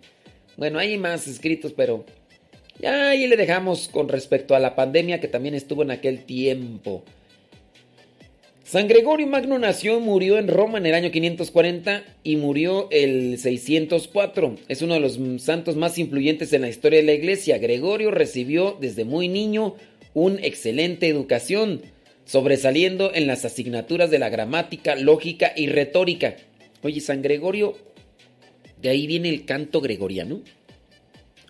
Bueno, 0.57 0.79
hay 0.79 0.97
más 0.97 1.29
escritos, 1.29 1.75
pero 1.75 2.07
ya 2.79 3.11
ahí 3.11 3.27
le 3.27 3.37
dejamos 3.37 3.89
con 3.89 4.09
respecto 4.09 4.55
a 4.55 4.59
la 4.59 4.75
pandemia 4.75 5.21
que 5.21 5.29
también 5.29 5.55
estuvo 5.55 5.83
en 5.83 5.91
aquel 5.91 6.25
tiempo. 6.25 7.05
San 8.71 8.87
Gregorio 8.87 9.27
Magno 9.27 9.59
nació 9.59 9.99
y 9.99 10.01
murió 10.01 10.39
en 10.39 10.47
Roma 10.47 10.79
en 10.79 10.87
el 10.87 10.95
año 10.95 11.11
540 11.11 12.05
y 12.23 12.37
murió 12.37 12.89
el 12.93 13.37
604. 13.37 14.59
Es 14.69 14.81
uno 14.81 14.95
de 14.95 15.01
los 15.01 15.19
santos 15.43 15.75
más 15.75 15.99
influyentes 15.99 16.53
en 16.53 16.63
la 16.63 16.69
historia 16.69 17.01
de 17.01 17.05
la 17.05 17.15
iglesia. 17.15 17.59
Gregorio 17.59 18.13
recibió 18.13 18.79
desde 18.81 19.05
muy 19.05 19.27
niño 19.27 19.75
una 20.15 20.41
excelente 20.47 21.09
educación, 21.09 21.83
sobresaliendo 22.25 23.13
en 23.13 23.27
las 23.27 23.45
asignaturas 23.45 24.09
de 24.09 24.21
la 24.21 24.29
gramática, 24.29 24.95
lógica 24.95 25.53
y 25.57 25.67
retórica. 25.67 26.37
Oye, 26.83 27.01
San 27.01 27.23
Gregorio, 27.23 27.77
de 28.81 28.91
ahí 28.91 29.09
viene 29.09 29.31
el 29.31 29.47
canto 29.47 29.81
gregoriano. 29.81 30.43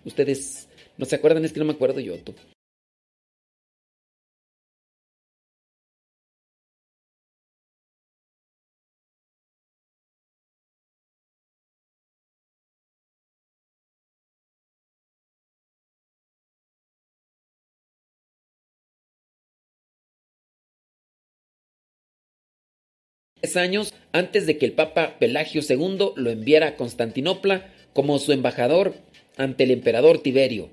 Ustedes 0.06 0.70
no 0.96 1.04
se 1.04 1.16
acuerdan, 1.16 1.44
es 1.44 1.52
que 1.52 1.60
no 1.60 1.66
me 1.66 1.74
acuerdo 1.74 2.00
yo. 2.00 2.14
Años 23.56 23.94
antes 24.12 24.46
de 24.46 24.58
que 24.58 24.66
el 24.66 24.72
Papa 24.72 25.16
Pelagio 25.18 25.62
II 25.66 26.12
lo 26.16 26.30
enviara 26.30 26.68
a 26.68 26.76
Constantinopla 26.76 27.68
como 27.92 28.18
su 28.18 28.32
embajador 28.32 28.94
ante 29.36 29.64
el 29.64 29.70
emperador 29.70 30.22
Tiberio. 30.22 30.70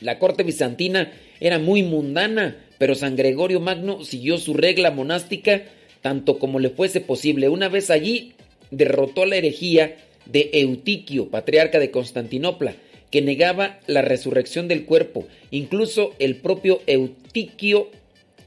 La 0.00 0.18
corte 0.18 0.42
bizantina 0.42 1.12
era 1.40 1.58
muy 1.58 1.82
mundana, 1.82 2.56
pero 2.78 2.94
San 2.94 3.16
Gregorio 3.16 3.60
Magno 3.60 4.04
siguió 4.04 4.38
su 4.38 4.54
regla 4.54 4.90
monástica 4.90 5.62
tanto 6.00 6.38
como 6.38 6.58
le 6.58 6.70
fuese 6.70 7.00
posible. 7.00 7.48
Una 7.48 7.68
vez 7.68 7.90
allí, 7.90 8.34
derrotó 8.70 9.24
la 9.24 9.36
herejía 9.36 9.96
de 10.26 10.50
Eutiquio, 10.52 11.28
patriarca 11.30 11.78
de 11.78 11.90
Constantinopla, 11.90 12.74
que 13.10 13.22
negaba 13.22 13.78
la 13.86 14.02
resurrección 14.02 14.68
del 14.68 14.84
cuerpo. 14.84 15.26
Incluso 15.50 16.14
el 16.18 16.36
propio 16.36 16.82
Eutiquio 16.86 17.90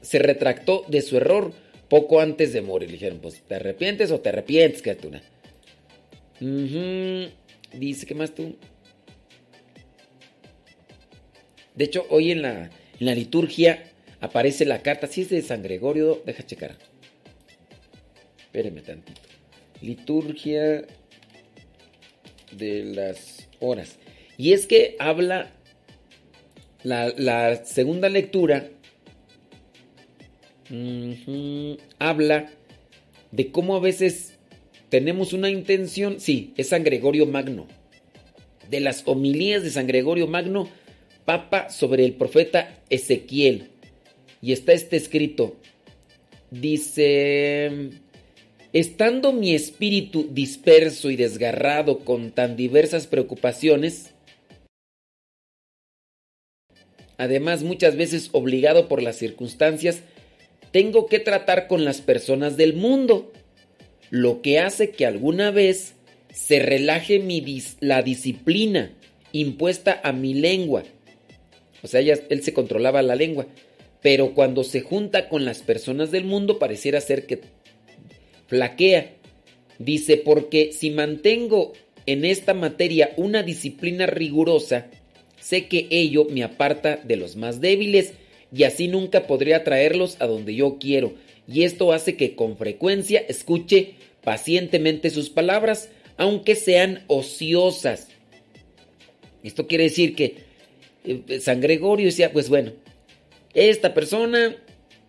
se 0.02 0.18
retractó 0.18 0.84
de 0.88 1.00
su 1.00 1.16
error 1.16 1.52
poco 1.88 2.20
antes 2.20 2.52
de 2.52 2.62
morir. 2.62 2.88
Le 2.88 2.94
dijeron, 2.94 3.18
pues, 3.20 3.42
¿te 3.42 3.54
arrepientes 3.54 4.10
o 4.10 4.20
te 4.20 4.28
arrepientes, 4.30 4.82
criatura? 4.82 5.22
Dice, 6.40 8.06
¿qué 8.06 8.14
más 8.14 8.34
tú? 8.34 8.56
De 11.74 11.84
hecho, 11.84 12.06
hoy 12.10 12.30
en 12.32 12.42
la, 12.42 12.70
liturgia 12.98 13.84
aparece 14.20 14.64
la 14.64 14.82
carta, 14.82 15.06
si 15.06 15.22
es 15.22 15.28
de 15.28 15.42
San 15.42 15.62
Gregorio, 15.62 16.22
deja 16.24 16.44
checar. 16.44 16.76
Espérenme 18.38 18.80
tantito. 18.80 19.20
Liturgia 19.82 20.86
de 22.52 22.84
las 22.84 23.48
horas. 23.60 23.98
Y 24.38 24.52
es 24.52 24.66
que 24.66 24.96
habla 24.98 25.52
la, 26.82 27.12
la 27.16 27.64
segunda 27.64 28.08
lectura 28.08 28.70
habla 31.98 32.50
de 33.30 33.50
cómo 33.50 33.76
a 33.76 33.80
veces 33.80 34.34
tenemos 34.88 35.32
una 35.32 35.50
intención, 35.50 36.20
sí, 36.20 36.52
es 36.56 36.68
San 36.68 36.84
Gregorio 36.84 37.26
Magno, 37.26 37.66
de 38.70 38.80
las 38.80 39.02
homilías 39.06 39.62
de 39.62 39.70
San 39.70 39.86
Gregorio 39.86 40.26
Magno, 40.26 40.68
Papa 41.24 41.70
sobre 41.70 42.04
el 42.04 42.14
profeta 42.14 42.78
Ezequiel. 42.88 43.68
Y 44.40 44.52
está 44.52 44.72
este 44.72 44.96
escrito, 44.96 45.56
dice, 46.50 47.90
estando 48.72 49.32
mi 49.32 49.54
espíritu 49.54 50.28
disperso 50.30 51.10
y 51.10 51.16
desgarrado 51.16 52.00
con 52.00 52.30
tan 52.30 52.56
diversas 52.56 53.06
preocupaciones, 53.06 54.12
además 57.18 57.62
muchas 57.62 57.96
veces 57.96 58.28
obligado 58.32 58.88
por 58.88 59.02
las 59.02 59.16
circunstancias, 59.16 60.02
tengo 60.76 61.06
que 61.06 61.20
tratar 61.20 61.68
con 61.68 61.86
las 61.86 62.02
personas 62.02 62.58
del 62.58 62.74
mundo, 62.74 63.32
lo 64.10 64.42
que 64.42 64.58
hace 64.58 64.90
que 64.90 65.06
alguna 65.06 65.50
vez 65.50 65.94
se 66.30 66.58
relaje 66.58 67.18
mi 67.18 67.42
la 67.80 68.02
disciplina 68.02 68.92
impuesta 69.32 69.98
a 70.04 70.12
mi 70.12 70.34
lengua. 70.34 70.82
O 71.82 71.86
sea, 71.86 72.00
él 72.02 72.42
se 72.42 72.52
controlaba 72.52 73.00
la 73.00 73.14
lengua, 73.14 73.46
pero 74.02 74.34
cuando 74.34 74.64
se 74.64 74.82
junta 74.82 75.30
con 75.30 75.46
las 75.46 75.62
personas 75.62 76.10
del 76.10 76.24
mundo 76.24 76.58
pareciera 76.58 77.00
ser 77.00 77.24
que 77.24 77.40
flaquea. 78.46 79.14
Dice, 79.78 80.18
porque 80.18 80.74
si 80.74 80.90
mantengo 80.90 81.72
en 82.04 82.26
esta 82.26 82.52
materia 82.52 83.14
una 83.16 83.42
disciplina 83.42 84.04
rigurosa, 84.04 84.90
sé 85.40 85.68
que 85.68 85.86
ello 85.88 86.26
me 86.28 86.44
aparta 86.44 86.96
de 86.96 87.16
los 87.16 87.34
más 87.34 87.62
débiles 87.62 88.12
y 88.52 88.64
así 88.64 88.88
nunca 88.88 89.26
podría 89.26 89.64
traerlos 89.64 90.16
a 90.20 90.26
donde 90.26 90.54
yo 90.54 90.78
quiero. 90.78 91.14
Y 91.48 91.64
esto 91.64 91.92
hace 91.92 92.16
que 92.16 92.34
con 92.34 92.56
frecuencia 92.56 93.20
escuche 93.28 93.94
pacientemente 94.22 95.10
sus 95.10 95.30
palabras, 95.30 95.90
aunque 96.16 96.56
sean 96.56 97.04
ociosas. 97.06 98.08
Esto 99.42 99.66
quiere 99.66 99.84
decir 99.84 100.16
que 100.16 100.38
eh, 101.04 101.40
San 101.40 101.60
Gregorio 101.60 102.06
decía, 102.06 102.32
pues 102.32 102.48
bueno, 102.48 102.72
esta 103.54 103.94
persona 103.94 104.56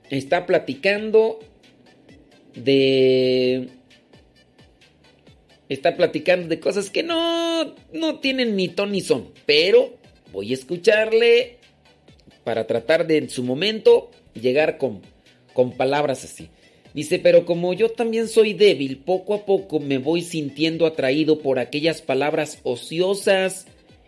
está 0.10 0.46
platicando 0.46 1.40
de... 2.56 3.70
Está 5.70 5.98
platicando 5.98 6.48
de 6.48 6.62
cosas 6.62 6.90
que 6.90 7.04
no, 7.04 7.76
no 7.92 8.20
tienen 8.20 8.56
ni 8.56 8.70
ton 8.70 8.94
ni 8.94 9.02
son, 9.02 9.34
pero 9.46 9.98
voy 10.32 10.52
a 10.52 10.54
escucharle 10.54 11.58
para 12.48 12.66
tratar 12.66 13.08
de 13.08 13.18
en 13.18 13.30
su 13.30 13.44
momento 13.44 14.10
llegar 14.34 14.78
con, 14.78 15.02
con 15.52 15.74
palabras 15.74 16.24
así. 16.24 16.48
Dice, 16.94 17.20
pero 17.20 17.46
como 17.46 17.74
yo 17.74 17.90
también 17.90 18.30
soy 18.30 18.54
débil, 18.54 19.00
poco 19.00 19.34
a 19.34 19.46
poco 19.46 19.82
me 19.82 19.98
voy 19.98 20.22
sintiendo 20.22 20.86
atraído 20.86 21.40
por 21.40 21.60
aquellas 21.60 22.02
palabras 22.02 22.60
ociosas 22.64 23.66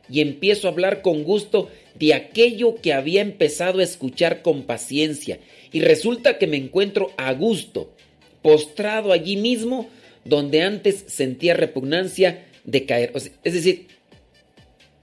y 0.09 0.21
empiezo 0.21 0.69
a 0.69 0.71
hablar 0.71 1.01
con 1.01 1.25
gusto 1.25 1.69
de 1.95 2.13
aquello 2.13 2.75
que 2.75 2.93
había 2.93 3.19
empezado 3.19 3.79
a 3.79 3.83
escuchar 3.83 4.41
con 4.41 4.63
paciencia. 4.63 5.41
Y 5.73 5.81
resulta 5.81 6.37
que 6.37 6.47
me 6.47 6.55
encuentro 6.55 7.11
a 7.17 7.33
gusto, 7.33 7.93
postrado 8.41 9.11
allí 9.11 9.35
mismo, 9.35 9.89
donde 10.23 10.61
antes 10.61 11.03
sentía 11.07 11.55
repugnancia 11.55 12.47
de 12.63 12.85
caer. 12.85 13.11
es 13.43 13.53
decir, 13.53 13.87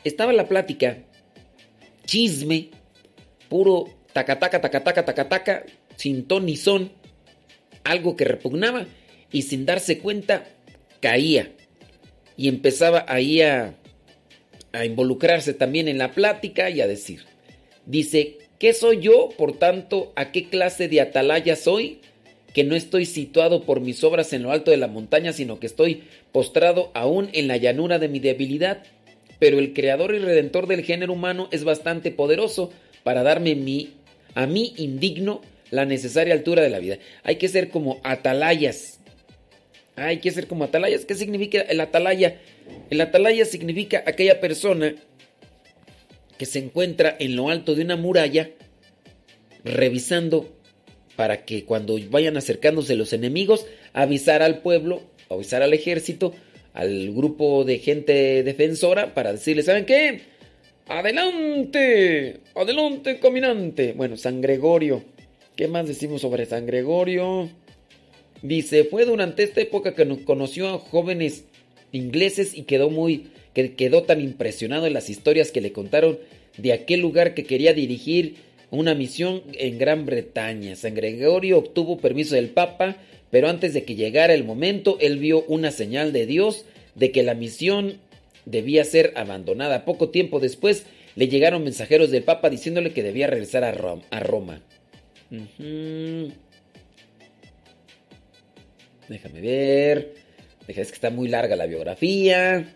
estaba 0.05 0.32
la 0.32 0.49
plática, 0.49 1.05
chisme, 2.07 2.70
puro 3.49 3.88
tacataca, 4.12 4.61
tacataca, 4.61 5.05
tacataca, 5.05 5.64
sin 5.97 6.26
ton 6.26 6.47
ni 6.47 6.57
son, 6.57 6.92
algo 7.84 8.16
que 8.16 8.24
repugnaba 8.24 8.86
y 9.30 9.42
sin 9.42 9.66
darse 9.66 9.99
cuenta 9.99 10.44
caía 11.01 11.53
y 12.36 12.49
empezaba 12.49 13.05
ahí 13.09 13.40
a, 13.40 13.74
a 14.72 14.84
involucrarse 14.84 15.55
también 15.55 15.88
en 15.88 15.99
la 15.99 16.12
plática 16.12 16.70
y 16.70 16.80
a 16.80 16.86
decir, 16.86 17.24
dice, 17.86 18.38
¿qué 18.59 18.74
soy 18.74 19.01
yo? 19.01 19.30
Por 19.36 19.59
tanto, 19.59 20.12
¿a 20.16 20.32
qué 20.32 20.49
clase 20.49 20.88
de 20.88 21.01
atalaya 21.01 21.57
soy? 21.57 22.01
Que 22.53 22.64
no 22.64 22.74
estoy 22.74 23.07
situado 23.07 23.64
por 23.64 23.80
mis 23.80 24.03
obras 24.05 24.32
en 24.32 24.42
lo 24.42 24.53
alto 24.53 24.70
de 24.70 24.76
la 24.76 24.88
montaña, 24.88 25.32
sino 25.32 25.59
que 25.59 25.66
estoy 25.66 26.05
postrado 26.32 26.90
aún 26.94 27.30
en 27.32 27.49
la 27.49 27.57
llanura 27.57 27.99
de 27.99 28.09
mi 28.09 28.20
debilidad. 28.20 28.82
Pero 29.38 29.59
el 29.59 29.74
creador 29.74 30.14
y 30.14 30.18
redentor 30.18 30.66
del 30.66 30.82
género 30.82 31.12
humano 31.12 31.49
es 31.53 31.64
bastante 31.64 32.11
poderoso 32.11 32.70
para 33.07 33.22
darme 33.22 33.54
mi, 33.54 33.92
a 34.34 34.48
mí 34.48 34.74
indigno 34.78 35.40
la 35.70 35.84
necesaria 35.84 36.34
altura 36.34 36.62
de 36.62 36.70
la 36.70 36.80
vida. 36.80 36.98
Hay 37.22 37.36
que 37.36 37.46
ser 37.46 37.70
como 37.70 38.00
atalayas. 38.02 38.98
Hay 39.94 40.18
que 40.18 40.32
ser 40.32 40.48
como 40.48 40.64
atalayas. 40.64 41.04
¿Qué 41.04 41.14
significa 41.14 41.61
el 41.61 41.80
atalaya? 41.80 42.40
El 42.90 43.00
atalaya 43.00 43.44
significa 43.44 44.02
aquella 44.09 44.40
persona 44.40 44.96
que 46.36 46.46
se 46.46 46.59
encuentra 46.59 47.14
en 47.20 47.36
lo 47.36 47.48
alto 47.48 47.76
de 47.76 47.82
una 47.82 47.96
muralla 47.96 48.50
revisando 49.62 50.52
para 51.14 51.44
que 51.44 51.64
cuando 51.64 51.96
vayan 52.11 52.36
acercándose 52.36 52.96
los 52.96 53.12
enemigos, 53.12 53.68
avisar 53.92 54.42
al 54.42 54.62
pueblo, 54.62 55.00
avisar 55.30 55.62
al 55.62 55.74
ejército, 55.74 56.34
al 56.72 57.12
grupo 57.12 57.62
de 57.62 57.78
gente 57.78 58.42
defensora 58.42 59.14
para 59.14 59.30
decirles, 59.30 59.66
¿saben 59.66 59.86
qué? 59.86 60.22
Adelante, 60.89 62.43
adelante, 62.55 63.18
caminante. 63.18 63.93
Bueno, 63.93 64.16
San 64.16 64.41
Gregorio. 64.41 65.03
¿Qué 65.57 65.66
más 65.66 65.89
decimos 65.89 66.20
sobre 66.20 66.47
San 66.47 66.64
Gregorio? 66.64 67.51
Dice, 68.41 68.84
fue 68.84 69.05
durante 69.05 69.43
esta 69.43 69.61
época 69.61 69.97
que 69.97 70.05
nos 70.05 70.18
conoció 70.18 70.68
a 70.68 70.78
jóvenes 70.78 71.45
ingleses 71.91 72.57
y 72.57 72.62
quedó 72.62 72.89
muy, 72.89 73.30
que 73.53 73.74
quedó 73.74 74.05
tan 74.05 74.20
impresionado 74.20 74.87
en 74.87 74.93
las 74.93 75.11
historias 75.11 75.51
que 75.51 75.61
le 75.61 75.72
contaron 75.72 76.20
de 76.57 76.72
aquel 76.72 77.01
lugar 77.01 77.34
que 77.34 77.45
quería 77.45 77.74
dirigir 77.74 78.37
una 78.70 78.95
misión 78.95 79.43
en 79.55 79.78
Gran 79.78 80.07
Bretaña. 80.07 80.76
San 80.76 80.95
Gregorio 80.95 81.59
obtuvo 81.59 81.99
permiso 81.99 82.37
del 82.37 82.51
Papa, 82.51 82.97
pero 83.32 83.49
antes 83.49 83.74
de 83.74 83.82
que 83.82 83.97
llegara 83.97 84.34
el 84.34 84.45
momento, 84.45 84.99
él 85.01 85.18
vio 85.18 85.43
una 85.49 85.72
señal 85.72 86.12
de 86.12 86.26
Dios 86.26 86.64
de 86.95 87.11
que 87.11 87.24
la 87.24 87.34
misión 87.34 87.99
debía 88.47 88.84
ser 88.84 89.12
abandonada. 89.16 89.84
Poco 89.84 90.09
tiempo 90.09 90.40
después 90.40 90.86
le 91.14 91.28
llegaron 91.28 91.62
mensajeros 91.64 92.11
del 92.11 92.22
Papa 92.22 92.49
diciéndole 92.49 92.92
que 92.92 93.03
debía 93.03 93.26
regresar 93.26 93.64
a 93.64 93.72
Roma. 93.72 94.62
Déjame 99.09 99.40
ver. 99.40 100.14
Es 100.66 100.74
que 100.74 100.82
está 100.82 101.11
muy 101.11 101.28
larga 101.28 101.55
la 101.55 101.66
biografía. 101.66 102.74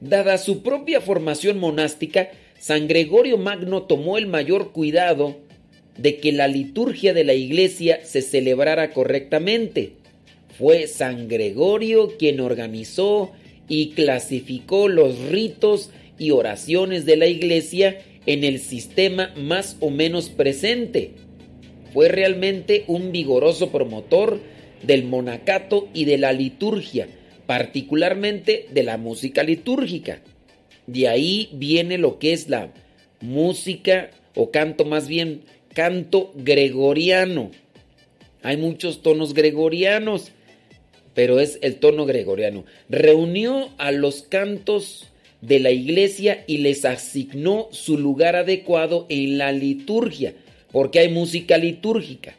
Dada 0.00 0.38
su 0.38 0.62
propia 0.62 1.00
formación 1.00 1.58
monástica, 1.58 2.30
San 2.58 2.88
Gregorio 2.88 3.38
Magno 3.38 3.82
tomó 3.82 4.18
el 4.18 4.26
mayor 4.26 4.72
cuidado 4.72 5.38
de 5.96 6.18
que 6.18 6.32
la 6.32 6.48
liturgia 6.48 7.14
de 7.14 7.24
la 7.24 7.34
iglesia 7.34 8.04
se 8.04 8.20
celebrara 8.22 8.90
correctamente. 8.90 9.92
Fue 10.58 10.86
San 10.86 11.28
Gregorio 11.28 12.16
quien 12.16 12.40
organizó 12.40 13.32
y 13.68 13.90
clasificó 13.90 14.88
los 14.88 15.18
ritos 15.30 15.90
y 16.18 16.30
oraciones 16.30 17.04
de 17.06 17.16
la 17.16 17.26
iglesia 17.26 18.00
en 18.26 18.44
el 18.44 18.60
sistema 18.60 19.32
más 19.36 19.76
o 19.80 19.90
menos 19.90 20.28
presente. 20.30 21.12
Fue 21.92 22.08
realmente 22.08 22.84
un 22.86 23.12
vigoroso 23.12 23.70
promotor 23.70 24.40
del 24.82 25.04
monacato 25.04 25.88
y 25.94 26.04
de 26.04 26.18
la 26.18 26.32
liturgia, 26.32 27.08
particularmente 27.46 28.66
de 28.72 28.82
la 28.82 28.96
música 28.98 29.42
litúrgica. 29.42 30.20
De 30.86 31.08
ahí 31.08 31.48
viene 31.52 31.98
lo 31.98 32.18
que 32.18 32.32
es 32.32 32.48
la 32.48 32.72
música 33.20 34.10
o 34.34 34.50
canto 34.50 34.84
más 34.84 35.08
bien, 35.08 35.42
canto 35.72 36.32
gregoriano. 36.34 37.50
Hay 38.42 38.56
muchos 38.56 39.02
tonos 39.02 39.32
gregorianos, 39.32 40.32
pero 41.14 41.40
es 41.40 41.58
el 41.62 41.76
tono 41.76 42.06
gregoriano. 42.06 42.64
Reunió 42.88 43.70
a 43.78 43.92
los 43.92 44.22
cantos 44.22 45.08
de 45.40 45.60
la 45.60 45.70
iglesia 45.70 46.44
y 46.46 46.58
les 46.58 46.84
asignó 46.84 47.68
su 47.70 47.98
lugar 47.98 48.36
adecuado 48.36 49.06
en 49.08 49.38
la 49.38 49.52
liturgia, 49.52 50.34
porque 50.72 51.00
hay 51.00 51.08
música 51.08 51.58
litúrgica, 51.58 52.34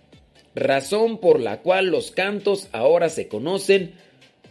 razón 0.56 1.20
por 1.20 1.40
la 1.40 1.62
cual 1.62 1.88
los 1.88 2.12
cantos 2.12 2.68
ahora 2.72 3.10
se 3.10 3.28
conocen 3.28 3.92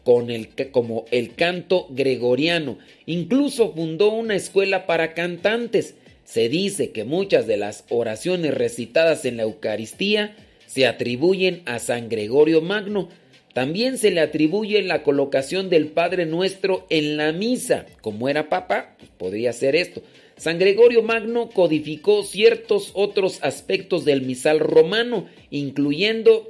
con 0.05 0.29
como 0.71 1.07
el 1.11 1.35
canto 1.35 1.87
gregoriano. 1.91 2.79
Incluso 3.07 3.73
fundó 3.73 4.13
una 4.13 4.37
escuela 4.37 4.87
para 4.87 5.15
cantantes. 5.15 5.95
Se 6.25 6.49
dice 6.49 6.91
que 6.91 7.05
muchas 7.05 7.47
de 7.47 7.57
las 7.57 7.85
oraciones 7.89 8.55
recitadas 8.55 9.25
en 9.25 9.39
la 9.39 9.45
Eucaristía 9.45 10.37
se 10.67 10.87
atribuyen 10.87 11.63
a 11.65 11.79
San 11.79 12.09
Gregorio 12.09 12.61
Magno, 12.61 13.09
también 13.55 13.99
se 13.99 14.11
le 14.11 14.21
atribuye 14.21 14.83
la 14.83 15.05
colocación 15.05 15.71
del 15.71 15.87
Padre 15.87 16.27
Nuestro 16.27 16.87
en 16.91 17.17
la 17.17 17.31
misa. 17.31 17.87
Como 18.01 18.29
era 18.29 18.49
papa, 18.49 18.97
pues 18.99 19.11
podría 19.17 19.53
ser 19.53 19.77
esto. 19.77 20.03
San 20.37 20.59
Gregorio 20.59 21.05
Magno 21.05 21.49
codificó 21.49 22.25
ciertos 22.25 22.91
otros 22.95 23.39
aspectos 23.43 24.05
del 24.05 24.23
misal 24.23 24.59
romano, 24.59 25.29
incluyendo 25.51 26.49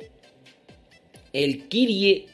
el 1.35 1.69
Kyrie. 1.69 2.25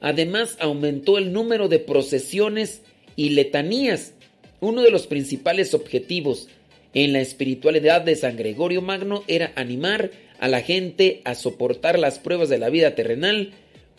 Además, 0.00 0.56
aumentó 0.60 1.18
el 1.18 1.32
número 1.32 1.66
de 1.66 1.80
procesiones 1.80 2.82
y 3.16 3.30
letanías. 3.30 4.14
Uno 4.60 4.82
de 4.82 4.92
los 4.92 5.08
principales 5.08 5.74
objetivos 5.74 6.48
en 6.94 7.12
la 7.12 7.20
espiritualidad 7.20 8.02
de 8.02 8.14
San 8.14 8.36
Gregorio 8.36 8.80
Magno 8.80 9.24
era 9.26 9.52
animar 9.56 10.12
a 10.38 10.46
la 10.46 10.60
gente 10.60 11.20
a 11.24 11.34
soportar 11.34 11.98
las 11.98 12.20
pruebas 12.20 12.48
de 12.48 12.58
la 12.58 12.70
vida 12.70 12.94
terrenal 12.94 13.52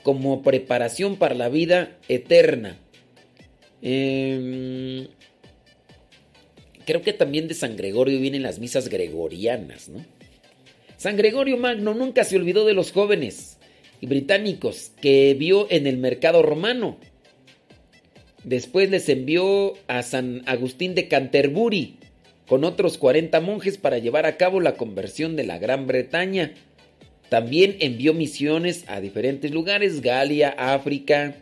como 0.04 0.42
preparación 0.42 1.18
para 1.18 1.36
la 1.36 1.50
vida 1.50 1.98
eterna. 2.08 2.78
Em, 3.82 5.08
creo 6.86 7.02
que 7.02 7.14
también 7.14 7.48
de 7.48 7.54
San 7.54 7.76
Gregorio 7.76 8.20
vienen 8.20 8.44
las 8.44 8.60
misas 8.60 8.90
gregorianas, 8.90 9.90
¿no? 9.90 10.04
San 10.98 11.16
Gregorio 11.16 11.58
Magno 11.58 11.94
nunca 11.94 12.26
se 12.26 12.36
olvidó 12.36 12.66
de 12.66 12.74
los 12.74 12.92
jóvenes 12.92 13.58
y 14.02 14.08
británicos 14.08 14.92
que 15.02 15.34
vio 15.34 15.68
en 15.70 15.88
el 15.88 15.98
mercado 15.98 16.42
romano. 16.42 16.98
Después 18.44 18.90
les 18.90 19.08
envió 19.08 19.76
a 19.88 20.04
San 20.04 20.44
Agustín 20.46 20.96
de 20.96 21.08
Canterbury 21.08 21.96
con 22.48 22.64
otros 22.64 22.98
40 22.98 23.40
monjes 23.42 23.78
para 23.78 24.00
llevar 24.00 24.26
a 24.26 24.36
cabo 24.36 24.60
la 24.60 24.74
conversión 24.74 25.36
de 25.36 25.44
la 25.44 25.58
Gran 25.58 25.88
Bretaña 25.88 26.54
también 27.30 27.78
envió 27.80 28.14
misiones 28.14 28.84
a 28.88 29.00
diferentes 29.02 29.52
lugares, 29.52 30.02
Galia, 30.02 30.50
África. 30.50 31.36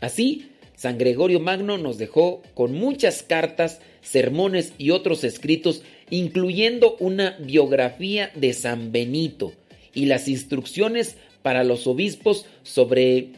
Así, 0.00 0.50
San 0.74 0.98
Gregorio 0.98 1.38
Magno 1.38 1.78
nos 1.78 1.96
dejó 1.96 2.42
con 2.54 2.74
muchas 2.74 3.22
cartas, 3.22 3.80
sermones 4.00 4.72
y 4.78 4.90
otros 4.90 5.22
escritos, 5.22 5.84
incluyendo 6.10 6.96
una 6.98 7.36
biografía 7.38 8.32
de 8.34 8.52
San 8.52 8.90
Benito 8.90 9.52
y 9.94 10.06
las 10.06 10.26
instrucciones 10.26 11.16
para 11.42 11.62
los 11.62 11.86
obispos 11.86 12.46
sobre 12.64 13.28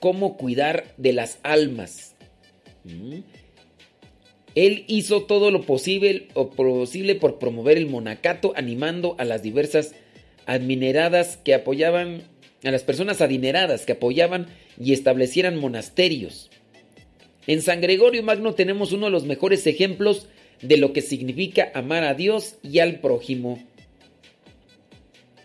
cómo 0.00 0.38
cuidar 0.38 0.94
de 0.96 1.12
las 1.12 1.38
almas. 1.42 2.14
Mm. 2.84 3.20
Él 4.54 4.84
hizo 4.88 5.24
todo 5.24 5.50
lo 5.50 5.62
posible, 5.62 6.28
posible 6.56 7.14
por 7.14 7.38
promover 7.38 7.76
el 7.76 7.88
monacato, 7.88 8.54
animando 8.56 9.14
a 9.18 9.26
las 9.26 9.42
diversas 9.42 9.94
adineradas 10.46 11.36
que 11.36 11.54
apoyaban, 11.54 12.22
a 12.64 12.70
las 12.70 12.82
personas 12.82 13.20
adineradas 13.20 13.84
que 13.84 13.92
apoyaban 13.92 14.46
y 14.80 14.92
establecieran 14.92 15.58
monasterios. 15.58 16.50
En 17.46 17.62
San 17.62 17.80
Gregorio 17.80 18.22
Magno 18.22 18.54
tenemos 18.54 18.92
uno 18.92 19.06
de 19.06 19.12
los 19.12 19.24
mejores 19.24 19.66
ejemplos 19.66 20.28
de 20.62 20.76
lo 20.78 20.92
que 20.92 21.02
significa 21.02 21.70
amar 21.74 22.04
a 22.04 22.14
Dios 22.14 22.56
y 22.62 22.78
al 22.78 23.00
prójimo. 23.00 23.62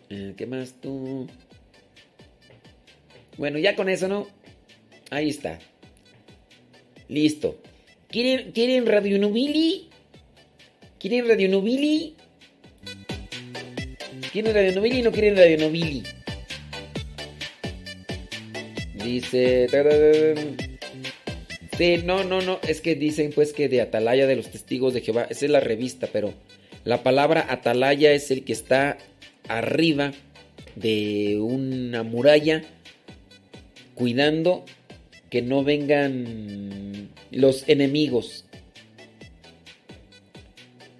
Eh, 0.10 0.34
¿Qué 0.36 0.46
más 0.46 0.76
tú? 0.82 1.28
Bueno, 3.38 3.60
ya 3.60 3.76
con 3.76 3.90
eso, 3.90 4.08
¿no? 4.08 4.28
Ahí 5.10 5.30
está. 5.30 5.60
Listo. 7.08 7.62
¿Quieren, 8.08 8.52
¿quieren 8.52 8.86
Radio 8.86 9.18
Nubili? 9.20 9.90
¿Quieren 11.00 11.28
Radio 11.28 11.50
Nubili? 11.50 12.16
¿Quieren 14.32 14.54
Radio 14.54 14.74
Novili 14.74 15.00
y 15.00 15.02
no 15.02 15.12
quieren 15.12 15.36
Radio 15.36 15.58
Novili? 15.58 16.04
Dice. 19.04 19.68
Sí, 21.78 21.98
no, 22.06 22.24
no, 22.24 22.42
no. 22.42 22.60
Es 22.66 22.80
que 22.80 22.96
dicen 22.96 23.32
pues 23.36 23.52
que 23.52 23.68
de 23.68 23.82
Atalaya 23.82 24.28
de 24.28 24.38
los 24.38 24.50
Testigos 24.50 24.94
de 24.94 25.02
Jehová. 25.02 25.28
Esa 25.30 25.46
es 25.46 25.52
la 25.52 25.60
revista, 25.60 26.08
pero 26.14 26.34
la 26.86 27.04
palabra 27.04 27.46
Atalaya 27.50 28.14
es 28.14 28.32
el 28.32 28.46
que 28.46 28.54
está 28.54 28.98
arriba 29.50 30.14
de 30.76 31.38
una 31.42 32.04
muralla 32.04 32.64
cuidando 33.96 34.64
que 35.30 35.42
no 35.42 35.66
vengan 35.66 37.10
los 37.32 37.68
enemigos. 37.68 38.46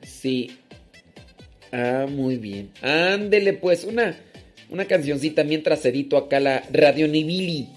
Sí, 0.04 0.52
Ah, 1.72 2.06
muy 2.10 2.38
bien. 2.38 2.70
Ándele 2.82 3.54
pues, 3.54 3.84
una, 3.84 4.16
una 4.70 4.86
cancioncita 4.86 5.44
mientras 5.44 5.86
edito 5.86 6.18
acá 6.18 6.40
la 6.40 6.64
Radio 6.72 7.08
Nibili. 7.08 7.70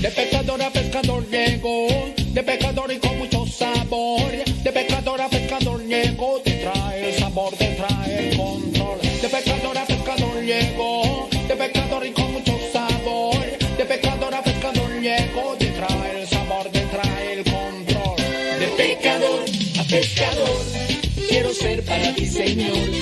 De 0.00 0.10
pescador 0.10 0.62
a 0.62 0.70
pescador 0.70 1.28
llegó, 1.28 1.86
de 2.16 2.42
pescador 2.42 2.90
y 2.90 2.98
con 2.98 3.18
mucho 3.18 3.46
sabor. 3.46 4.30
De 4.64 4.72
pescador 4.72 5.20
a 5.20 5.28
pescador 5.28 5.84
llegó, 5.84 6.40
te 6.40 6.52
trae 6.52 7.10
el 7.10 7.18
sabor, 7.18 7.54
te 7.54 7.66
trae 7.74 8.30
el 8.30 8.36
control. 8.36 8.98
De 9.00 9.28
pescador 9.28 9.76
a 9.76 9.84
pescador 9.84 10.42
llegó, 10.42 11.28
de 11.46 11.54
pescador 11.54 12.06
y 12.06 12.12
con 12.12 12.32
mucho 12.32 12.58
sabor. 12.72 13.44
De 13.76 13.84
pescador 13.84 14.34
a 14.34 14.42
pescador 14.42 14.90
llegó, 15.02 15.56
te 15.58 15.66
trae 15.66 16.22
el 16.22 16.28
sabor, 16.28 16.68
te 16.70 16.80
trae 16.80 17.32
el 17.34 17.44
control. 17.44 18.16
De 18.58 18.66
pescador 18.78 19.44
a 19.80 19.84
pescador, 19.84 20.64
quiero 21.28 21.52
ser 21.52 21.84
para 21.84 22.14
ti, 22.14 22.24
Señor 22.24 22.99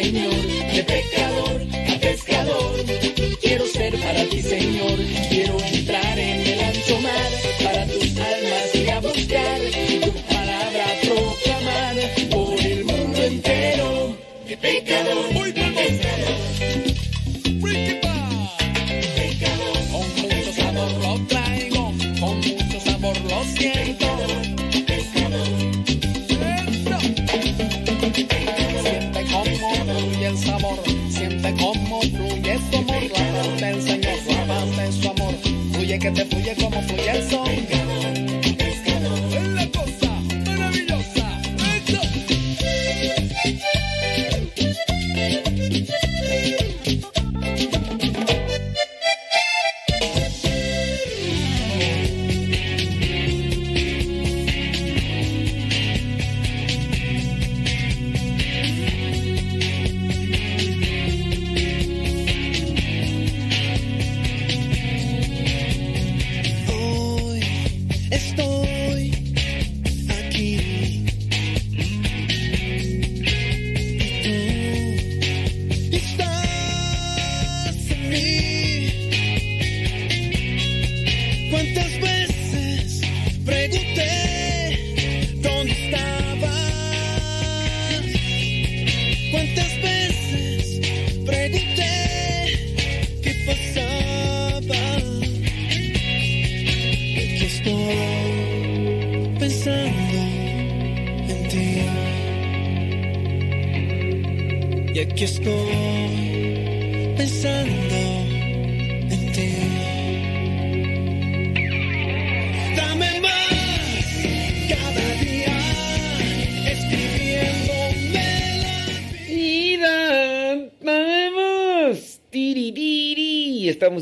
they 0.00 0.47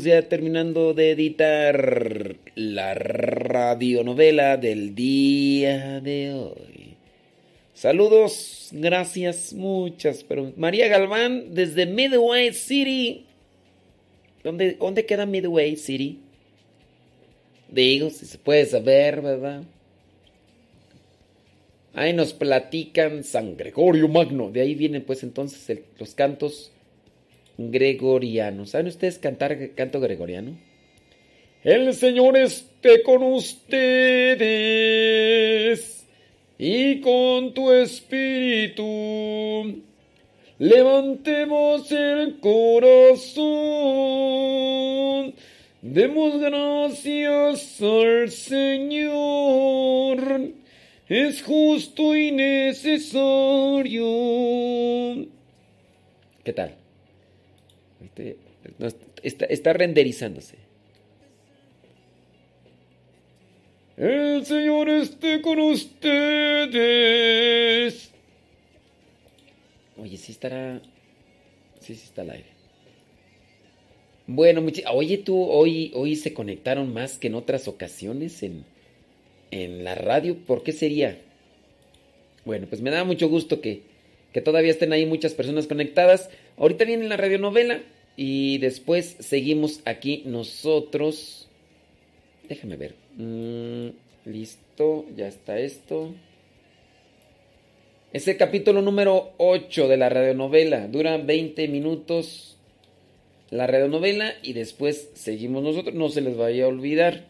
Ya 0.03 0.21
terminando 0.29 0.93
de 0.93 1.11
editar 1.11 2.35
la 2.55 2.93
radionovela 2.93 4.57
del 4.57 4.93
día 4.93 5.99
de 6.01 6.33
hoy. 6.33 6.95
Saludos, 7.73 8.69
gracias, 8.71 9.53
muchas. 9.53 10.23
Pero 10.23 10.53
María 10.55 10.87
Galván 10.87 11.55
desde 11.55 11.85
Midway 11.85 12.53
City. 12.53 13.25
¿Dónde, 14.43 14.73
dónde 14.73 15.05
queda 15.05 15.25
Midway 15.25 15.75
City? 15.75 16.19
Digo, 17.69 18.09
si 18.09 18.25
se 18.25 18.37
puede 18.37 18.65
saber, 18.65 19.21
¿verdad? 19.21 19.63
Ahí 21.93 22.13
nos 22.13 22.33
platican 22.33 23.23
San 23.23 23.57
Gregorio 23.57 24.07
Magno. 24.07 24.51
De 24.51 24.61
ahí 24.61 24.75
vienen 24.75 25.03
pues 25.03 25.23
entonces 25.23 25.79
los 25.97 26.13
cantos 26.13 26.71
gregorianos. 27.57 28.71
¿Saben 28.71 28.87
ustedes 28.87 29.19
cantar 29.19 29.71
canto 29.75 29.99
gregoriano? 29.99 30.57
El 31.63 31.93
Señor 31.93 32.37
esté 32.37 33.03
con 33.03 33.23
ustedes 33.23 34.47
y 36.57 37.01
con 37.01 37.53
tu 37.53 37.71
espíritu. 37.71 38.83
Levantemos 40.59 41.91
el 41.91 42.39
corazón. 42.39 43.47
Demos 45.81 46.39
gracias 46.39 47.81
al 47.81 48.31
Señor. 48.31 49.77
Es 51.09 51.43
justo 51.43 52.15
y 52.15 52.31
necesario. 52.31 54.05
¿Qué 56.43 56.53
tal? 56.53 56.86
Este, 58.17 58.37
está, 59.23 59.45
está 59.45 59.73
renderizándose. 59.73 60.55
El 63.97 64.45
Señor 64.45 64.89
esté 64.89 65.41
con 65.41 65.59
ustedes. 65.59 65.91
Oye, 69.97 70.17
sí 70.17 70.31
estará. 70.31 70.81
Sí, 71.79 71.95
sí 71.95 72.03
está 72.05 72.21
al 72.21 72.31
aire. 72.31 72.57
Bueno, 74.27 74.65
oye 74.93 75.17
tú, 75.19 75.41
hoy, 75.41 75.91
hoy 75.95 76.15
se 76.17 76.33
conectaron 76.33 76.93
más 76.93 77.17
que 77.17 77.27
en 77.27 77.35
otras 77.35 77.69
ocasiones 77.69 78.43
en, 78.43 78.65
en 79.51 79.83
la 79.83 79.95
radio. 79.95 80.35
¿Por 80.35 80.63
qué 80.63 80.73
sería? 80.73 81.21
Bueno, 82.45 82.67
pues 82.67 82.81
me 82.81 82.91
da 82.91 83.05
mucho 83.05 83.29
gusto 83.29 83.61
que, 83.61 83.83
que 84.33 84.41
todavía 84.41 84.71
estén 84.71 84.91
ahí 84.91 85.05
muchas 85.05 85.33
personas 85.33 85.65
conectadas. 85.65 86.29
Ahorita 86.57 86.83
viene 86.83 87.07
la 87.07 87.15
radionovela 87.17 87.81
y 88.17 88.57
después 88.57 89.15
seguimos 89.19 89.81
aquí 89.85 90.23
nosotros. 90.25 91.47
Déjame 92.49 92.75
ver. 92.75 92.95
Mm, 93.15 93.89
listo, 94.25 95.05
ya 95.15 95.27
está 95.27 95.59
esto. 95.59 96.13
Es 98.11 98.27
el 98.27 98.35
capítulo 98.37 98.81
número 98.81 99.33
8 99.37 99.87
de 99.87 99.97
la 99.97 100.09
radionovela. 100.09 100.87
Dura 100.87 101.17
20 101.17 101.67
minutos 101.67 102.57
la 103.51 103.67
radionovela 103.67 104.33
y 104.41 104.53
después 104.53 105.11
seguimos 105.13 105.61
nosotros. 105.61 105.93
No 105.93 106.09
se 106.09 106.21
les 106.21 106.35
vaya 106.35 106.65
a 106.65 106.69
olvidar. 106.69 107.25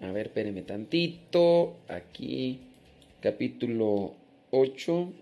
A 0.00 0.12
ver, 0.12 0.26
espérenme 0.26 0.62
tantito. 0.62 1.76
Aquí, 1.86 2.58
capítulo 3.20 4.14
8, 4.50 5.12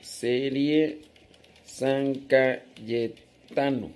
serie 0.00 1.05
San 1.76 2.14
Cayetano. 2.26 3.90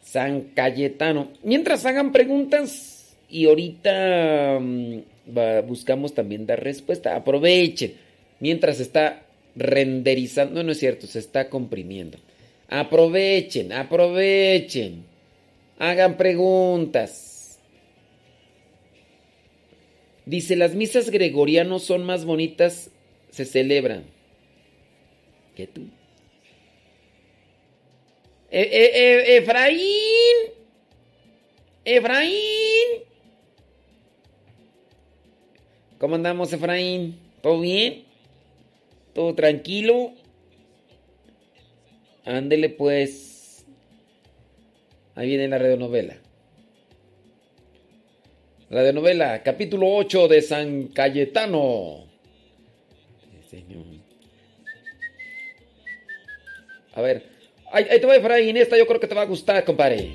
San 0.00 0.40
Cayetano. 0.54 1.32
Mientras 1.42 1.84
hagan 1.84 2.12
preguntas 2.12 3.14
y 3.28 3.44
ahorita 3.44 4.58
mm, 4.58 5.00
buscamos 5.66 6.14
también 6.14 6.46
dar 6.46 6.64
respuesta. 6.64 7.14
Aprovechen. 7.14 7.92
Mientras 8.40 8.80
está 8.80 9.22
renderizando. 9.54 10.62
No, 10.62 10.72
es 10.72 10.78
cierto, 10.78 11.06
se 11.06 11.18
está 11.18 11.50
comprimiendo. 11.50 12.16
Aprovechen, 12.68 13.74
aprovechen. 13.74 15.04
Hagan 15.78 16.16
preguntas. 16.16 17.60
Dice, 20.24 20.56
las 20.56 20.74
misas 20.74 21.10
gregorianos 21.10 21.82
son 21.84 22.02
más 22.02 22.24
bonitas, 22.24 22.90
se 23.30 23.44
celebran. 23.44 24.04
¿Qué 25.54 25.66
tú? 25.66 25.82
E- 28.56 28.70
e- 28.82 28.92
e- 29.02 29.36
Efraín. 29.36 30.36
Efraín. 31.84 32.88
¿Cómo 35.98 36.14
andamos, 36.14 36.50
Efraín? 36.54 37.20
¿Todo 37.42 37.60
bien? 37.60 38.06
¿Todo 39.12 39.34
tranquilo? 39.34 40.12
Ándele 42.24 42.70
pues. 42.70 43.66
Ahí 45.14 45.28
viene 45.28 45.48
la 45.48 45.58
radionovela. 45.58 46.16
Radionovela, 48.70 49.42
capítulo 49.42 49.86
8 49.94 50.28
de 50.28 50.40
San 50.40 50.88
Cayetano. 50.88 52.06
A 56.94 57.02
ver. 57.02 57.35
Ahí, 57.72 57.84
te 57.84 58.06
va 58.06 58.16
Efraín, 58.16 58.56
esta 58.56 58.76
yo 58.76 58.86
creo 58.86 59.00
que 59.00 59.06
te 59.06 59.14
va 59.14 59.22
a 59.22 59.26
gustar, 59.26 59.64
compadre. 59.64 60.10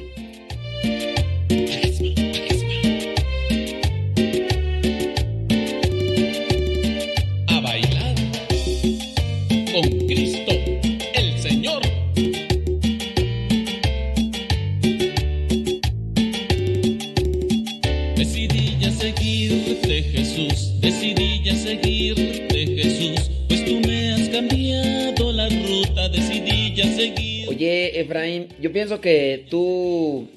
Efraín, 27.68 28.48
yo 28.60 28.72
pienso 28.72 29.02
que 29.02 29.46
tú, 29.50 30.28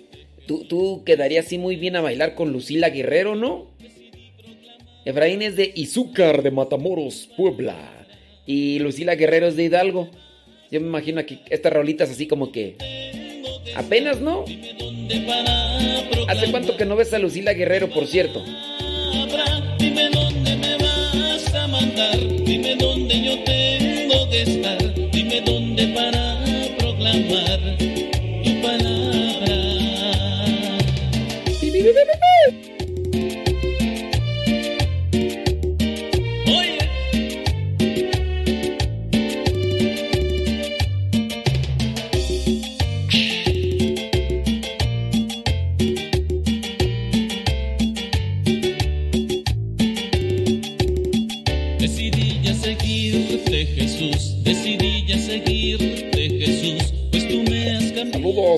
tú, 0.47 0.65
tú 0.65 1.03
quedarías 1.05 1.47
así 1.47 1.59
muy 1.59 1.77
bien 1.77 1.97
a 1.97 2.01
bailar 2.01 2.35
con 2.35 2.53
Lucila 2.53 2.91
Guerrero, 2.91 3.35
¿no? 3.35 3.67
Efraín 5.05 5.43
es 5.43 5.57
de 5.57 5.73
Izúcar, 5.75 6.43
de 6.43 6.51
Matamoros, 6.51 7.29
Puebla. 7.37 8.07
Y 8.47 8.79
Lucila 8.79 9.15
Guerrero 9.15 9.47
es 9.47 9.57
de 9.57 9.65
Hidalgo. 9.65 10.11
Yo 10.71 10.81
me 10.81 10.87
imagino 10.87 11.25
que 11.25 11.41
estas 11.51 11.73
rolitas 11.73 12.11
así 12.11 12.27
como 12.27 12.51
que... 12.53 12.77
Apenas, 13.77 14.21
¿no? 14.21 14.45
¿Hace 16.29 16.51
cuánto 16.51 16.77
que 16.77 16.85
no 16.85 16.97
ves 16.97 17.13
a 17.13 17.19
Lucila 17.19 17.53
Guerrero, 17.53 17.91
por 17.91 18.07
cierto? 18.07 18.43
Dime 19.79 20.09
dónde 20.11 20.57
me 20.57 20.77
vas 20.77 21.55
a 21.55 21.67
mandar, 21.69 22.19
dime 22.45 22.77
dónde 22.77 23.23
yo 23.23 23.45
tengo 23.45 24.31
que 24.31 24.43
estar, 24.43 25.11
dime 25.11 25.41
dónde 25.43 25.74
proclamar 27.29 27.84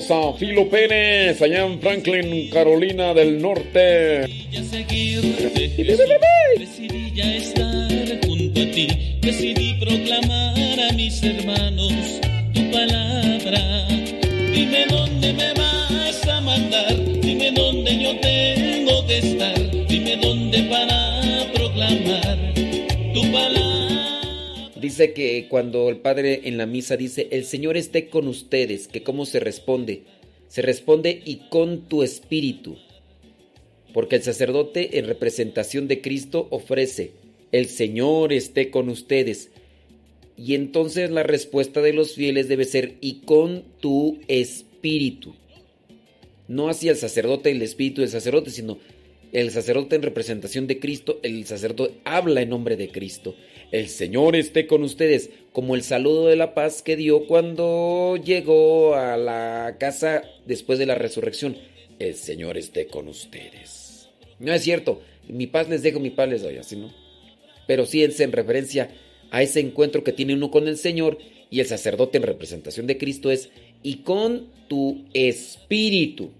Saludos 0.01 0.35
a 0.35 0.37
Filo 0.37 0.69
Pérez, 0.69 1.41
allá 1.41 1.65
en 1.65 1.79
Franklin, 1.79 2.49
Carolina 2.51 3.13
del 3.13 3.41
Norte. 3.41 4.27
decidí 6.57 7.11
ya 7.15 7.35
estar 7.35 7.89
junto 8.25 8.61
a 8.61 8.71
ti, 8.71 8.87
decidí 9.21 9.73
proclamar 9.79 10.79
a 10.89 10.93
mis 10.93 11.23
hermanos 11.23 11.93
tu 12.53 12.69
palabra. 12.69 13.87
Dime 14.53 14.85
dónde 14.87 15.33
me 15.33 15.53
vas 15.53 16.27
a 16.27 16.41
mandar, 16.41 16.95
dime 17.21 17.51
dónde 17.53 17.97
yo 17.97 18.19
tengo 18.19 19.05
que 19.07 19.17
estar, 19.17 19.46
Dice 24.97 25.13
que 25.13 25.45
cuando 25.47 25.89
el 25.89 25.97
padre 25.97 26.41
en 26.45 26.57
la 26.57 26.65
misa 26.65 26.97
dice, 26.97 27.27
el 27.29 27.45
Señor 27.45 27.77
esté 27.77 28.09
con 28.09 28.27
ustedes, 28.27 28.87
que 28.87 29.03
cómo 29.03 29.27
se 29.27 29.39
responde. 29.39 30.05
Se 30.47 30.63
responde 30.63 31.21
y 31.23 31.35
con 31.51 31.87
tu 31.87 32.01
espíritu. 32.01 32.77
Porque 33.93 34.15
el 34.15 34.23
sacerdote 34.23 34.97
en 34.97 35.05
representación 35.05 35.87
de 35.87 36.01
Cristo 36.01 36.47
ofrece, 36.49 37.11
el 37.51 37.67
Señor 37.67 38.33
esté 38.33 38.71
con 38.71 38.89
ustedes. 38.89 39.51
Y 40.35 40.55
entonces 40.55 41.11
la 41.11 41.21
respuesta 41.21 41.83
de 41.83 41.93
los 41.93 42.15
fieles 42.15 42.47
debe 42.47 42.65
ser, 42.65 42.95
y 42.99 43.19
con 43.19 43.65
tu 43.79 44.17
espíritu. 44.27 45.35
No 46.47 46.69
hacia 46.69 46.89
el 46.89 46.97
sacerdote 46.97 47.51
el 47.51 47.61
espíritu 47.61 48.01
del 48.01 48.09
sacerdote, 48.09 48.49
sino 48.49 48.79
el 49.31 49.51
sacerdote 49.51 49.95
en 49.95 50.01
representación 50.01 50.65
de 50.65 50.79
Cristo, 50.79 51.19
el 51.21 51.45
sacerdote 51.45 51.99
habla 52.03 52.41
en 52.41 52.49
nombre 52.49 52.77
de 52.77 52.89
Cristo. 52.89 53.35
El 53.71 53.89
Señor 53.89 54.35
esté 54.37 54.65
con 54.65 54.83
ustedes, 54.83 55.29
como 55.51 55.75
el 55.75 55.83
saludo 55.83 56.27
de 56.27 56.37
la 56.37 56.53
paz 56.53 56.81
que 56.81 56.95
dio 56.95 57.27
cuando 57.27 58.15
llegó 58.15 58.95
a 58.95 59.17
la 59.17 59.75
casa 59.77 60.23
después 60.45 60.79
de 60.79 60.85
la 60.85 60.95
resurrección. 60.95 61.57
El 61.99 62.15
Señor 62.15 62.57
esté 62.57 62.87
con 62.87 63.09
ustedes. 63.09 64.07
No 64.39 64.53
es 64.53 64.63
cierto, 64.63 65.01
mi 65.27 65.47
paz 65.47 65.67
les 65.67 65.83
dejo, 65.83 65.99
mi 65.99 66.11
paz 66.11 66.29
les 66.29 66.43
doy, 66.43 66.57
así 66.57 66.77
no. 66.77 66.93
Pero 67.67 67.85
sí 67.85 68.03
es 68.03 68.19
en 68.21 68.31
referencia 68.31 68.89
a 69.31 69.41
ese 69.41 69.59
encuentro 69.59 70.03
que 70.03 70.13
tiene 70.13 70.33
uno 70.33 70.49
con 70.49 70.69
el 70.69 70.77
Señor 70.77 71.17
y 71.49 71.59
el 71.59 71.65
sacerdote 71.65 72.17
en 72.17 72.23
representación 72.23 72.87
de 72.87 72.97
Cristo 72.97 73.31
es 73.31 73.49
y 73.83 73.97
con 73.97 74.47
tu 74.69 75.05
espíritu. 75.13 76.31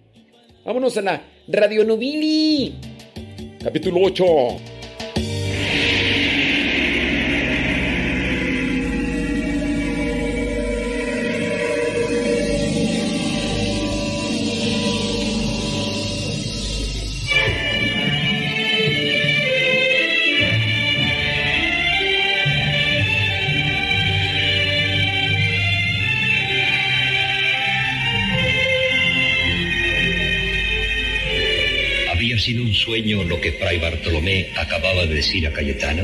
Vámonos 0.63 0.95
a 0.97 1.01
la 1.01 1.23
Radio 1.47 1.83
Novili. 1.83 2.75
Capítulo 3.61 4.01
8. 4.01 4.76
Que 33.47 33.53
Fray 33.53 33.79
Bartolomé 33.79 34.49
acababa 34.57 35.05
de 35.05 35.15
decir 35.15 35.47
a 35.47 35.53
Cayetano? 35.53 36.03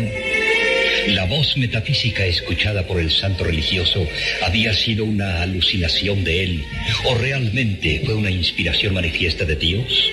¿La 1.07 1.25
voz 1.25 1.57
metafísica 1.57 2.25
escuchada 2.25 2.87
por 2.87 3.01
el 3.01 3.11
santo 3.11 3.43
religioso 3.43 4.07
había 4.43 4.73
sido 4.73 5.03
una 5.03 5.41
alucinación 5.41 6.23
de 6.23 6.43
él 6.43 6.65
o 7.03 7.15
realmente 7.15 8.01
fue 8.05 8.15
una 8.15 8.31
inspiración 8.31 8.93
manifiesta 8.93 9.43
de 9.43 9.57
Dios? 9.57 10.09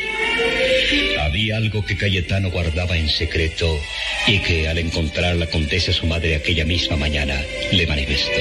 Había 1.20 1.58
algo 1.58 1.84
que 1.84 1.96
Cayetano 1.96 2.50
guardaba 2.50 2.96
en 2.96 3.08
secreto 3.08 3.78
y 4.26 4.40
que 4.40 4.66
al 4.66 4.78
encontrar 4.78 5.36
la 5.36 5.46
condesa 5.46 5.92
su 5.92 6.06
madre 6.06 6.34
aquella 6.34 6.64
misma 6.64 6.96
mañana 6.96 7.40
le 7.70 7.86
manifestó. 7.86 8.40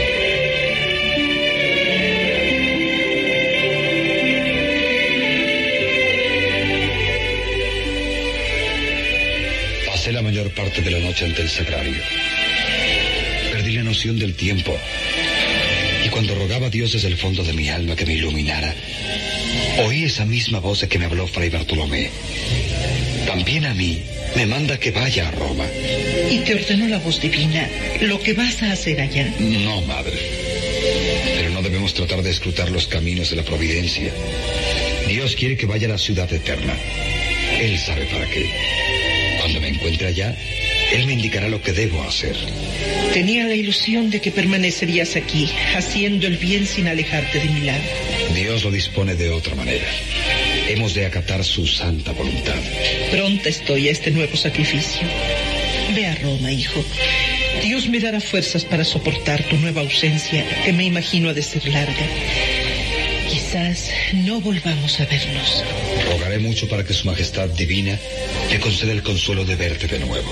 Mayor 10.50 10.66
parte 10.66 10.82
de 10.82 10.92
la 10.92 11.00
noche 11.00 11.26
ante 11.26 11.42
el 11.42 11.50
sagrario. 11.50 12.02
Perdí 13.52 13.74
la 13.74 13.84
noción 13.84 14.18
del 14.18 14.34
tiempo. 14.36 14.76
Y 16.06 16.10
cuando 16.10 16.36
rogaba 16.36 16.68
a 16.68 16.70
Dios 16.70 16.94
desde 16.94 17.08
el 17.08 17.18
fondo 17.18 17.44
de 17.44 17.54
mi 17.54 17.70
alma 17.70 17.96
que 17.96 18.06
me 18.06 18.14
iluminara, 18.14 18.74
oí 19.86 20.06
esa 20.06 20.26
misma 20.26 20.60
voz 20.60 20.82
de 20.82 20.88
que 20.88 20.98
me 20.98 21.06
habló 21.06 21.28
Fray 21.28 21.50
Bartolomé. 21.50 22.10
También 23.26 23.66
a 23.66 23.74
mí 23.74 24.02
me 24.36 24.46
manda 24.46 24.80
que 24.80 24.92
vaya 24.92 25.28
a 25.28 25.32
Roma. 25.32 25.66
Y 26.30 26.40
te 26.40 26.56
ordenó 26.56 26.88
la 26.88 27.00
voz 27.00 27.20
divina 27.22 27.68
lo 28.02 28.20
que 28.20 28.34
vas 28.34 28.62
a 28.64 28.72
hacer 28.72 29.02
allá. 29.02 29.32
No, 29.40 29.82
madre. 29.82 30.18
Pero 31.36 31.50
no 31.52 31.62
debemos 31.62 31.94
tratar 31.94 32.24
de 32.24 32.32
escrutar 32.32 32.72
los 32.72 32.88
caminos 32.88 33.30
de 33.30 33.36
la 33.36 33.44
providencia. 33.44 34.12
Dios 35.08 35.36
quiere 35.36 35.58
que 35.58 35.66
vaya 35.66 35.88
a 35.88 35.92
la 35.92 35.98
ciudad 35.98 36.32
eterna. 36.32 36.74
Él 37.60 37.78
sabe 37.78 38.06
para 38.06 38.26
qué. 38.30 38.89
Cuando 39.50 39.62
me 39.62 39.70
encuentre 39.70 40.06
allá, 40.06 40.38
Él 40.92 41.08
me 41.08 41.14
indicará 41.14 41.50
lo 41.50 41.60
que 41.60 41.74
debo 41.74 42.04
hacer. 42.04 42.36
Tenía 43.14 43.46
la 43.46 43.56
ilusión 43.56 44.12
de 44.12 44.22
que 44.22 44.30
permanecerías 44.30 45.16
aquí, 45.16 45.50
haciendo 45.76 46.28
el 46.28 46.38
bien 46.38 46.68
sin 46.68 46.88
alejarte 46.88 47.40
de 47.40 47.50
mi 47.50 47.62
lado. 47.62 47.82
Dios 48.36 48.64
lo 48.64 48.70
dispone 48.70 49.16
de 49.16 49.32
otra 49.32 49.56
manera. 49.56 49.88
Hemos 50.68 50.94
de 50.94 51.08
acatar 51.08 51.44
su 51.44 51.66
santa 51.66 52.12
voluntad. 52.12 52.62
Pronta 53.10 53.50
estoy 53.50 53.88
a 53.88 53.92
este 53.92 54.12
nuevo 54.12 54.38
sacrificio. 54.38 55.08
Ve 55.96 56.06
a 56.06 56.14
Roma, 56.14 56.52
hijo. 56.52 56.86
Dios 57.64 57.90
me 57.90 58.00
dará 58.00 58.22
fuerzas 58.22 58.64
para 58.66 58.86
soportar 58.86 59.42
tu 59.50 59.58
nueva 59.58 59.82
ausencia, 59.82 60.46
que 60.64 60.74
me 60.74 60.84
imagino 60.84 61.30
ha 61.30 61.34
de 61.34 61.42
ser 61.42 61.68
larga. 61.70 62.06
Quizás 63.50 63.90
no 64.14 64.40
volvamos 64.42 65.00
a 65.00 65.06
vernos. 65.06 65.64
Rogaré 66.12 66.38
mucho 66.38 66.68
para 66.68 66.84
que 66.84 66.94
Su 66.94 67.08
Majestad 67.08 67.50
Divina 67.50 67.98
te 68.48 68.60
conceda 68.60 68.92
el 68.92 69.02
consuelo 69.02 69.44
de 69.44 69.56
verte 69.56 69.88
de 69.88 69.98
nuevo. 69.98 70.32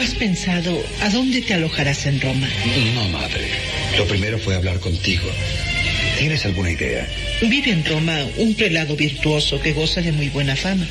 ¿Has 0.00 0.16
pensado 0.16 0.82
a 1.00 1.10
dónde 1.10 1.42
te 1.42 1.54
alojarás 1.54 2.06
en 2.06 2.20
Roma? 2.20 2.48
No, 2.96 3.08
madre. 3.10 3.46
Lo 3.96 4.04
primero 4.08 4.40
fue 4.40 4.56
hablar 4.56 4.80
contigo. 4.80 5.30
¿Tienes 6.18 6.44
alguna 6.44 6.72
idea? 6.72 7.06
Vive 7.40 7.70
en 7.70 7.84
Roma 7.84 8.26
un 8.38 8.54
prelado 8.54 8.96
virtuoso 8.96 9.60
que 9.60 9.72
goza 9.72 10.00
de 10.00 10.10
muy 10.10 10.28
buena 10.28 10.56
fama. 10.56 10.88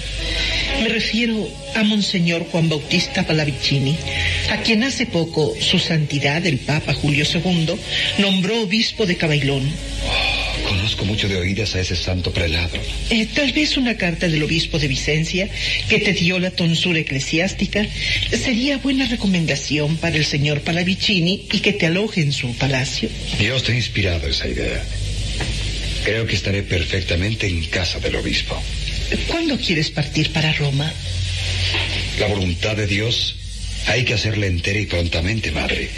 Me 0.81 0.87
refiero 0.87 1.49
a 1.75 1.83
Monseñor 1.83 2.45
Juan 2.51 2.69
Bautista 2.69 3.27
Pallavicini, 3.27 3.97
a 4.49 4.61
quien 4.61 4.85
hace 4.85 5.07
poco 5.07 5.53
su 5.59 5.77
santidad, 5.77 6.45
el 6.45 6.59
Papa 6.59 6.93
Julio 6.93 7.25
II, 7.25 7.75
nombró 8.19 8.61
obispo 8.61 9.05
de 9.05 9.17
Cabailón. 9.17 9.69
Conozco 10.73 11.05
mucho 11.05 11.29
de 11.29 11.37
oídas 11.37 11.75
a 11.75 11.81
ese 11.81 11.95
santo 11.95 12.33
prelado. 12.33 12.79
Eh, 13.11 13.27
tal 13.27 13.51
vez 13.51 13.77
una 13.77 13.95
carta 13.95 14.27
del 14.27 14.41
obispo 14.41 14.79
de 14.79 14.87
Vicencia, 14.87 15.47
que 15.87 15.99
te 15.99 16.13
dio 16.13 16.39
la 16.39 16.49
tonsura 16.49 16.97
eclesiástica, 16.97 17.85
sería 18.31 18.79
buena 18.79 19.05
recomendación 19.05 19.97
para 19.97 20.17
el 20.17 20.25
señor 20.25 20.61
Pallavicini 20.61 21.45
y 21.51 21.59
que 21.59 21.73
te 21.73 21.85
aloje 21.85 22.21
en 22.21 22.31
su 22.31 22.55
palacio. 22.55 23.07
Dios 23.37 23.63
te 23.63 23.73
ha 23.73 23.75
inspirado 23.75 24.27
esa 24.27 24.47
idea. 24.47 24.83
Creo 26.05 26.25
que 26.25 26.35
estaré 26.35 26.63
perfectamente 26.63 27.45
en 27.45 27.63
casa 27.65 27.99
del 27.99 28.15
obispo. 28.15 28.59
¿Cuándo 29.27 29.59
quieres 29.59 29.91
partir 29.91 30.31
para 30.31 30.53
Roma? 30.53 30.91
La 32.19 32.25
voluntad 32.27 32.75
de 32.75 32.87
Dios 32.87 33.35
hay 33.87 34.03
que 34.05 34.13
hacerla 34.13 34.47
entera 34.47 34.79
y 34.79 34.85
prontamente, 34.85 35.51
madre. 35.51 35.89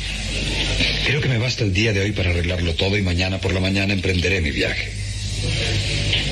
Creo 1.05 1.21
que 1.21 1.29
me 1.29 1.37
basta 1.37 1.63
el 1.63 1.73
día 1.73 1.93
de 1.93 2.01
hoy 2.01 2.11
para 2.11 2.31
arreglarlo 2.31 2.73
todo 2.73 2.97
y 2.97 3.01
mañana 3.01 3.39
por 3.39 3.53
la 3.53 3.59
mañana 3.59 3.93
emprenderé 3.93 4.41
mi 4.41 4.51
viaje. 4.51 4.91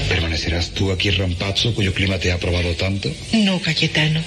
¿Permanecerás 0.09 0.71
tú 0.71 0.91
aquí 0.91 1.09
en 1.09 1.17
Rampazzo, 1.17 1.73
cuyo 1.73 1.93
clima 1.93 2.19
te 2.19 2.31
ha 2.31 2.35
aprobado 2.35 2.73
tanto? 2.75 3.13
No, 3.33 3.59
Cayetano. 3.61 4.21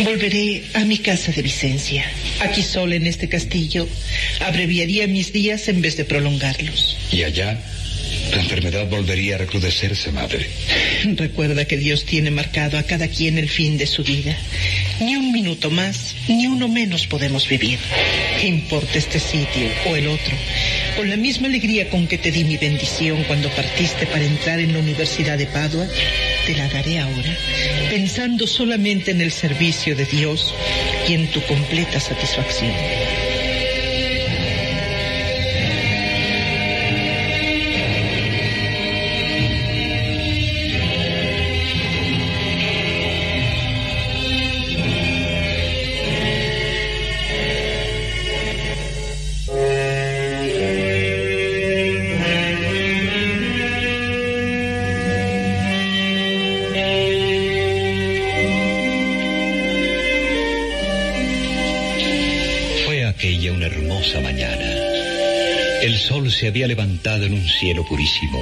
Volveré 0.00 0.62
a 0.74 0.84
mi 0.84 0.98
casa 0.98 1.32
de 1.32 1.42
Vicencia. 1.42 2.04
Aquí 2.40 2.62
sola 2.62 2.96
en 2.96 3.06
este 3.06 3.28
castillo, 3.28 3.88
abreviaría 4.40 5.06
mis 5.06 5.32
días 5.32 5.68
en 5.68 5.80
vez 5.80 5.96
de 5.96 6.04
prolongarlos. 6.04 6.96
Y 7.12 7.22
allá, 7.22 7.58
tu 8.32 8.38
enfermedad 8.38 8.86
volvería 8.88 9.36
a 9.36 9.38
recrudecerse, 9.38 10.12
madre. 10.12 10.46
Recuerda 11.16 11.64
que 11.64 11.76
Dios 11.76 12.04
tiene 12.04 12.30
marcado 12.30 12.78
a 12.78 12.82
cada 12.82 13.08
quien 13.08 13.38
el 13.38 13.48
fin 13.48 13.76
de 13.78 13.86
su 13.86 14.02
vida. 14.02 14.36
Ni 15.00 15.16
un 15.16 15.32
minuto 15.32 15.70
más, 15.70 16.14
ni 16.28 16.46
uno 16.46 16.68
menos 16.68 17.06
podemos 17.06 17.48
vivir. 17.48 17.78
¿Qué 18.40 18.46
importa 18.46 18.98
este 18.98 19.20
sitio 19.20 19.68
o 19.86 19.96
el 19.96 20.08
otro? 20.08 20.34
Con 20.96 21.10
la 21.10 21.16
misma 21.16 21.48
alegría 21.48 21.90
con 21.90 22.06
que 22.06 22.18
te 22.18 22.30
di 22.30 22.44
mi 22.44 22.56
bendición 22.56 23.24
cuando 23.24 23.48
partiste 23.50 24.06
para 24.06 24.24
entrar 24.24 24.60
en 24.60 24.72
la 24.72 24.78
Universidad 24.78 25.36
de 25.36 25.46
Padua, 25.46 25.86
te 26.46 26.54
la 26.54 26.68
daré 26.68 26.98
ahora, 26.98 27.36
pensando 27.90 28.46
solamente 28.46 29.10
en 29.10 29.20
el 29.20 29.32
servicio 29.32 29.96
de 29.96 30.04
Dios 30.04 30.54
y 31.08 31.14
en 31.14 31.26
tu 31.28 31.42
completa 31.42 31.98
satisfacción. 31.98 32.72
Se 66.44 66.48
había 66.48 66.66
levantado 66.66 67.24
en 67.24 67.32
un 67.32 67.48
cielo 67.48 67.86
purísimo. 67.86 68.38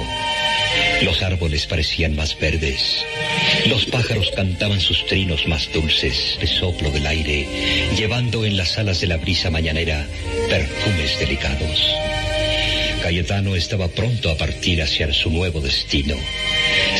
Los 1.03 1.21
árboles 1.21 1.65
parecían 1.67 2.17
más 2.17 2.37
verdes. 2.37 3.05
Los 3.67 3.85
pájaros 3.85 4.29
cantaban 4.35 4.81
sus 4.81 5.05
trinos 5.05 5.47
más 5.47 5.71
dulces 5.71 6.37
de 6.41 6.45
soplo 6.45 6.91
del 6.91 7.07
aire, 7.07 7.47
llevando 7.95 8.43
en 8.43 8.57
las 8.57 8.77
alas 8.77 8.99
de 8.99 9.07
la 9.07 9.15
brisa 9.15 9.49
mañanera 9.51 10.05
perfumes 10.49 11.17
delicados. 11.17 11.95
Cayetano 13.03 13.55
estaba 13.55 13.87
pronto 13.87 14.29
a 14.29 14.35
partir 14.35 14.81
hacia 14.81 15.13
su 15.13 15.29
nuevo 15.29 15.61
destino. 15.61 16.15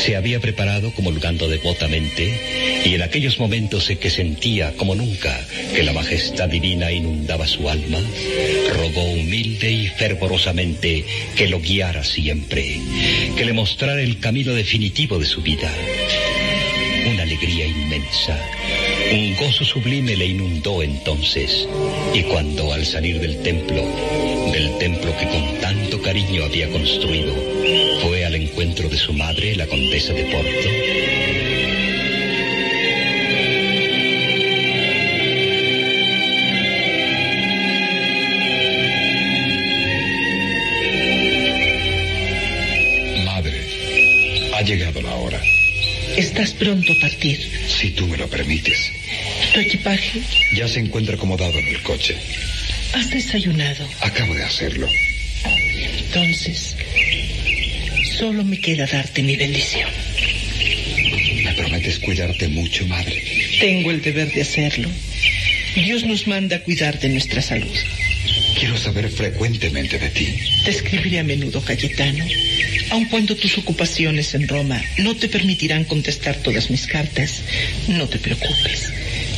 Se 0.02 0.16
había 0.16 0.40
preparado 0.40 0.90
comulgando 0.94 1.48
devotamente 1.48 2.63
y 2.84 2.94
en 2.94 3.02
aquellos 3.02 3.38
momentos 3.38 3.88
en 3.88 3.98
que 3.98 4.10
sentía 4.10 4.74
como 4.76 4.94
nunca 4.94 5.40
que 5.74 5.82
la 5.82 5.92
majestad 5.92 6.48
divina 6.48 6.92
inundaba 6.92 7.46
su 7.46 7.68
alma, 7.68 7.98
rogó 8.76 9.02
humilde 9.04 9.72
y 9.72 9.86
fervorosamente 9.86 11.04
que 11.34 11.48
lo 11.48 11.60
guiara 11.60 12.04
siempre, 12.04 12.78
que 13.36 13.44
le 13.44 13.52
mostrara 13.52 14.02
el 14.02 14.18
camino 14.18 14.52
definitivo 14.52 15.18
de 15.18 15.26
su 15.26 15.40
vida. 15.40 15.72
Una 17.10 17.22
alegría 17.22 17.66
inmensa, 17.66 18.38
un 19.12 19.34
gozo 19.36 19.64
sublime 19.64 20.16
le 20.16 20.26
inundó 20.26 20.82
entonces, 20.82 21.66
y 22.12 22.22
cuando 22.22 22.72
al 22.72 22.84
salir 22.84 23.18
del 23.18 23.42
templo, 23.42 23.82
del 24.52 24.78
templo 24.78 25.16
que 25.16 25.26
con 25.26 25.58
tanto 25.60 26.00
cariño 26.02 26.44
había 26.44 26.68
construido, 26.70 27.34
fue 28.02 28.24
al 28.24 28.34
encuentro 28.34 28.88
de 28.88 28.96
su 28.96 29.12
madre, 29.12 29.56
la 29.56 29.66
condesa 29.66 30.12
de 30.12 30.24
Porto, 30.24 30.93
Estás 46.16 46.52
pronto 46.52 46.92
a 46.92 46.96
partir. 47.00 47.38
Si 47.68 47.90
tú 47.90 48.06
me 48.06 48.16
lo 48.16 48.28
permites. 48.28 48.92
¿Tu 49.52 49.60
equipaje? 49.60 50.20
Ya 50.56 50.68
se 50.68 50.80
encuentra 50.80 51.16
acomodado 51.16 51.58
en 51.58 51.66
el 51.66 51.82
coche. 51.82 52.16
¿Has 52.92 53.10
desayunado? 53.10 53.88
Acabo 54.00 54.34
de 54.34 54.44
hacerlo. 54.44 54.88
Entonces, 56.06 56.76
solo 58.18 58.44
me 58.44 58.58
queda 58.60 58.86
darte 58.86 59.22
mi 59.22 59.34
bendición. 59.36 59.90
¿Me 61.44 61.52
prometes 61.54 61.98
cuidarte 61.98 62.46
mucho, 62.48 62.86
madre? 62.86 63.20
Tengo 63.58 63.90
el 63.90 64.00
deber 64.00 64.32
de 64.32 64.42
hacerlo. 64.42 64.88
Dios 65.74 66.04
nos 66.04 66.28
manda 66.28 66.56
a 66.56 66.60
cuidar 66.60 67.00
de 67.00 67.08
nuestra 67.08 67.42
salud. 67.42 67.76
Quiero 68.56 68.76
saber 68.76 69.10
frecuentemente 69.10 69.98
de 69.98 70.10
ti. 70.10 70.38
Te 70.64 70.70
escribiré 70.70 71.18
a 71.18 71.24
menudo, 71.24 71.60
Cayetano. 71.60 72.24
Aun 72.94 73.06
cuando 73.06 73.34
tus 73.34 73.58
ocupaciones 73.58 74.34
en 74.34 74.46
Roma 74.46 74.80
no 74.98 75.16
te 75.16 75.28
permitirán 75.28 75.82
contestar 75.82 76.36
todas 76.36 76.70
mis 76.70 76.86
cartas, 76.86 77.42
no 77.88 78.08
te 78.08 78.20
preocupes. 78.20 78.92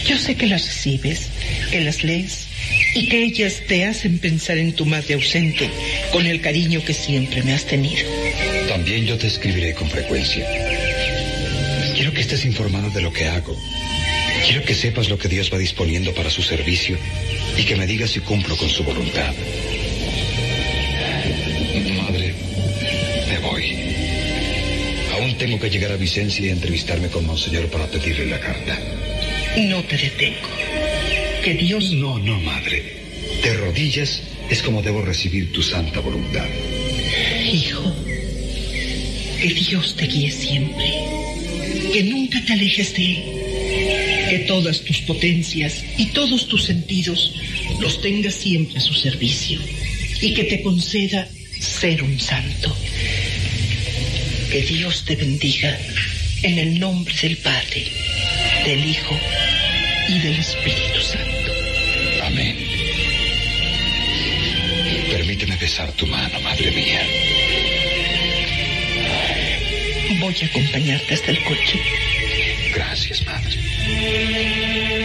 Yo 0.06 0.18
sé 0.18 0.34
que 0.34 0.46
las 0.46 0.66
recibes, 0.66 1.28
que 1.70 1.80
las 1.80 2.04
lees 2.04 2.48
y 2.94 3.08
que 3.08 3.24
ellas 3.24 3.62
te 3.66 3.86
hacen 3.86 4.18
pensar 4.18 4.58
en 4.58 4.74
tu 4.74 4.84
madre 4.84 5.14
ausente 5.14 5.70
con 6.12 6.26
el 6.26 6.42
cariño 6.42 6.84
que 6.84 6.92
siempre 6.92 7.42
me 7.44 7.54
has 7.54 7.64
tenido. 7.64 8.06
También 8.68 9.06
yo 9.06 9.16
te 9.16 9.26
escribiré 9.26 9.72
con 9.72 9.88
frecuencia. 9.88 10.46
Quiero 11.94 12.12
que 12.12 12.20
estés 12.20 12.44
informada 12.44 12.90
de 12.90 13.00
lo 13.00 13.10
que 13.10 13.24
hago. 13.24 13.58
Quiero 14.44 14.66
que 14.66 14.74
sepas 14.74 15.08
lo 15.08 15.16
que 15.16 15.28
Dios 15.28 15.50
va 15.50 15.56
disponiendo 15.56 16.12
para 16.12 16.28
su 16.28 16.42
servicio 16.42 16.98
y 17.56 17.62
que 17.62 17.74
me 17.74 17.86
digas 17.86 18.10
si 18.10 18.20
cumplo 18.20 18.54
con 18.58 18.68
su 18.68 18.84
voluntad. 18.84 19.32
Tengo 25.46 25.60
que 25.60 25.70
llegar 25.70 25.92
a 25.92 25.96
Vicencia 25.96 26.44
y 26.44 26.48
entrevistarme 26.48 27.06
con 27.06 27.24
Monseñor 27.24 27.68
para 27.68 27.86
pedirle 27.86 28.26
la 28.26 28.40
carta. 28.40 28.76
No 29.56 29.80
te 29.84 29.96
detengo. 29.96 30.48
Que 31.44 31.54
Dios... 31.54 31.92
No, 31.92 32.18
no, 32.18 32.40
madre. 32.40 32.82
De 33.44 33.54
rodillas 33.54 34.22
es 34.50 34.60
como 34.60 34.82
debo 34.82 35.02
recibir 35.02 35.52
tu 35.52 35.62
santa 35.62 36.00
voluntad. 36.00 36.48
Hijo, 37.52 37.94
que 39.40 39.54
Dios 39.54 39.94
te 39.94 40.06
guíe 40.06 40.32
siempre. 40.32 40.92
Que 41.92 42.02
nunca 42.02 42.44
te 42.44 42.54
alejes 42.54 42.92
de 42.94 43.12
Él. 43.12 43.22
Que 44.28 44.38
todas 44.48 44.80
tus 44.80 44.98
potencias 45.02 45.84
y 45.96 46.06
todos 46.06 46.48
tus 46.48 46.64
sentidos 46.64 47.36
los 47.78 48.00
tengas 48.00 48.34
siempre 48.34 48.78
a 48.78 48.80
su 48.80 48.94
servicio. 48.94 49.60
Y 50.20 50.34
que 50.34 50.42
te 50.42 50.60
conceda 50.60 51.28
ser 51.60 52.02
un 52.02 52.18
santo. 52.18 52.76
Que 54.50 54.62
Dios 54.62 55.04
te 55.04 55.16
bendiga 55.16 55.76
en 56.42 56.58
el 56.58 56.78
nombre 56.78 57.14
del 57.20 57.36
Padre, 57.38 57.90
del 58.64 58.84
Hijo 58.84 59.18
y 60.08 60.18
del 60.20 60.38
Espíritu 60.38 61.00
Santo. 61.00 61.52
Amén. 62.22 62.56
Permíteme 65.10 65.56
besar 65.56 65.90
tu 65.92 66.06
mano, 66.06 66.40
madre 66.40 66.70
mía. 66.70 67.02
Voy 70.20 70.36
a 70.42 70.46
acompañarte 70.46 71.14
hasta 71.14 71.30
el 71.32 71.42
coche. 71.44 71.80
Gracias, 72.74 73.24
madre. 73.26 74.95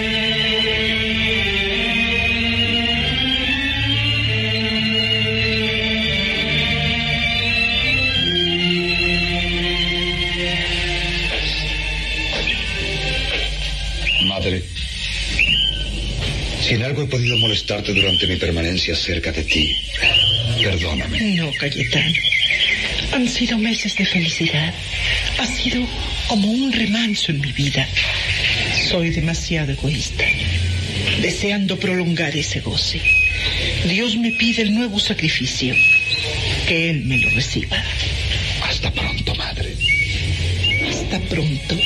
En 16.71 16.83
algo 16.83 17.03
he 17.03 17.05
podido 17.05 17.37
molestarte 17.37 17.93
durante 17.93 18.27
mi 18.27 18.37
permanencia 18.37 18.95
cerca 18.95 19.31
de 19.33 19.43
ti, 19.43 19.75
perdóname. 20.63 21.19
No, 21.35 21.51
Cayetano. 21.59 22.15
Han 23.11 23.27
sido 23.27 23.57
meses 23.57 23.97
de 23.97 24.05
felicidad. 24.05 24.73
Ha 25.37 25.45
sido 25.47 25.85
como 26.29 26.49
un 26.49 26.71
remanso 26.71 27.31
en 27.33 27.41
mi 27.41 27.51
vida. 27.51 27.85
Soy 28.89 29.09
demasiado 29.09 29.73
egoísta, 29.73 30.23
deseando 31.21 31.77
prolongar 31.77 32.37
ese 32.37 32.61
goce. 32.61 33.01
Dios 33.85 34.15
me 34.15 34.31
pide 34.31 34.61
el 34.61 34.73
nuevo 34.73 34.97
sacrificio. 34.97 35.75
Que 36.67 36.89
Él 36.89 37.03
me 37.03 37.17
lo 37.17 37.29
reciba. 37.31 37.83
Hasta 38.63 38.93
pronto, 38.93 39.35
madre. 39.35 39.75
Hasta 40.89 41.19
pronto, 41.19 41.77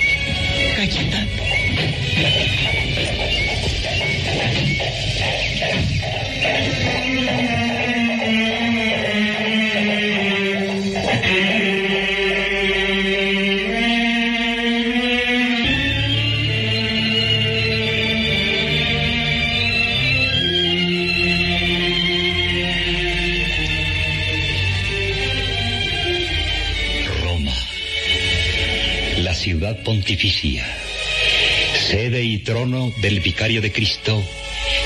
sede 31.80 32.24
y 32.24 32.40
trono 32.40 32.94
del 32.98 33.22
vicario 33.22 33.62
de 33.62 33.72
Cristo, 33.72 34.24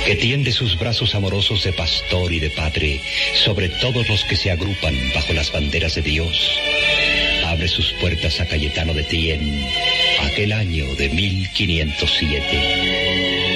que 0.05 0.15
tiende 0.15 0.51
sus 0.51 0.79
brazos 0.79 1.13
amorosos 1.13 1.63
de 1.63 1.73
pastor 1.73 2.31
y 2.31 2.39
de 2.39 2.49
padre 2.49 3.01
sobre 3.33 3.67
todos 3.67 4.07
los 4.07 4.23
que 4.23 4.37
se 4.37 4.51
agrupan 4.51 4.95
bajo 5.13 5.33
las 5.33 5.51
banderas 5.51 5.95
de 5.95 6.03
Dios. 6.03 6.57
Abre 7.45 7.67
sus 7.67 7.91
puertas 7.93 8.39
a 8.39 8.47
Cayetano 8.47 8.93
de 8.93 9.03
Tien, 9.03 9.65
aquel 10.21 10.53
año 10.53 10.85
de 10.95 11.09
1507. 11.09 13.48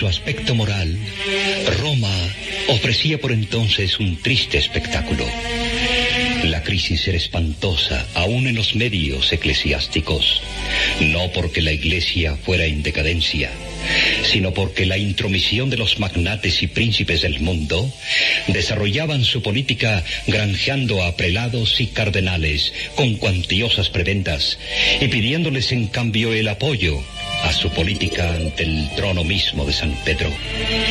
Su 0.00 0.08
aspecto 0.08 0.54
moral, 0.54 0.98
Roma 1.78 2.16
ofrecía 2.68 3.20
por 3.20 3.32
entonces 3.32 4.00
un 4.00 4.16
triste 4.16 4.56
espectáculo. 4.56 5.26
La 6.44 6.62
crisis 6.62 7.06
era 7.06 7.18
espantosa, 7.18 8.06
aún 8.14 8.46
en 8.46 8.54
los 8.54 8.74
medios 8.74 9.30
eclesiásticos, 9.30 10.40
no 11.00 11.30
porque 11.32 11.60
la 11.60 11.72
iglesia 11.72 12.34
fuera 12.34 12.64
en 12.64 12.82
decadencia, 12.82 13.50
sino 14.24 14.54
porque 14.54 14.86
la 14.86 14.96
intromisión 14.96 15.68
de 15.68 15.76
los 15.76 15.98
magnates 15.98 16.62
y 16.62 16.66
príncipes 16.66 17.20
del 17.20 17.38
mundo 17.40 17.92
desarrollaban 18.46 19.22
su 19.22 19.42
política 19.42 20.02
granjeando 20.26 21.02
a 21.02 21.14
prelados 21.14 21.78
y 21.78 21.88
cardenales 21.88 22.72
con 22.94 23.16
cuantiosas 23.16 23.90
prebendas 23.90 24.58
y 24.98 25.08
pidiéndoles 25.08 25.72
en 25.72 25.88
cambio 25.88 26.32
el 26.32 26.48
apoyo 26.48 27.04
a 27.50 27.52
su 27.52 27.68
política 27.70 28.32
ante 28.32 28.62
el 28.62 28.88
trono 28.94 29.24
mismo 29.24 29.64
de 29.64 29.72
San 29.72 29.92
Pedro. 30.04 30.30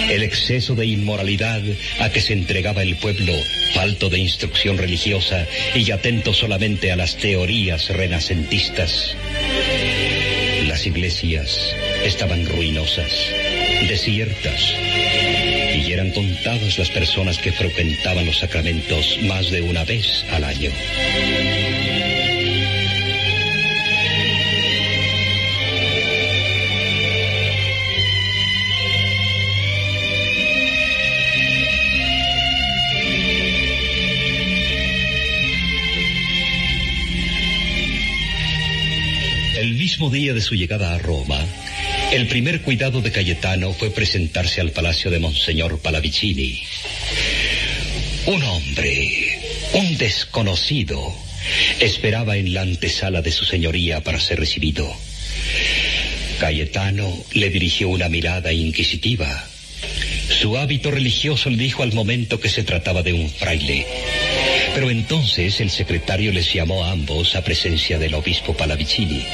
El 0.10 0.24
exceso 0.24 0.76
de 0.76 0.86
inmoralidad 0.86 1.62
a 2.02 2.10
que 2.10 2.20
se 2.20 2.34
entregaba 2.34 2.84
el 2.84 2.98
pueblo, 2.98 3.34
falto 3.74 4.10
de 4.10 4.20
instrucción 4.20 4.78
religiosa 4.78 5.48
y 5.74 5.90
atento 5.92 6.34
solamente 6.34 6.92
a 6.92 6.98
las 6.98 7.16
teorías 7.16 7.88
renacentistas. 7.88 9.16
Las 10.68 10.86
iglesias 10.86 11.74
estaban 12.04 12.46
ruinosas, 12.46 13.10
desiertas, 13.88 14.74
y 15.76 15.94
eran 15.94 16.12
contadas 16.12 16.78
las 16.78 16.90
personas 16.90 17.38
que 17.38 17.54
frecuentaban 17.54 18.26
los 18.26 18.40
sacramentos 18.40 19.18
más 19.24 19.50
de 19.50 19.62
una 19.62 19.86
vez 19.86 20.26
al 20.30 20.44
año. 20.44 20.72
Mismo 40.00 40.16
día 40.16 40.34
de 40.34 40.40
su 40.40 40.56
llegada 40.56 40.96
a 40.96 40.98
Roma, 40.98 41.46
el 42.14 42.26
primer 42.28 42.62
cuidado 42.62 43.02
de 43.02 43.12
Cayetano 43.12 43.74
fue 43.74 43.90
presentarse 43.90 44.62
al 44.62 44.72
palacio 44.72 45.12
de 45.12 45.20
Monseñor 45.20 45.78
Palavicini. 45.80 46.64
Un 48.28 48.42
hombre, 48.44 49.42
un 49.74 49.98
desconocido, 49.98 51.14
esperaba 51.82 52.38
en 52.38 52.54
la 52.54 52.62
antesala 52.62 53.22
de 53.22 53.34
su 53.34 53.44
señoría 53.44 54.02
para 54.02 54.22
ser 54.22 54.40
recibido. 54.40 54.90
Cayetano 56.40 57.14
le 57.34 57.50
dirigió 57.50 57.90
una 57.90 58.08
mirada 58.08 58.54
inquisitiva. 58.54 59.50
Su 60.30 60.58
hábito 60.58 60.92
religioso 60.92 61.50
le 61.50 61.58
dijo 61.58 61.84
al 61.84 61.92
momento 61.92 62.40
que 62.40 62.48
se 62.48 62.64
trataba 62.64 63.04
de 63.04 63.12
un 63.12 63.30
fraile. 63.30 63.86
Pero 64.74 64.92
entonces 64.92 65.60
el 65.60 65.70
secretario 65.70 66.32
les 66.32 66.54
llamó 66.54 66.86
a 66.86 66.92
ambos 66.92 67.36
a 67.36 67.44
presencia 67.44 68.00
del 68.00 68.14
obispo 68.14 68.54
Palavicini. 68.54 69.26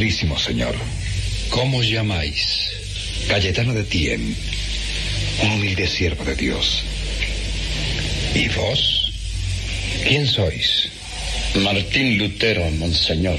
Ilustrísimo 0.00 0.38
señor, 0.38 0.74
¿cómo 1.50 1.76
os 1.76 1.86
llamáis? 1.86 2.72
Cayetano 3.28 3.74
de 3.74 3.84
Tien, 3.84 4.34
un 5.42 5.50
humilde 5.50 5.86
siervo 5.86 6.24
de 6.24 6.34
Dios. 6.36 6.82
¿Y 8.34 8.48
vos? 8.48 9.12
¿Quién 10.08 10.26
sois? 10.26 10.88
Martín 11.56 12.16
Lutero, 12.16 12.70
monseñor. 12.70 13.38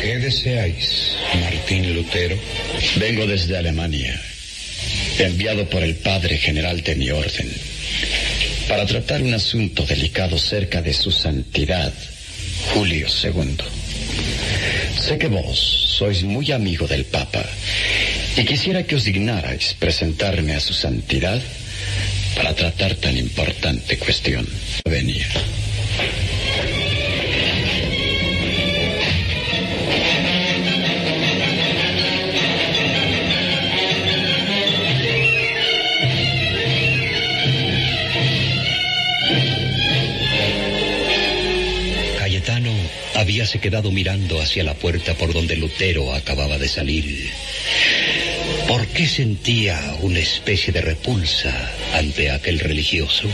¿Qué 0.00 0.18
deseáis, 0.20 1.16
Martín 1.40 1.92
Lutero? 1.92 2.38
Vengo 3.00 3.26
desde 3.26 3.56
Alemania, 3.56 4.22
enviado 5.18 5.68
por 5.68 5.82
el 5.82 5.96
padre 5.96 6.38
general 6.38 6.82
de 6.82 6.94
mi 6.94 7.10
orden, 7.10 7.52
para 8.68 8.86
tratar 8.86 9.22
un 9.22 9.34
asunto 9.34 9.84
delicado 9.84 10.38
cerca 10.38 10.80
de 10.82 10.92
su 10.92 11.10
santidad, 11.10 11.92
Julio 12.72 13.06
II. 13.06 13.56
Sé 14.98 15.18
que 15.18 15.28
vos 15.28 15.58
sois 15.58 16.22
muy 16.24 16.50
amigo 16.52 16.86
del 16.86 17.04
Papa 17.04 17.44
y 18.36 18.44
quisiera 18.44 18.84
que 18.84 18.96
os 18.96 19.04
dignarais 19.04 19.74
presentarme 19.78 20.54
a 20.54 20.60
su 20.60 20.72
santidad 20.72 21.40
para 22.34 22.54
tratar 22.54 22.94
tan 22.96 23.16
importante 23.16 23.98
cuestión. 23.98 24.46
Venir. 24.84 25.26
Quedado 43.52 43.90
mirando 43.92 44.40
hacia 44.40 44.64
la 44.64 44.74
puerta 44.74 45.14
por 45.14 45.32
donde 45.32 45.56
Lutero 45.56 46.14
acababa 46.14 46.58
de 46.58 46.68
salir. 46.68 47.30
¿Por 48.66 48.86
qué 48.88 49.06
sentía 49.06 49.96
una 50.00 50.18
especie 50.18 50.72
de 50.72 50.80
repulsa 50.80 51.52
ante 51.94 52.30
aquel 52.30 52.58
religioso? 52.58 53.28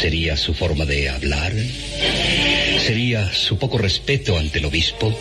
¿Sería 0.00 0.36
su 0.36 0.54
forma 0.54 0.84
de 0.84 1.08
hablar? 1.08 1.52
¿Sería 2.86 3.32
su 3.32 3.58
poco 3.58 3.78
respeto 3.78 4.38
ante 4.38 4.60
el 4.60 4.66
obispo? 4.66 5.16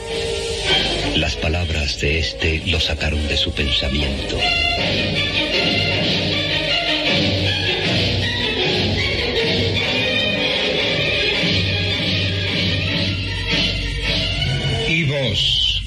Las 1.15 1.35
palabras 1.35 1.99
de 1.99 2.19
este 2.19 2.61
lo 2.67 2.79
sacaron 2.79 3.27
de 3.27 3.37
su 3.37 3.51
pensamiento. 3.51 4.37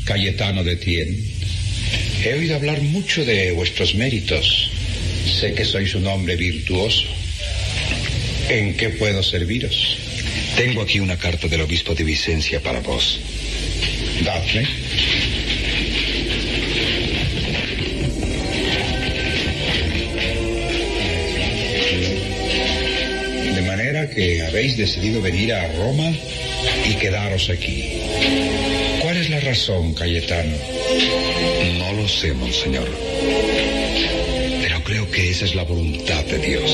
Cayetano 0.07 0.63
de 0.63 0.77
Tien? 0.77 1.19
He 2.25 2.35
oído 2.35 2.55
hablar 2.55 2.81
mucho 2.81 3.25
de 3.25 3.51
vuestros 3.53 3.95
méritos. 3.97 4.71
Sé 5.41 5.53
que 5.53 5.65
sois 5.65 5.95
un 5.95 6.07
hombre 6.07 6.37
virtuoso. 6.37 7.05
¿En 8.49 8.75
qué 8.75 8.91
puedo 8.91 9.23
serviros? 9.23 9.99
Tengo 10.57 10.83
aquí 10.83 11.01
una 11.01 11.19
carta 11.19 11.49
del 11.49 11.61
obispo 11.61 11.95
de 11.95 12.05
Vicencia 12.05 12.61
para 12.63 12.81
vos. 12.81 13.21
Dadme. 14.25 14.67
De 23.55 23.63
manera 23.63 24.09
que 24.09 24.43
habéis 24.47 24.77
decidido 24.77 25.21
venir 25.21 25.53
a 25.53 25.67
Roma 25.73 26.13
y 26.89 26.95
quedaros 26.95 27.51
aquí. 27.51 28.76
¿Cuál 29.07 29.19
es 29.19 29.31
la 29.31 29.39
razón, 29.39 29.95
Cayetano? 29.95 30.57
No 31.79 31.93
lo 31.93 32.09
sé, 32.09 32.33
monseñor. 32.33 32.89
Pero 34.63 34.83
creo 34.83 35.09
que 35.13 35.31
esa 35.31 35.45
es 35.45 35.55
la 35.55 35.63
voluntad 35.63 36.25
de 36.25 36.39
Dios. 36.39 36.73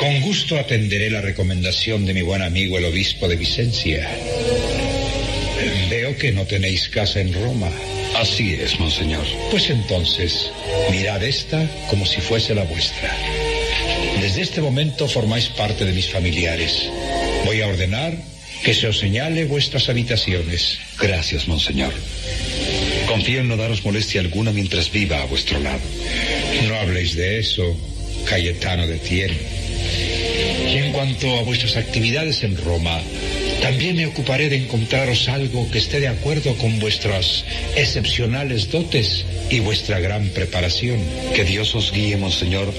Con 0.00 0.20
gusto 0.22 0.58
atenderé 0.58 1.10
la 1.10 1.20
recomendación 1.20 2.06
de 2.06 2.14
mi 2.14 2.22
buen 2.22 2.40
amigo 2.40 2.78
el 2.78 2.86
obispo 2.86 3.28
de 3.28 3.36
Vicencia. 3.36 4.08
Que 6.18 6.32
no 6.32 6.46
tenéis 6.46 6.88
casa 6.88 7.20
en 7.20 7.32
Roma. 7.32 7.70
Así 8.16 8.54
es, 8.54 8.80
monseñor. 8.80 9.24
Pues 9.50 9.68
entonces, 9.68 10.50
mirad 10.90 11.22
esta 11.22 11.68
como 11.90 12.06
si 12.06 12.20
fuese 12.20 12.54
la 12.54 12.64
vuestra. 12.64 13.14
Desde 14.20 14.40
este 14.40 14.62
momento 14.62 15.08
formáis 15.08 15.46
parte 15.48 15.84
de 15.84 15.92
mis 15.92 16.10
familiares. 16.10 16.88
Voy 17.44 17.60
a 17.60 17.68
ordenar 17.68 18.14
que 18.64 18.74
se 18.74 18.86
os 18.88 18.98
señale 18.98 19.44
vuestras 19.44 19.88
habitaciones. 19.88 20.78
Gracias, 20.98 21.46
monseñor. 21.48 21.92
Confío 23.06 23.40
en 23.40 23.48
no 23.48 23.56
daros 23.56 23.84
molestia 23.84 24.20
alguna 24.20 24.52
mientras 24.52 24.90
viva 24.90 25.20
a 25.20 25.26
vuestro 25.26 25.60
lado. 25.60 25.80
No 26.66 26.74
habléis 26.76 27.14
de 27.14 27.38
eso, 27.38 27.76
Cayetano 28.24 28.86
de 28.86 28.96
Tien. 28.98 29.30
Y 30.72 30.78
en 30.78 30.92
cuanto 30.92 31.36
a 31.36 31.42
vuestras 31.42 31.76
actividades 31.76 32.42
en 32.42 32.56
Roma, 32.56 33.00
también 33.60 33.96
me 33.96 34.06
ocuparé 34.06 34.48
de 34.48 34.56
encontraros 34.56 35.28
algo 35.28 35.70
que 35.70 35.78
esté 35.78 36.00
de 36.00 36.08
acuerdo 36.08 36.56
con 36.56 36.78
vuestras 36.78 37.44
excepcionales 37.76 38.70
dotes 38.70 39.24
y 39.50 39.60
vuestra 39.60 40.00
gran 40.00 40.28
preparación. 40.28 41.00
Que 41.34 41.44
Dios 41.44 41.74
os 41.74 41.92
guíe, 41.92 42.16
monseñor, 42.16 42.72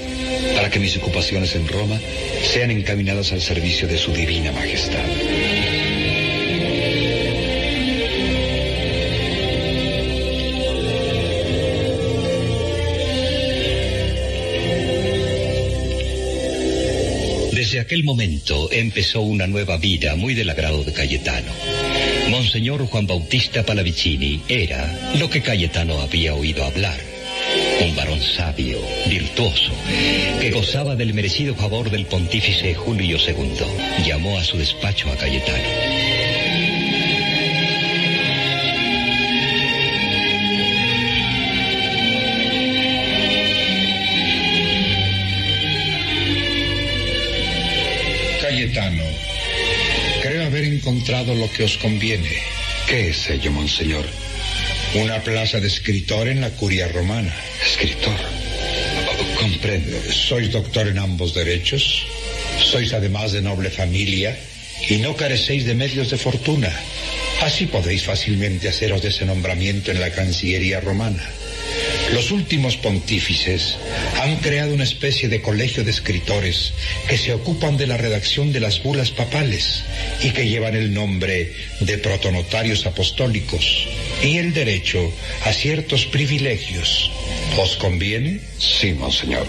para 0.54 0.70
que 0.70 0.80
mis 0.80 0.96
ocupaciones 0.96 1.54
en 1.54 1.68
Roma 1.68 2.00
sean 2.42 2.70
encaminadas 2.70 3.32
al 3.32 3.40
servicio 3.40 3.88
de 3.88 3.98
su 3.98 4.12
divina 4.12 4.52
majestad. 4.52 5.04
Aquel 17.80 18.04
momento 18.04 18.70
empezó 18.72 19.20
una 19.20 19.46
nueva 19.46 19.76
vida 19.76 20.16
muy 20.16 20.34
del 20.34 20.50
agrado 20.50 20.84
de 20.84 20.92
Cayetano. 20.92 21.52
Monseñor 22.28 22.84
Juan 22.86 23.06
Bautista 23.06 23.64
Palavicini 23.64 24.42
era 24.48 25.12
lo 25.18 25.30
que 25.30 25.42
Cayetano 25.42 26.00
había 26.00 26.34
oído 26.34 26.64
hablar. 26.64 26.98
Un 27.80 27.94
varón 27.96 28.20
sabio, 28.20 28.78
virtuoso, 29.08 29.72
que 30.40 30.50
gozaba 30.50 30.96
del 30.96 31.14
merecido 31.14 31.54
favor 31.54 31.90
del 31.90 32.06
pontífice 32.06 32.74
Julio 32.74 33.16
II. 33.16 34.04
Llamó 34.04 34.38
a 34.38 34.44
su 34.44 34.58
despacho 34.58 35.10
a 35.10 35.16
Cayetano. 35.16 35.97
Encontrado 50.88 51.34
lo 51.34 51.52
que 51.52 51.64
os 51.64 51.76
conviene. 51.76 52.30
¿Qué 52.86 53.10
es 53.10 53.28
ello, 53.28 53.52
monseñor? 53.52 54.06
Una 54.94 55.20
plaza 55.20 55.60
de 55.60 55.66
escritor 55.66 56.28
en 56.28 56.40
la 56.40 56.48
curia 56.48 56.88
romana. 56.88 57.34
¿Escritor? 57.62 58.16
comprende. 59.38 60.00
Sois 60.10 60.50
doctor 60.50 60.88
en 60.88 60.98
ambos 60.98 61.34
derechos, 61.34 62.06
sois 62.58 62.92
además 62.94 63.32
de 63.32 63.42
noble 63.42 63.70
familia 63.70 64.34
y 64.88 64.96
no 64.96 65.14
carecéis 65.14 65.66
de 65.66 65.74
medios 65.74 66.10
de 66.10 66.16
fortuna. 66.16 66.72
Así 67.42 67.66
podéis 67.66 68.04
fácilmente 68.04 68.68
haceros 68.68 69.02
de 69.02 69.08
ese 69.08 69.26
nombramiento 69.26 69.90
en 69.90 70.00
la 70.00 70.10
Cancillería 70.10 70.80
romana. 70.80 71.22
Los 72.12 72.30
últimos 72.30 72.76
pontífices 72.76 73.76
han 74.20 74.36
creado 74.36 74.72
una 74.72 74.84
especie 74.84 75.28
de 75.28 75.42
colegio 75.42 75.84
de 75.84 75.90
escritores 75.90 76.72
que 77.06 77.18
se 77.18 77.34
ocupan 77.34 77.76
de 77.76 77.86
la 77.86 77.98
redacción 77.98 78.52
de 78.52 78.60
las 78.60 78.82
bulas 78.82 79.10
papales 79.10 79.84
y 80.22 80.30
que 80.30 80.48
llevan 80.48 80.74
el 80.74 80.94
nombre 80.94 81.52
de 81.80 81.98
protonotarios 81.98 82.86
apostólicos 82.86 83.86
y 84.22 84.38
el 84.38 84.54
derecho 84.54 85.12
a 85.44 85.52
ciertos 85.52 86.06
privilegios. 86.06 87.10
¿Os 87.58 87.76
conviene? 87.76 88.40
Sí, 88.58 88.92
monseñor. 88.92 89.46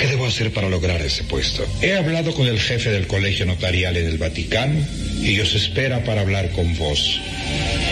¿Qué 0.00 0.06
debo 0.06 0.26
hacer 0.26 0.52
para 0.52 0.68
lograr 0.68 1.00
ese 1.02 1.24
puesto? 1.24 1.66
He 1.82 1.94
hablado 1.94 2.34
con 2.34 2.46
el 2.46 2.58
jefe 2.58 2.90
del 2.90 3.06
colegio 3.06 3.46
notarial 3.46 3.96
en 3.96 4.06
el 4.06 4.18
Vaticano 4.18 4.80
y 5.22 5.38
os 5.40 5.54
espera 5.54 6.04
para 6.04 6.22
hablar 6.22 6.50
con 6.52 6.76
vos. 6.76 7.20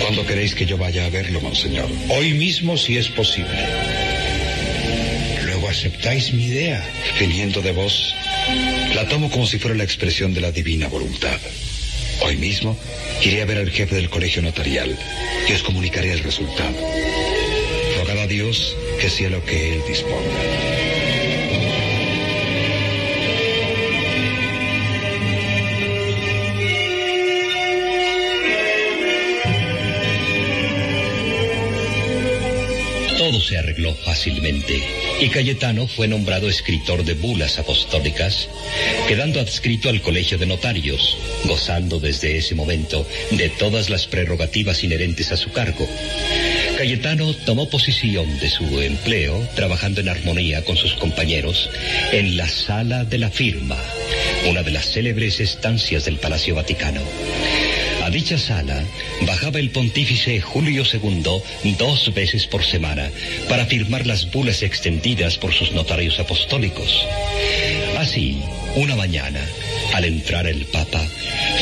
¿Cuándo 0.01 0.25
queréis 0.27 0.55
que 0.55 0.67
yo 0.67 0.79
vaya 0.79 1.07
a 1.07 1.11
verlo, 1.11 1.41
monseñor? 1.41 1.89
Hoy 2.09 2.33
mismo, 2.33 2.77
si 2.77 2.97
es 2.97 3.09
posible. 3.09 3.59
Luego 5.45 5.69
aceptáis 5.69 6.33
mi 6.33 6.45
idea. 6.45 6.85
Viniendo 7.19 7.61
de 7.63 7.73
vos, 7.73 8.15
la 8.95 9.07
tomo 9.09 9.31
como 9.31 9.47
si 9.47 9.59
fuera 9.59 9.77
la 9.77 9.85
expresión 9.85 10.35
de 10.35 10.41
la 10.41 10.53
divina 10.53 10.89
voluntad. 10.89 11.39
Hoy 12.21 12.37
mismo 12.37 12.77
iré 13.23 13.43
a 13.43 13.47
ver 13.47 13.59
al 13.59 13.71
jefe 13.71 13.95
del 13.95 14.11
colegio 14.11 14.43
notarial 14.43 14.97
y 15.49 15.53
os 15.53 15.63
comunicaré 15.63 16.13
el 16.13 16.21
resultado. 16.21 16.77
Rogad 17.99 18.19
a 18.19 18.27
Dios 18.27 18.77
que 19.01 19.11
sea 19.11 19.31
lo 19.31 19.45
que 19.45 19.75
Él 19.75 19.83
disponga. 19.89 20.88
Fácilmente 34.05 34.83
y 35.21 35.29
Cayetano 35.29 35.87
fue 35.87 36.09
nombrado 36.09 36.49
escritor 36.49 37.05
de 37.05 37.15
bulas 37.15 37.61
apostólicas, 37.61 38.49
quedando 39.07 39.39
adscrito 39.39 39.89
al 39.89 40.03
colegio 40.03 40.37
de 40.37 40.47
notarios, 40.47 41.17
gozando 41.45 42.01
desde 42.01 42.37
ese 42.37 42.57
momento 42.57 43.07
de 43.31 43.49
todas 43.51 43.89
las 43.89 44.07
prerrogativas 44.07 44.83
inherentes 44.83 45.31
a 45.31 45.37
su 45.37 45.53
cargo. 45.53 45.89
Cayetano 46.77 47.33
tomó 47.35 47.69
posición 47.69 48.41
de 48.41 48.51
su 48.51 48.81
empleo 48.81 49.49
trabajando 49.55 50.01
en 50.01 50.09
armonía 50.09 50.65
con 50.65 50.77
sus 50.77 50.95
compañeros 50.95 51.71
en 52.13 52.37
la 52.37 52.49
sala 52.49 53.05
de 53.05 53.19
la 53.19 53.31
firma, 53.31 53.79
una 54.49 54.65
de 54.65 54.73
las 54.73 54.91
célebres 54.91 55.39
estancias 55.39 56.05
del 56.05 56.19
Palacio 56.19 56.57
Vaticano. 56.57 57.03
Dicha 58.11 58.39
sala 58.39 58.83
bajaba 59.27 59.59
el 59.59 59.71
pontífice 59.71 60.41
Julio 60.41 60.83
II 60.91 61.75
dos 61.79 62.15
veces 62.15 62.47
por 62.47 62.65
semana 62.65 63.11
para 63.49 63.67
firmar 63.67 64.07
las 64.07 64.31
bulas 64.31 64.63
extendidas 64.63 65.37
por 65.37 65.53
sus 65.53 65.73
notarios 65.73 66.19
apostólicos. 66.19 67.07
Así, 67.99 68.41
una 68.77 68.97
mañana, 68.97 69.41
al 69.95 70.05
entrar 70.05 70.47
el 70.47 70.65
Papa, 70.67 71.05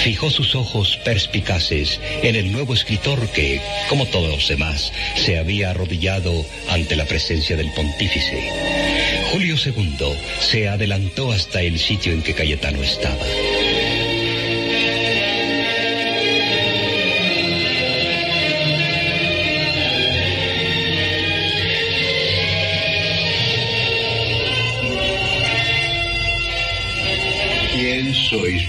fijó 0.04 0.30
sus 0.30 0.54
ojos 0.54 0.98
perspicaces 1.04 2.00
en 2.22 2.36
el 2.36 2.52
nuevo 2.52 2.74
escritor 2.74 3.28
que, 3.30 3.60
como 3.88 4.06
todos 4.06 4.30
los 4.30 4.48
demás, 4.48 4.92
se 5.16 5.38
había 5.38 5.70
arrodillado 5.70 6.44
ante 6.68 6.94
la 6.94 7.06
presencia 7.06 7.56
del 7.56 7.72
pontífice. 7.72 8.50
Julio 9.32 9.56
II 9.56 10.14
se 10.40 10.68
adelantó 10.68 11.32
hasta 11.32 11.62
el 11.62 11.78
sitio 11.78 12.12
en 12.12 12.22
que 12.22 12.34
Cayetano 12.34 12.82
estaba. 12.82 13.24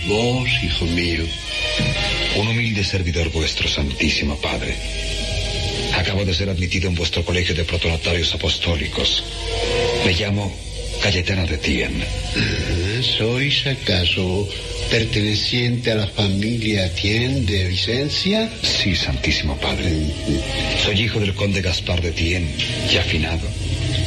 Vos, 0.07 0.49
hijo 0.63 0.85
mío? 0.85 1.23
Un 2.38 2.47
humilde 2.47 2.84
servidor 2.84 3.29
vuestro, 3.29 3.67
Santísimo 3.67 4.38
Padre. 4.38 4.75
Acabo 5.95 6.23
de 6.23 6.34
ser 6.34 6.49
admitido 6.49 6.88
en 6.88 6.95
vuestro 6.95 7.23
colegio 7.23 7.55
de 7.55 7.65
protonotarios 7.65 8.34
apostólicos. 8.34 9.23
Me 10.05 10.13
llamo 10.13 10.53
Cayetano 11.01 11.45
de 11.45 11.57
Tien. 11.57 12.01
Ah, 12.01 13.01
¿Sois 13.01 13.67
acaso 13.67 14.47
perteneciente 14.89 15.91
a 15.91 15.95
la 15.95 16.07
familia 16.07 16.93
Tien 16.93 17.45
de 17.45 17.67
Vicencia? 17.67 18.49
Sí, 18.61 18.95
Santísimo 18.95 19.57
Padre. 19.57 19.91
Soy 20.84 21.01
hijo 21.01 21.19
del 21.19 21.34
conde 21.34 21.61
Gaspar 21.61 22.01
de 22.01 22.11
Tien, 22.11 22.47
ya 22.91 23.01
afinado, 23.01 23.47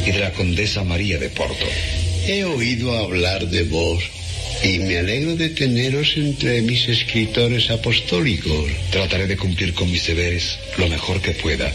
y 0.07 0.11
de 0.11 0.19
la 0.19 0.33
condesa 0.33 0.83
María 0.83 1.19
de 1.19 1.29
Porto. 1.29 1.67
He 2.27 2.45
oído 2.45 2.97
hablar 2.97 3.47
de 3.49 3.65
vos 3.65 4.20
y 4.63 4.79
me 4.81 4.99
alegro 4.99 5.37
de 5.37 5.49
teneros 5.51 6.15
entre 6.17 6.63
mis 6.63 6.89
escritores 6.89 7.71
apostólicos. 7.71 8.71
Trataré 8.91 9.27
de 9.27 9.37
cumplir 9.37 9.75
con 9.75 9.91
mis 9.91 10.07
deberes 10.07 10.59
lo 10.77 10.89
mejor 10.89 11.21
que 11.21 11.33
pueda, 11.33 11.73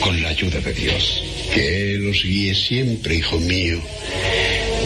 con 0.00 0.20
la 0.22 0.28
ayuda 0.28 0.60
de 0.60 0.72
Dios. 0.72 1.22
Que 1.54 1.96
los 1.98 2.22
guíe 2.22 2.54
siempre, 2.54 3.16
hijo 3.16 3.38
mío. 3.38 3.80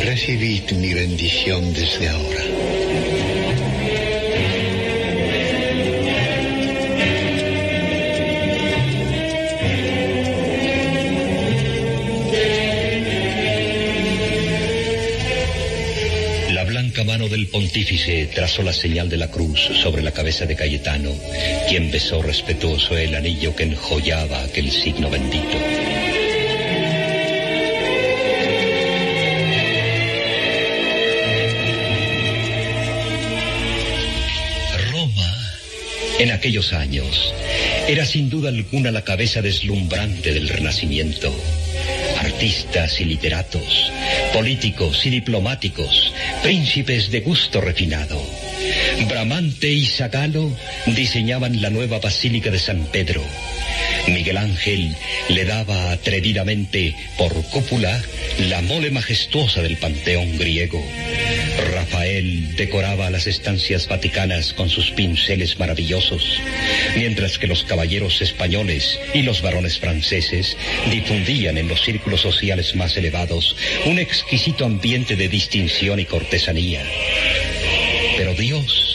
Recibid 0.05 0.71
mi 0.73 0.95
bendición 0.95 1.73
desde 1.73 2.09
ahora. 2.09 2.50
Del 17.41 17.49
pontífice 17.49 18.27
trazó 18.27 18.62
la 18.62 18.73
señal 18.75 19.09
de 19.09 19.17
la 19.17 19.31
cruz 19.31 19.59
sobre 19.83 20.03
la 20.03 20.11
cabeza 20.11 20.45
de 20.45 20.57
Cayetano, 20.57 21.11
quien 21.71 21.91
besó 21.91 22.21
respetuoso 22.21 22.99
el 22.99 23.15
anillo 23.15 23.57
que 23.57 23.62
enjollaba 23.62 24.43
aquel 24.43 24.71
signo 24.71 25.09
bendito. 25.09 25.57
Roma, 34.93 35.55
en 36.19 36.33
aquellos 36.33 36.75
años, 36.75 37.33
era 37.89 38.05
sin 38.05 38.29
duda 38.29 38.51
alguna 38.51 38.91
la 38.91 39.03
cabeza 39.03 39.41
deslumbrante 39.41 40.35
del 40.35 40.47
Renacimiento. 40.47 41.35
Artistas 42.19 43.01
y 43.01 43.07
literatos, 43.07 43.91
políticos 44.32 45.05
y 45.07 45.11
diplomáticos, 45.11 46.12
príncipes 46.43 47.11
de 47.11 47.20
gusto 47.20 47.61
refinado, 47.61 48.20
Bramante 49.09 49.69
y 49.70 49.86
Sagalo 49.86 50.55
diseñaban 50.86 51.62
la 51.62 51.70
nueva 51.70 51.98
Basílica 51.98 52.51
de 52.51 52.59
San 52.59 52.85
Pedro. 52.93 53.23
Miguel 54.07 54.36
Ángel 54.36 54.94
le 55.28 55.44
daba 55.44 55.93
atrevidamente 55.93 56.94
por 57.16 57.32
cúpula 57.47 58.02
la 58.48 58.61
mole 58.62 58.90
majestuosa 58.90 59.62
del 59.62 59.77
panteón 59.77 60.36
griego. 60.39 60.82
Rafael 61.73 62.57
decoraba 62.57 63.11
las 63.11 63.27
estancias 63.27 63.89
vaticanas 63.89 64.53
con 64.53 64.69
sus 64.69 64.91
pinceles 64.91 65.59
maravillosos, 65.59 66.41
mientras 66.97 67.39
que 67.39 67.47
los 67.47 67.65
caballeros 67.65 68.20
españoles 68.23 68.99
y 69.15 69.23
los 69.23 69.43
varones 69.43 69.78
franceses 69.78 70.57
difundían 70.91 71.59
en 71.59 71.69
los 71.69 71.82
círculos 71.82 72.20
sociales 72.20 72.74
más 72.77 72.97
elevados 72.97 73.57
un 73.87 73.99
exquisito 73.99 74.65
ambiente 74.65 75.16
de 75.16 75.28
distinción 75.28 76.01
y 76.01 76.05
cortesanía. 76.05 76.82
Pero 78.16 78.35
Dios 78.35 78.91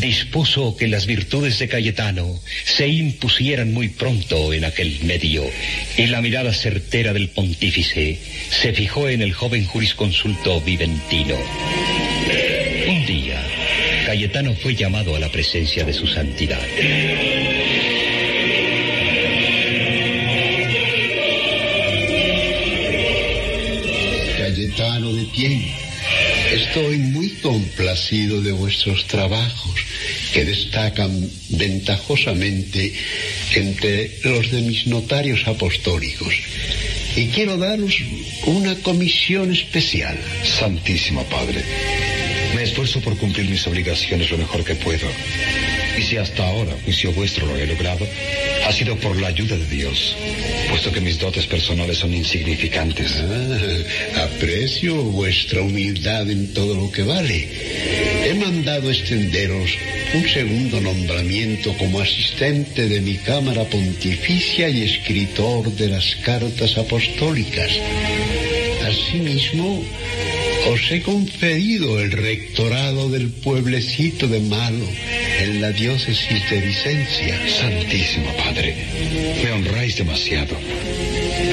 dispuso 0.00 0.76
que 0.76 0.88
las 0.88 1.06
virtudes 1.06 1.58
de 1.58 1.68
Cayetano 1.68 2.40
se 2.64 2.88
impusieran 2.88 3.72
muy 3.72 3.88
pronto 3.88 4.52
en 4.52 4.64
aquel 4.64 5.00
medio, 5.04 5.44
y 5.96 6.06
la 6.06 6.20
mirada 6.22 6.52
certera 6.52 7.12
del 7.12 7.28
pontífice 7.28 8.18
se 8.50 8.72
fijó 8.72 9.08
en 9.08 9.22
el 9.22 9.32
joven 9.32 9.64
jurisconsulto 9.66 10.60
viventino. 10.60 11.36
Día, 13.12 13.46
Cayetano 14.06 14.54
fue 14.54 14.74
llamado 14.74 15.14
a 15.14 15.20
la 15.20 15.28
presencia 15.30 15.84
de 15.84 15.92
su 15.92 16.06
santidad. 16.06 16.66
Cayetano 24.38 25.12
de 25.12 25.24
Tien, 25.26 25.62
estoy 26.54 26.96
muy 26.96 27.28
complacido 27.42 28.40
de 28.40 28.52
vuestros 28.52 29.06
trabajos 29.06 29.78
que 30.32 30.46
destacan 30.46 31.30
ventajosamente 31.50 32.94
entre 33.54 34.10
los 34.24 34.50
de 34.50 34.62
mis 34.62 34.86
notarios 34.86 35.46
apostólicos. 35.46 36.34
Y 37.14 37.26
quiero 37.26 37.58
daros 37.58 37.94
una 38.46 38.74
comisión 38.76 39.52
especial. 39.52 40.18
Santísimo 40.44 41.24
Padre, 41.24 41.62
me 42.54 42.62
esfuerzo 42.62 43.00
por 43.00 43.16
cumplir 43.16 43.48
mis 43.48 43.66
obligaciones 43.66 44.30
lo 44.30 44.38
mejor 44.38 44.64
que 44.64 44.74
puedo. 44.74 45.06
Y 45.98 46.02
si 46.02 46.16
hasta 46.16 46.46
ahora, 46.46 46.72
juicio 46.84 47.12
vuestro, 47.12 47.46
lo 47.46 47.56
he 47.56 47.66
logrado, 47.66 48.06
ha 48.66 48.72
sido 48.72 48.96
por 48.96 49.20
la 49.20 49.28
ayuda 49.28 49.56
de 49.56 49.66
Dios, 49.66 50.16
puesto 50.70 50.92
que 50.92 51.00
mis 51.00 51.18
dotes 51.18 51.46
personales 51.46 51.98
son 51.98 52.14
insignificantes. 52.14 53.16
Ah, 53.20 54.24
aprecio 54.24 54.94
vuestra 55.02 55.62
humildad 55.62 56.30
en 56.30 56.52
todo 56.54 56.74
lo 56.74 56.90
que 56.90 57.02
vale. 57.02 57.48
He 58.24 58.34
mandado 58.34 58.90
extenderos 58.90 59.70
un 60.14 60.28
segundo 60.28 60.80
nombramiento 60.80 61.74
como 61.76 62.00
asistente 62.00 62.88
de 62.88 63.00
mi 63.00 63.16
Cámara 63.16 63.64
Pontificia 63.64 64.68
y 64.68 64.82
escritor 64.82 65.70
de 65.72 65.88
las 65.88 66.16
cartas 66.16 66.78
apostólicas. 66.78 67.70
Asimismo, 68.86 69.82
os 70.66 70.90
he 70.90 71.02
conferido 71.02 71.98
el 71.98 72.12
rectorado 72.12 73.10
del 73.10 73.30
pueblecito 73.30 74.28
de 74.28 74.40
Malo 74.40 74.86
en 75.40 75.60
la 75.60 75.72
diócesis 75.72 76.50
de 76.50 76.60
Vicencia. 76.60 77.38
Santísimo 77.48 78.30
Padre, 78.36 78.74
me 79.42 79.50
honráis 79.52 79.96
demasiado. 79.96 80.56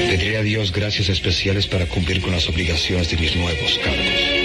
Pediré 0.08 0.38
a 0.38 0.42
Dios 0.42 0.72
gracias 0.72 1.08
especiales 1.08 1.66
para 1.66 1.86
cumplir 1.86 2.20
con 2.20 2.32
las 2.32 2.48
obligaciones 2.48 3.10
de 3.10 3.16
mis 3.16 3.34
nuevos 3.36 3.78
cargos. 3.82 4.39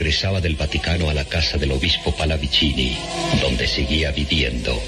Regresaba 0.00 0.40
del 0.40 0.56
Vaticano 0.56 1.10
a 1.10 1.14
la 1.14 1.26
casa 1.26 1.58
del 1.58 1.72
obispo 1.72 2.10
Palavicini, 2.16 2.96
donde 3.42 3.68
seguía 3.68 4.10
viviendo, 4.12 4.82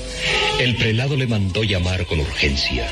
el 0.58 0.74
prelado 0.76 1.18
le 1.18 1.26
mandó 1.26 1.62
llamar 1.64 2.06
con 2.06 2.18
urgencia. 2.18 2.88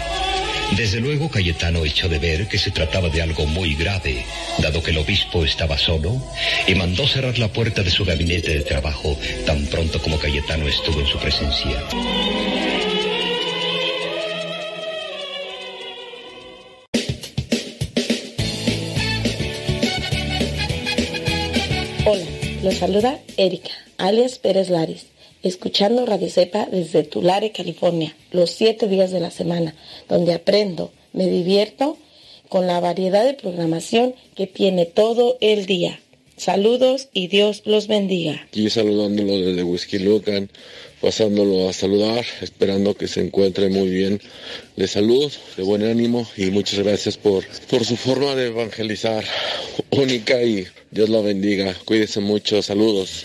Desde 0.77 1.01
luego 1.01 1.31
Cayetano 1.31 1.83
echó 1.83 2.11
de 2.11 2.19
ver 2.19 2.47
que 2.47 2.59
se 2.59 2.73
trataba 2.73 3.09
de 3.09 3.23
algo 3.23 3.47
muy 3.47 3.75
grave, 3.75 4.23
dado 4.59 4.83
que 4.83 4.91
el 4.91 4.99
obispo 4.99 5.47
estaba 5.47 5.79
solo, 5.79 6.23
y 6.67 6.75
mandó 6.75 7.09
cerrar 7.09 7.39
la 7.39 7.49
puerta 7.49 7.83
de 7.83 7.91
su 7.91 8.05
gabinete 8.05 8.51
de 8.51 8.65
trabajo 8.65 9.19
tan 9.47 9.65
pronto 9.69 9.99
como 10.03 10.19
Cayetano 10.19 10.69
estuvo 10.69 11.01
en 11.01 11.07
su 11.07 11.19
presencia. 11.19 11.83
Hola, 22.07 22.25
los 22.63 22.77
saluda 22.77 23.21
Erika, 23.37 23.71
alias 23.99 24.39
Pérez 24.39 24.71
Laris, 24.71 25.05
escuchando 25.43 26.07
Radio 26.07 26.31
Cepa 26.31 26.65
desde 26.65 27.03
Tulare, 27.05 27.53
California, 27.53 28.17
los 28.33 28.51
siete 28.51 28.89
días 28.89 29.11
de 29.11 29.21
la 29.21 29.31
semana, 29.31 29.75
donde 30.09 30.33
aprendo, 30.33 30.93
me 31.13 31.27
divierto 31.27 31.99
con 32.49 32.67
la 32.67 32.81
variedad 32.81 33.23
de 33.25 33.35
programación 33.35 34.15
que 34.35 34.47
tiene 34.47 34.87
todo 34.87 35.37
el 35.43 35.67
día. 35.67 36.01
Saludos 36.39 37.11
y 37.13 37.29
Dios 37.29 37.63
los 37.67 37.87
bendiga. 37.87 38.47
Aquí 38.49 38.71
saludándolo 38.71 39.39
desde 39.39 39.63
Whisky 39.63 39.99
Lucan, 39.99 40.49
pasándolo 41.01 41.69
a 41.69 41.73
saludar, 41.73 42.25
esperando 42.41 42.95
que 42.95 43.09
se 43.09 43.21
encuentre 43.21 43.69
muy 43.69 43.89
bien 43.89 44.21
de 44.77 44.87
salud, 44.87 45.33
de 45.57 45.63
buen 45.63 45.83
ánimo 45.83 46.29
y 46.37 46.47
muchas 46.51 46.81
gracias 46.81 47.17
por, 47.17 47.45
por 47.69 47.85
su 47.85 47.97
forma 47.97 48.35
de 48.35 48.47
evangelizar 48.47 49.25
única 49.91 50.43
y 50.43 50.67
Dios 50.91 51.09
la 51.09 51.21
bendiga. 51.21 51.75
Cuídese 51.85 52.21
mucho, 52.21 52.63
saludos. 52.63 53.25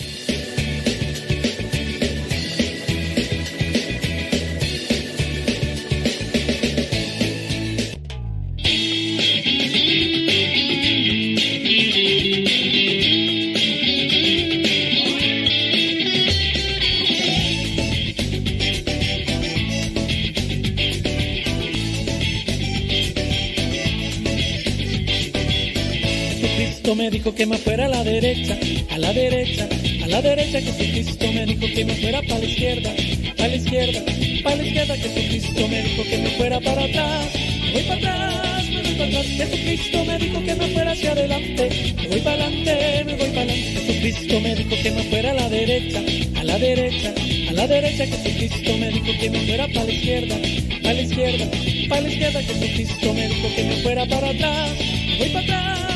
Dijo 27.26 27.36
que 27.36 27.46
me 27.48 27.58
fuera 27.58 27.86
a 27.86 27.90
la 27.90 28.04
derecha, 28.04 28.56
a 28.92 28.98
la 29.00 29.12
derecha, 29.12 29.68
a 30.04 30.08
la 30.08 30.22
derecha. 30.22 30.62
Jesucristo 30.62 31.32
me 31.34 31.46
dijo 31.48 31.66
que 31.74 31.84
me 31.84 31.96
fuera 31.96 32.22
para 32.22 32.38
la 32.38 32.46
izquierda, 32.46 32.94
a 33.40 33.48
la 33.48 33.56
izquierda, 33.56 34.02
para 34.44 34.56
la 34.58 34.64
izquierda. 34.64 34.96
Jesucristo 34.96 35.68
me 35.68 35.82
dijo 35.82 36.04
que 36.04 36.18
me 36.20 36.30
fuera 36.38 36.60
para 36.60 36.84
atrás, 36.84 37.26
voy 37.74 37.82
para 37.82 37.96
atrás, 37.96 38.70
me 38.70 38.82
voy 38.84 38.94
para 38.94 39.06
atrás. 39.08 39.26
Jesucristo 39.26 40.06
me 40.06 40.18
dijo 40.20 40.44
que 40.44 40.56
me 40.56 40.68
fuera 40.68 40.92
hacia 40.92 41.12
adelante, 41.14 41.96
me 41.96 42.08
voy 42.10 42.20
para 42.22 42.46
adelante, 42.46 43.04
me 43.06 43.16
voy 43.16 43.30
para 43.30 43.42
adelante. 43.42 43.64
Jesucristo 43.74 44.42
me 44.42 44.56
dijo 44.56 44.76
que 44.84 44.92
me 44.92 45.04
fuera 45.04 45.32
a 45.32 45.34
la 45.34 45.50
derecha, 45.50 46.02
a 46.36 46.44
la 46.44 46.60
derecha, 46.60 47.14
a 47.50 47.54
la 47.54 47.68
derecha. 47.68 48.06
Jesucristo 48.06 48.78
me 48.78 48.90
dijo 48.92 49.20
que 49.20 49.30
me 49.32 49.40
fuera 49.40 49.68
para 49.70 49.86
la 49.86 49.92
izquierda, 49.92 50.36
a 50.36 50.94
la 50.94 51.02
izquierda, 51.02 51.48
para 51.90 52.02
la 52.02 52.08
izquierda. 52.08 52.42
Jesucristo 52.44 53.14
me 53.16 53.28
dijo 53.30 53.56
que 53.56 53.64
me 53.64 53.76
fuera 53.78 54.06
para 54.06 54.30
atrás, 54.30 54.70
voy 55.18 55.30
para 55.30 55.40
atrás, 55.40 55.95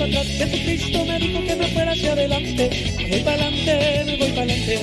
para 0.00 0.20
atrás. 0.20 0.26
Jesucristo 0.38 1.04
me 1.04 1.18
dijo 1.18 1.44
que 1.44 1.56
me 1.56 1.66
fuera 1.68 1.92
hacia 1.92 2.12
adelante, 2.12 2.70
me 2.98 3.08
voy 3.08 3.20
para 3.20 3.46
adelante, 3.46 4.02
me 4.06 4.16
voy 4.16 4.28
para 4.30 4.42
adelante. 4.42 4.78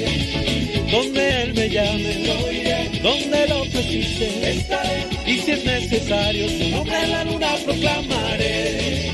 Donde 0.91 1.41
Él 1.41 1.53
me 1.53 1.69
llame, 1.69 2.99
donde 3.01 3.47
lo 3.47 3.63
precise, 3.65 4.49
estaré. 4.49 5.05
Y 5.25 5.37
si 5.39 5.51
es 5.51 5.65
necesario, 5.65 6.47
su 6.49 6.69
nombre 6.69 7.03
en 7.03 7.11
la 7.11 7.23
luna 7.25 7.55
proclamaré. 7.65 9.11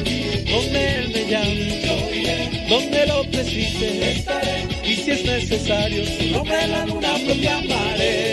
Donde 0.52 0.96
Él 0.96 1.10
me 1.10 1.26
llame, 1.32 2.68
donde 2.70 3.08
lo 3.08 3.24
precise, 3.32 4.12
estaré. 4.12 4.68
Y 4.84 4.96
si 4.96 5.12
es 5.12 5.26
necesario, 5.26 6.06
su 6.06 6.26
nombre 6.32 6.64
en 6.64 6.72
la 6.72 6.86
luna 6.86 7.14
proclamaré. 7.26 8.33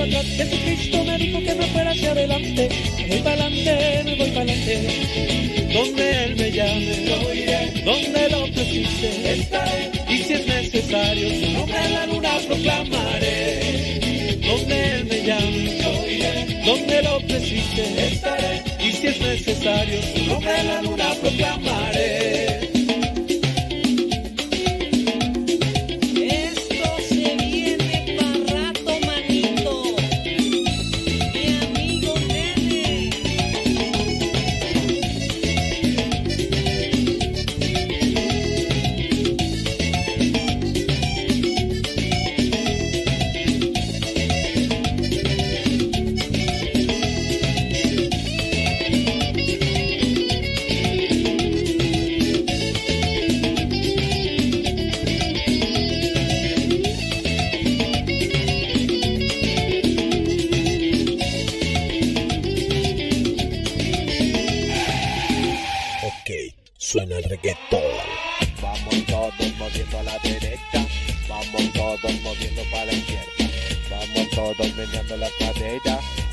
para 0.00 0.20
atrás. 0.20 0.26
Jesucristo 0.36 1.04
me 1.04 1.18
dijo 1.18 1.38
que 1.40 1.54
me 1.54 1.66
fuera 1.66 1.90
hacia 1.90 2.10
adelante. 2.12 2.68
Me 2.98 3.06
voy 3.06 3.18
para 3.18 3.44
adelante, 3.44 4.02
me 4.04 4.14
voy 4.16 4.30
para 4.30 4.42
adelante. 4.42 5.72
Donde 5.72 6.24
Él 6.24 6.36
me 6.36 6.50
llame. 6.50 7.00
Donde 7.84 8.28
lo 8.30 8.44
precise, 8.52 9.32
estaré. 9.32 9.90
Y 10.08 10.18
si 10.18 10.32
es 10.32 10.46
necesario, 10.46 11.28
su 11.30 11.66
la 11.66 12.06
luna 12.06 12.38
proclamaré. 12.46 14.38
Donde 14.46 14.90
Él 14.90 15.04
me 15.04 15.22
llame. 15.22 15.80
Donde 16.64 17.02
lo 17.02 17.20
precise, 17.26 18.06
estaré. 18.12 18.62
Y 18.80 18.92
si 18.92 19.06
es 19.06 19.20
necesario, 19.20 20.00
su 20.02 20.40
la 20.40 20.82
luna 20.82 21.14
proclamaré. 21.20 21.89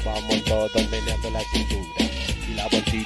Vamos 0.06 0.44
todos 0.44 0.90
meneando 0.90 1.30
la 1.32 1.41
cintura, 1.52 2.10
y 2.48 2.53
la 2.53 2.68
bolsita, 2.68 2.97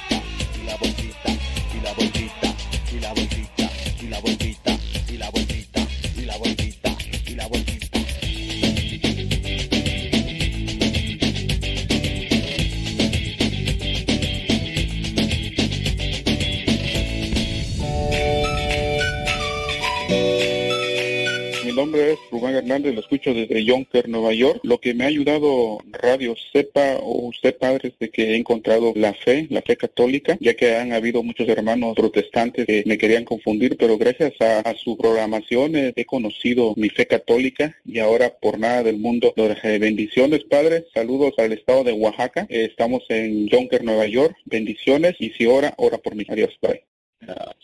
Hernández, 22.58 22.94
lo 22.94 23.00
escucho 23.00 23.34
desde 23.34 23.64
Yonker, 23.64 24.08
Nueva 24.08 24.32
York. 24.32 24.60
Lo 24.62 24.78
que 24.78 24.94
me 24.94 25.04
ha 25.04 25.08
ayudado 25.08 25.78
Radio 25.90 26.34
Sepa 26.52 26.96
o 27.00 27.28
usted, 27.28 27.56
padre, 27.56 27.88
es 27.88 27.98
de 27.98 28.10
que 28.10 28.32
he 28.32 28.36
encontrado 28.36 28.92
la 28.94 29.14
fe, 29.14 29.46
la 29.50 29.62
fe 29.62 29.76
católica, 29.76 30.36
ya 30.40 30.54
que 30.54 30.76
han 30.76 30.92
habido 30.92 31.22
muchos 31.22 31.48
hermanos 31.48 31.94
protestantes 31.96 32.66
que 32.66 32.82
me 32.86 32.98
querían 32.98 33.24
confundir, 33.24 33.76
pero 33.76 33.98
gracias 33.98 34.34
a, 34.40 34.72
su 34.74 34.96
programación 34.96 35.72
he 35.74 36.04
conocido 36.06 36.72
mi 36.76 36.88
fe 36.88 37.06
católica 37.06 37.76
y 37.84 37.98
ahora 37.98 38.34
por 38.40 38.58
nada 38.58 38.82
del 38.82 38.98
mundo. 38.98 39.34
Bendiciones, 39.62 40.44
padre. 40.44 40.86
Saludos 40.94 41.34
al 41.38 41.52
estado 41.52 41.84
de 41.84 41.92
Oaxaca. 41.92 42.46
Eh, 42.48 42.66
estamos 42.70 43.04
en 43.08 43.48
Yonker, 43.48 43.84
Nueva 43.84 44.06
York. 44.06 44.36
Bendiciones 44.44 45.14
y 45.18 45.30
si 45.30 45.46
ora, 45.46 45.74
ora 45.76 45.98
por 45.98 46.14
mí. 46.14 46.24
Adiós, 46.28 46.56
bye. 46.60 46.91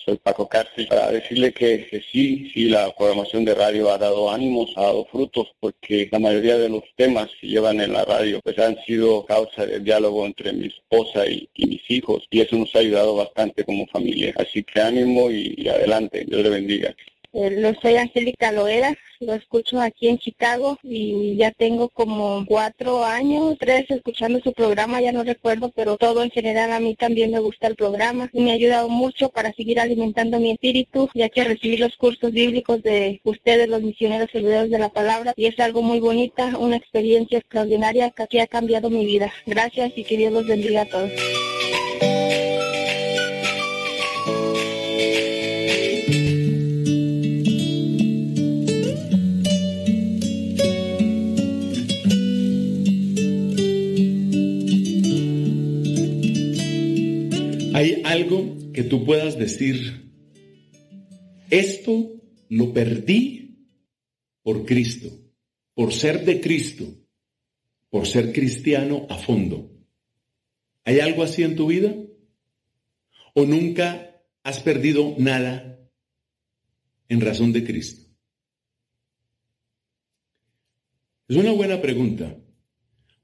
Soy 0.04 0.16
Paco 0.18 0.48
Cárcel, 0.48 0.86
para 0.88 1.10
decirle 1.10 1.52
que, 1.52 2.02
sí, 2.10 2.50
sí, 2.52 2.68
la 2.68 2.94
programación 2.96 3.44
de 3.44 3.54
radio 3.54 3.90
ha 3.90 3.98
dado 3.98 4.30
ánimos, 4.30 4.72
ha 4.76 4.82
dado 4.82 5.04
frutos, 5.06 5.48
porque 5.60 6.08
la 6.10 6.18
mayoría 6.18 6.56
de 6.56 6.68
los 6.68 6.84
temas 6.96 7.28
que 7.40 7.48
llevan 7.48 7.80
en 7.80 7.92
la 7.92 8.04
radio 8.04 8.40
pues 8.42 8.58
han 8.58 8.76
sido 8.84 9.26
causa 9.26 9.66
del 9.66 9.84
diálogo 9.84 10.24
entre 10.24 10.52
mi 10.52 10.66
esposa 10.68 11.26
y, 11.26 11.48
y 11.54 11.66
mis 11.66 11.90
hijos, 11.90 12.26
y 12.30 12.40
eso 12.40 12.56
nos 12.56 12.74
ha 12.74 12.78
ayudado 12.78 13.16
bastante 13.16 13.64
como 13.64 13.86
familia. 13.88 14.32
Así 14.38 14.62
que 14.62 14.80
ánimo 14.80 15.30
y, 15.30 15.54
y 15.56 15.68
adelante, 15.68 16.24
Dios 16.24 16.42
le 16.42 16.50
bendiga. 16.50 16.94
Eh, 17.34 17.50
lo 17.50 17.74
soy 17.74 17.96
Angélica 17.96 18.52
Loera, 18.52 18.96
lo 19.20 19.34
escucho 19.34 19.78
aquí 19.80 20.08
en 20.08 20.18
Chicago 20.18 20.78
y 20.82 21.36
ya 21.36 21.50
tengo 21.50 21.90
como 21.90 22.46
cuatro 22.46 23.04
años, 23.04 23.56
tres 23.60 23.84
escuchando 23.90 24.40
su 24.40 24.54
programa, 24.54 25.02
ya 25.02 25.12
no 25.12 25.24
recuerdo, 25.24 25.70
pero 25.74 25.98
todo 25.98 26.22
en 26.22 26.30
general 26.30 26.72
a 26.72 26.80
mí 26.80 26.94
también 26.94 27.30
me 27.30 27.38
gusta 27.38 27.66
el 27.66 27.76
programa 27.76 28.30
y 28.32 28.40
me 28.40 28.52
ha 28.52 28.54
ayudado 28.54 28.88
mucho 28.88 29.28
para 29.28 29.52
seguir 29.52 29.78
alimentando 29.78 30.40
mi 30.40 30.52
espíritu, 30.52 31.10
ya 31.14 31.28
que 31.28 31.44
recibí 31.44 31.76
los 31.76 31.94
cursos 31.96 32.32
bíblicos 32.32 32.82
de 32.82 33.20
ustedes, 33.24 33.68
los 33.68 33.82
misioneros 33.82 34.30
servidores 34.30 34.70
de 34.70 34.78
la 34.78 34.88
palabra, 34.88 35.34
y 35.36 35.46
es 35.46 35.60
algo 35.60 35.82
muy 35.82 36.00
bonita, 36.00 36.56
una 36.58 36.76
experiencia 36.76 37.38
extraordinaria 37.38 38.10
que 38.10 38.22
aquí 38.22 38.38
ha 38.38 38.46
cambiado 38.46 38.88
mi 38.88 39.04
vida. 39.04 39.30
Gracias 39.44 39.92
y 39.96 40.04
que 40.04 40.16
Dios 40.16 40.32
los 40.32 40.46
bendiga 40.46 40.82
a 40.82 40.86
todos. 40.86 41.10
¿Hay 57.78 58.02
algo 58.04 58.56
que 58.74 58.82
tú 58.82 59.04
puedas 59.04 59.38
decir, 59.38 60.10
esto 61.48 62.10
lo 62.48 62.72
perdí 62.72 63.68
por 64.42 64.66
Cristo, 64.66 65.08
por 65.74 65.92
ser 65.92 66.24
de 66.24 66.40
Cristo, 66.40 66.92
por 67.88 68.08
ser 68.08 68.32
cristiano 68.32 69.06
a 69.08 69.16
fondo? 69.16 69.70
¿Hay 70.82 70.98
algo 70.98 71.22
así 71.22 71.44
en 71.44 71.54
tu 71.54 71.68
vida? 71.68 71.94
¿O 73.34 73.46
nunca 73.46 74.24
has 74.42 74.58
perdido 74.58 75.14
nada 75.16 75.78
en 77.08 77.20
razón 77.20 77.52
de 77.52 77.62
Cristo? 77.62 78.10
Es 81.28 81.36
una 81.36 81.52
buena 81.52 81.80
pregunta. 81.80 82.36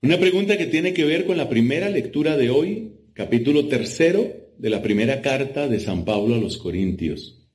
Una 0.00 0.16
pregunta 0.20 0.56
que 0.56 0.66
tiene 0.66 0.94
que 0.94 1.04
ver 1.04 1.26
con 1.26 1.36
la 1.36 1.48
primera 1.48 1.88
lectura 1.88 2.36
de 2.36 2.50
hoy, 2.50 2.92
capítulo 3.14 3.66
tercero 3.66 4.43
de 4.58 4.70
la 4.70 4.82
primera 4.82 5.20
carta 5.22 5.68
de 5.68 5.80
San 5.80 6.04
Pablo 6.04 6.34
a 6.34 6.38
los 6.38 6.58
Corintios. 6.58 7.46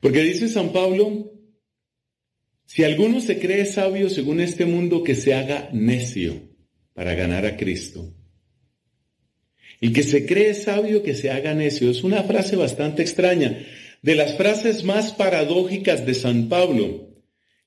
Porque 0.00 0.22
dice 0.22 0.48
San 0.48 0.72
Pablo, 0.72 1.32
si 2.66 2.84
alguno 2.84 3.20
se 3.20 3.38
cree 3.38 3.64
sabio 3.64 4.10
según 4.10 4.40
este 4.40 4.66
mundo, 4.66 5.02
que 5.02 5.14
se 5.14 5.34
haga 5.34 5.70
necio 5.72 6.42
para 6.92 7.14
ganar 7.14 7.46
a 7.46 7.56
Cristo. 7.56 8.12
El 9.80 9.92
que 9.92 10.02
se 10.02 10.26
cree 10.26 10.54
sabio, 10.54 11.02
que 11.02 11.14
se 11.14 11.30
haga 11.30 11.54
necio. 11.54 11.90
Es 11.90 12.02
una 12.02 12.22
frase 12.22 12.56
bastante 12.56 13.02
extraña, 13.02 13.64
de 14.02 14.14
las 14.14 14.36
frases 14.36 14.84
más 14.84 15.12
paradójicas 15.12 16.06
de 16.06 16.14
San 16.14 16.48
Pablo. 16.48 17.10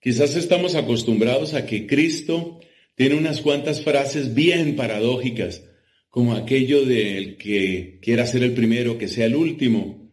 Quizás 0.02 0.36
estamos 0.36 0.76
acostumbrados 0.76 1.54
a 1.54 1.66
que 1.66 1.86
Cristo 1.86 2.60
tiene 2.96 3.16
unas 3.16 3.42
cuantas 3.42 3.82
frases 3.82 4.34
bien 4.34 4.76
paradójicas, 4.76 5.64
como 6.10 6.34
aquello 6.34 6.86
del 6.86 7.38
que 7.38 8.00
quiera 8.02 8.26
ser 8.26 8.44
el 8.44 8.54
primero, 8.54 8.98
que 8.98 9.08
sea 9.08 9.26
el 9.26 9.36
último, 9.36 10.12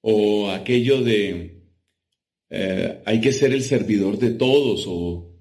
o 0.00 0.50
aquello 0.50 1.02
de 1.02 1.62
eh, 2.50 3.02
hay 3.06 3.20
que 3.20 3.32
ser 3.32 3.52
el 3.52 3.62
servidor 3.62 4.18
de 4.18 4.30
todos, 4.32 4.84
o 4.86 5.32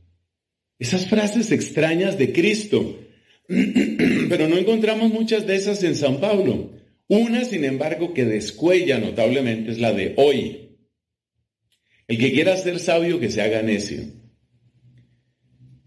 esas 0.79 1.07
frases 1.07 1.51
extrañas 1.51 2.17
de 2.17 2.31
Cristo. 2.31 2.99
Pero 3.47 4.47
no 4.47 4.57
encontramos 4.57 5.11
muchas 5.11 5.45
de 5.45 5.55
esas 5.55 5.83
en 5.83 5.95
San 5.95 6.19
Pablo. 6.19 6.71
Una, 7.07 7.43
sin 7.43 7.65
embargo, 7.65 8.13
que 8.13 8.23
descuella 8.23 8.97
notablemente 8.97 9.71
es 9.71 9.79
la 9.79 9.91
de 9.91 10.13
hoy. 10.15 10.77
El 12.07 12.17
que 12.17 12.31
quiera 12.31 12.55
ser 12.55 12.79
sabio, 12.79 13.19
que 13.19 13.29
se 13.29 13.41
haga 13.41 13.61
necio. 13.61 14.03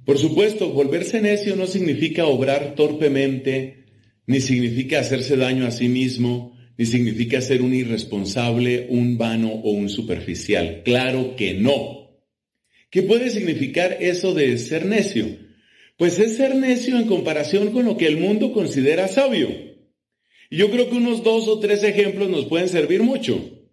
Por 0.05 0.19
supuesto, 0.19 0.71
volverse 0.71 1.23
necio 1.23 1.57
no 1.57 1.67
significa 1.67 2.27
obrar 2.27 2.75
torpemente, 2.75 3.84
ni 4.27 4.41
significa 4.41 5.01
hacerse 5.01 5.37
daño 5.37 5.67
a 5.67 5.71
sí 5.71 5.89
mismo, 5.89 6.57
ni 6.77 6.87
significa 6.87 7.41
ser 7.41 7.63
un 7.63 7.75
irresponsable, 7.75 8.87
un 8.91 9.17
vano 9.17 9.53
o 9.53 9.71
un 9.71 9.89
superficial. 9.89 10.83
Claro 10.85 11.37
que 11.37 11.55
no. 11.55 12.11
¿Qué 12.91 13.03
puede 13.03 13.31
significar 13.31 13.99
eso 14.01 14.35
de 14.35 14.57
ser 14.59 14.87
necio? 14.87 15.27
Pues 15.97 16.19
es 16.19 16.37
ser 16.37 16.55
necio 16.57 16.99
en 16.99 17.07
comparación 17.07 17.71
con 17.71 17.85
lo 17.85 17.97
que 17.97 18.07
el 18.07 18.19
mundo 18.19 18.53
considera 18.53 19.09
sabio. 19.09 19.49
Y 20.51 20.57
yo 20.57 20.71
creo 20.71 20.91
que 20.91 20.97
unos 20.97 21.23
dos 21.23 21.49
o 21.49 21.61
tres 21.61 21.83
ejemplos 21.83 22.29
nos 22.29 22.47
pueden 22.47 22.69
servir 22.69 23.03
mucho. 23.03 23.69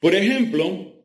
Por 0.00 0.14
ejemplo, 0.14 1.04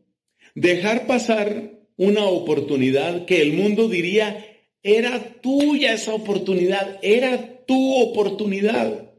dejar 0.56 1.08
pasar 1.08 1.80
una 1.96 2.26
oportunidad 2.26 3.26
que 3.26 3.42
el 3.42 3.54
mundo 3.54 3.90
diría 3.90 4.46
era 4.84 5.42
tuya 5.42 5.94
esa 5.94 6.14
oportunidad, 6.14 7.00
era 7.02 7.59
tu 7.70 7.94
oportunidad. 7.94 9.14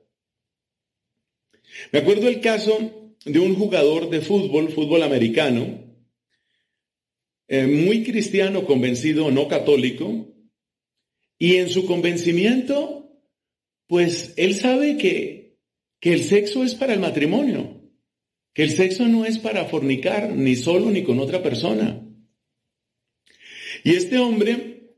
Me 1.93 2.01
acuerdo 2.01 2.27
el 2.27 2.41
caso 2.41 3.15
de 3.25 3.39
un 3.39 3.55
jugador 3.55 4.11
de 4.11 4.23
fútbol, 4.23 4.71
fútbol 4.73 5.05
americano, 5.05 5.85
eh, 7.47 7.69
muy 7.69 8.03
cristiano, 8.03 8.67
convencido, 8.67 9.31
no 9.31 9.47
católico, 9.47 10.35
y 11.39 11.59
en 11.59 11.69
su 11.69 11.87
convencimiento, 11.87 13.13
pues 13.87 14.35
él 14.37 14.57
sabe 14.57 14.97
que, 14.97 15.61
que 16.01 16.13
el 16.13 16.25
sexo 16.25 16.65
es 16.65 16.75
para 16.75 16.93
el 16.93 16.99
matrimonio, 16.99 17.89
que 18.53 18.65
el 18.65 18.73
sexo 18.73 19.07
no 19.07 19.27
es 19.27 19.39
para 19.39 19.67
fornicar, 19.67 20.31
ni 20.31 20.57
solo 20.57 20.91
ni 20.91 21.05
con 21.05 21.21
otra 21.21 21.41
persona. 21.41 22.05
Y 23.85 23.95
este 23.95 24.19
hombre, 24.19 24.97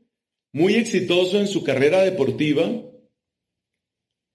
muy 0.51 0.73
exitoso 0.73 1.39
en 1.39 1.47
su 1.47 1.63
carrera 1.63 2.01
deportiva, 2.01 2.89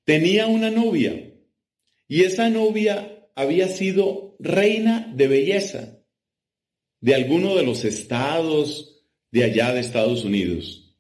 tenía 0.08 0.46
una 0.46 0.70
novia, 0.70 1.34
y 2.08 2.22
esa 2.22 2.48
novia 2.48 3.28
había 3.34 3.68
sido 3.68 4.36
reina 4.38 5.12
de 5.14 5.28
belleza 5.28 5.98
de 7.02 7.14
alguno 7.14 7.54
de 7.54 7.62
los 7.62 7.84
estados 7.84 9.02
de 9.30 9.44
allá 9.44 9.74
de 9.74 9.80
Estados 9.80 10.24
Unidos. 10.24 10.96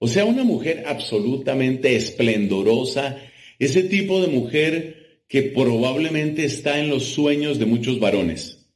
O 0.00 0.08
sea, 0.08 0.24
una 0.24 0.42
mujer 0.42 0.82
absolutamente 0.88 1.94
esplendorosa, 1.94 3.22
ese 3.60 3.84
tipo 3.84 4.20
de 4.20 4.26
mujer 4.26 5.22
que 5.28 5.42
probablemente 5.42 6.44
está 6.44 6.80
en 6.80 6.88
los 6.88 7.04
sueños 7.04 7.60
de 7.60 7.66
muchos 7.66 8.00
varones. 8.00 8.68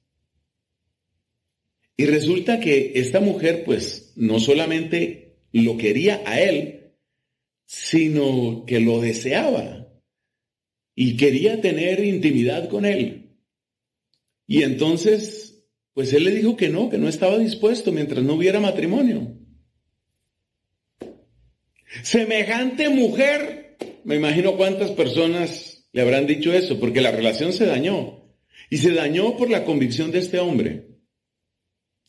Y 1.97 2.07
resulta 2.07 2.61
que 2.61 2.93
esta 2.95 3.19
mujer 3.19 3.65
pues 3.65 4.13
no 4.15 4.39
solamente 4.39 5.39
lo 5.51 5.77
quería 5.77 6.23
a 6.25 6.41
él, 6.41 6.82
sino 7.73 8.67
que 8.67 8.81
lo 8.81 9.01
deseaba 9.01 9.89
y 10.95 11.17
quería 11.17 11.63
tener 11.63 12.05
intimidad 12.05 12.69
con 12.69 12.85
él. 12.85 13.31
Y 14.47 14.63
entonces 14.63 15.65
pues 15.95 16.13
él 16.13 16.25
le 16.25 16.33
dijo 16.33 16.55
que 16.55 16.69
no, 16.69 16.91
que 16.91 16.99
no 16.99 17.09
estaba 17.09 17.39
dispuesto 17.39 17.91
mientras 17.93 18.23
no 18.23 18.35
hubiera 18.35 18.61
matrimonio. 18.61 19.39
Semejante 22.03 22.91
mujer, 22.91 23.79
me 24.05 24.17
imagino 24.17 24.59
cuántas 24.59 24.91
personas 24.91 25.89
le 25.93 26.03
habrán 26.03 26.27
dicho 26.27 26.53
eso, 26.53 26.79
porque 26.79 27.01
la 27.01 27.11
relación 27.11 27.55
se 27.55 27.65
dañó. 27.65 28.23
Y 28.69 28.79
se 28.79 28.93
dañó 28.93 29.37
por 29.39 29.49
la 29.49 29.65
convicción 29.65 30.11
de 30.11 30.19
este 30.19 30.39
hombre. 30.39 30.92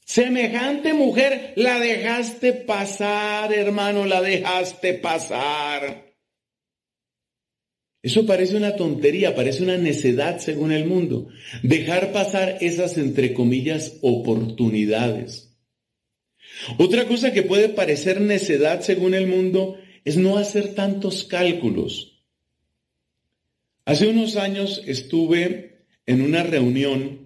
Semejante 0.06 0.94
mujer, 0.94 1.54
la 1.56 1.80
dejaste 1.80 2.54
pasar, 2.54 3.54
hermano, 3.54 4.06
la 4.06 4.22
dejaste 4.22 4.94
pasar. 4.96 6.14
Eso 8.02 8.26
parece 8.26 8.58
una 8.58 8.76
tontería, 8.76 9.34
parece 9.34 9.64
una 9.64 9.78
necedad 9.78 10.40
según 10.40 10.74
el 10.74 10.86
mundo. 10.86 11.30
Dejar 11.64 12.12
pasar 12.12 12.58
esas, 12.60 12.98
entre 12.98 13.34
comillas, 13.34 13.98
oportunidades. 14.02 15.56
Otra 16.78 17.08
cosa 17.08 17.32
que 17.32 17.44
puede 17.44 17.70
parecer 17.70 18.20
necedad 18.20 18.82
según 18.82 19.14
el 19.14 19.28
mundo 19.28 19.78
es 20.04 20.18
no 20.18 20.38
hacer 20.38 20.76
tantos 20.76 21.24
cálculos. 21.24 22.22
Hace 23.86 24.08
unos 24.08 24.36
años 24.36 24.84
estuve 24.86 25.86
en 26.06 26.22
una 26.22 26.44
reunión 26.44 27.23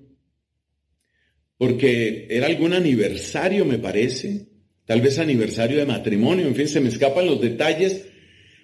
porque 1.58 2.28
era 2.30 2.48
algún 2.48 2.74
aniversario, 2.74 3.66
me 3.66 3.80
parece, 3.80 4.48
tal 4.86 5.02
vez 5.02 5.20
aniversario 5.20 5.78
de 5.78 5.86
matrimonio, 5.86 6.48
en 6.48 6.56
fin, 6.56 6.68
se 6.68 6.82
me 6.82 6.90
escapan 6.90 7.26
los 7.26 7.42
detalles, 7.42 8.06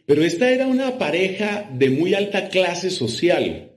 pero 0.06 0.24
esta 0.24 0.52
era 0.52 0.68
una 0.68 0.98
pareja 0.98 1.70
de 1.74 1.90
muy 1.90 2.14
alta 2.14 2.50
clase 2.50 2.90
social. 2.90 3.72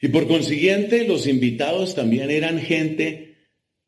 Y 0.00 0.08
por 0.08 0.26
consiguiente 0.28 1.06
los 1.06 1.26
invitados 1.26 1.94
también 1.94 2.30
eran 2.30 2.58
gente 2.60 3.30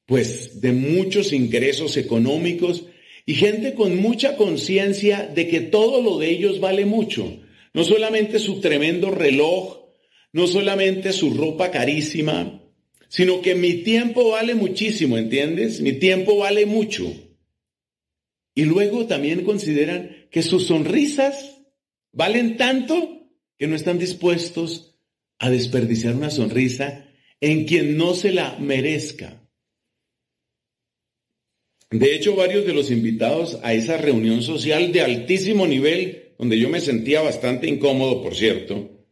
pues 0.07 0.61
de 0.61 0.73
muchos 0.73 1.33
ingresos 1.33 1.97
económicos 1.97 2.85
y 3.25 3.35
gente 3.35 3.75
con 3.75 3.97
mucha 3.97 4.37
conciencia 4.37 5.31
de 5.33 5.49
que 5.49 5.61
todo 5.61 6.03
lo 6.03 6.19
de 6.19 6.31
ellos 6.31 6.61
vale 6.61 6.85
mucho, 6.85 7.41
no 7.73 7.85
solamente 7.85 8.39
su 8.39 8.61
tremendo 8.61 9.11
reloj, 9.11 9.79
no 10.33 10.47
solamente 10.47 11.13
su 11.13 11.33
ropa 11.33 11.71
carísima, 11.71 12.62
sino 13.13 13.43
que 13.43 13.55
mi 13.55 13.83
tiempo 13.83 14.31
vale 14.31 14.55
muchísimo, 14.55 15.19
¿entiendes? 15.19 15.81
Mi 15.81 15.93
tiempo 15.93 16.39
vale 16.39 16.65
mucho. 16.65 17.05
Y 18.55 18.65
luego 18.65 19.07
también 19.07 19.45
consideran 19.45 20.29
que 20.31 20.43
sus 20.43 20.67
sonrisas 20.67 21.53
Valen 22.13 22.59
tanto 22.59 23.27
que 23.57 23.67
no 23.67 23.75
están 23.75 23.99
dispuestos 23.99 24.95
a 25.39 25.51
desperdiciar 25.51 26.15
una 26.15 26.31
sonrisa 26.31 27.09
en 27.41 27.65
quien 27.65 27.97
no 27.97 28.15
se 28.15 28.33
la 28.33 28.57
merezca. 28.59 29.43
De 31.91 32.15
hecho, 32.15 32.37
varios 32.37 32.67
de 32.67 32.75
los 32.75 32.91
invitados 32.91 33.59
a 33.63 33.75
esa 33.75 33.97
reunión 33.97 34.43
social 34.43 34.93
de 34.93 35.01
altísimo 35.01 35.67
nivel, 35.67 36.35
donde 36.39 36.59
yo 36.59 36.69
me 36.69 36.81
sentía 36.81 37.21
bastante 37.23 37.67
incómodo, 37.67 38.23
por 38.23 38.35
cierto, 38.35 39.07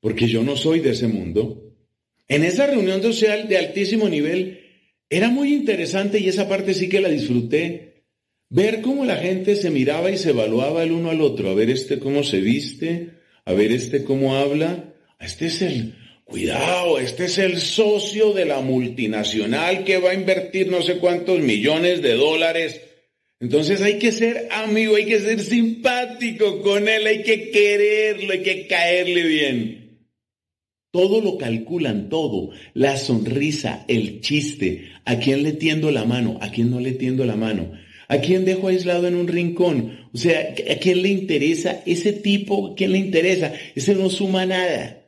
porque 0.00 0.26
yo 0.26 0.42
no 0.42 0.56
soy 0.56 0.80
de 0.80 0.90
ese 0.90 1.08
mundo, 1.08 1.73
en 2.28 2.44
esa 2.44 2.66
reunión 2.66 3.02
social 3.02 3.48
de 3.48 3.58
altísimo 3.58 4.08
nivel 4.08 4.60
era 5.10 5.28
muy 5.28 5.52
interesante 5.52 6.18
y 6.18 6.28
esa 6.28 6.48
parte 6.48 6.74
sí 6.74 6.88
que 6.88 7.00
la 7.00 7.08
disfruté 7.08 7.94
Ver 8.56 8.82
cómo 8.82 9.04
la 9.04 9.16
gente 9.16 9.56
se 9.56 9.68
miraba 9.70 10.12
y 10.12 10.16
se 10.16 10.30
evaluaba 10.30 10.84
el 10.84 10.92
uno 10.92 11.10
al 11.10 11.20
otro, 11.20 11.50
a 11.50 11.54
ver 11.54 11.70
este 11.70 11.98
cómo 11.98 12.22
se 12.22 12.40
viste, 12.40 13.10
a 13.44 13.52
ver 13.52 13.72
este 13.72 14.04
cómo 14.04 14.36
habla, 14.36 14.94
este 15.18 15.46
es 15.46 15.60
el, 15.60 15.96
cuidado, 16.24 17.00
este 17.00 17.24
es 17.24 17.38
el 17.38 17.58
socio 17.60 18.32
de 18.32 18.44
la 18.44 18.60
multinacional 18.60 19.82
que 19.82 19.98
va 19.98 20.10
a 20.10 20.14
invertir 20.14 20.68
no 20.68 20.82
sé 20.82 20.98
cuántos 20.98 21.40
millones 21.40 22.00
de 22.00 22.14
dólares. 22.14 22.80
Entonces 23.40 23.82
hay 23.82 23.98
que 23.98 24.12
ser 24.12 24.46
amigo, 24.52 24.94
hay 24.94 25.06
que 25.06 25.18
ser 25.18 25.40
simpático 25.40 26.62
con 26.62 26.86
él, 26.86 27.08
hay 27.08 27.24
que 27.24 27.50
quererlo, 27.50 28.34
hay 28.34 28.42
que 28.42 28.66
caerle 28.68 29.22
bien. 29.24 29.83
Todo 30.94 31.20
lo 31.20 31.38
calculan, 31.38 32.08
todo. 32.08 32.50
La 32.72 32.96
sonrisa, 32.96 33.84
el 33.88 34.20
chiste, 34.20 34.92
a 35.04 35.18
quién 35.18 35.42
le 35.42 35.50
tiendo 35.50 35.90
la 35.90 36.04
mano, 36.04 36.38
a 36.40 36.52
quién 36.52 36.70
no 36.70 36.78
le 36.78 36.92
tiendo 36.92 37.24
la 37.24 37.34
mano. 37.34 37.72
¿A 38.06 38.18
quién 38.18 38.44
dejo 38.44 38.68
aislado 38.68 39.08
en 39.08 39.16
un 39.16 39.26
rincón? 39.26 40.08
O 40.14 40.16
sea, 40.16 40.54
¿a 40.70 40.76
quién 40.76 41.02
le 41.02 41.08
interesa 41.08 41.82
ese 41.84 42.12
tipo? 42.12 42.68
¿A 42.68 42.74
quién 42.76 42.92
le 42.92 42.98
interesa? 42.98 43.52
Ese 43.74 43.96
no 43.96 44.08
suma 44.08 44.46
nada. 44.46 45.04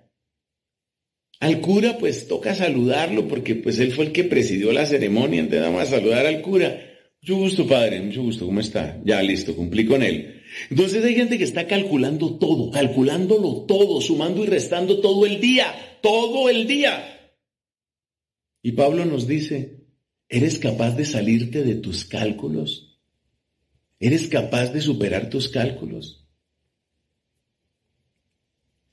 Al 1.39 1.61
cura, 1.61 1.99
pues 1.99 2.27
toca 2.27 2.57
saludarlo 2.57 3.29
porque 3.29 3.55
pues 3.55 3.79
él 3.79 3.93
fue 3.93 4.07
el 4.07 4.13
que 4.13 4.25
presidió 4.25 4.73
la 4.73 4.87
ceremonia, 4.87 5.39
entonces 5.39 5.63
vamos 5.63 5.83
a 5.83 5.87
saludar 5.87 6.27
al 6.27 6.43
cura. 6.43 6.83
Mucho 7.27 7.39
gusto, 7.41 7.67
padre, 7.67 8.01
mucho 8.01 8.23
gusto, 8.23 8.47
¿cómo 8.47 8.61
está? 8.61 9.03
Ya 9.05 9.21
listo, 9.21 9.57
cumplí 9.57 9.85
con 9.85 10.01
él. 10.01 10.43
Entonces 10.71 11.05
hay 11.05 11.17
gente 11.17 11.37
que 11.37 11.43
está 11.43 11.67
calculando 11.67 12.39
todo, 12.39 12.71
calculándolo 12.71 13.63
todo, 13.63 14.01
sumando 14.01 14.45
y 14.45 14.47
restando 14.47 15.01
todo 15.01 15.27
el 15.27 15.41
día, 15.41 15.99
todo 16.01 16.49
el 16.49 16.69
día. 16.69 17.33
Y 18.63 18.71
Pablo 18.73 19.05
nos 19.05 19.27
dice, 19.27 19.89
¿eres 20.29 20.61
capaz 20.61 20.93
de 20.93 21.05
salirte 21.05 21.65
de 21.65 21.75
tus 21.75 22.05
cálculos? 22.05 22.97
¿Eres 23.99 24.29
capaz 24.29 24.69
de 24.69 24.81
superar 24.81 25.29
tus 25.29 25.49
cálculos? 25.49 26.29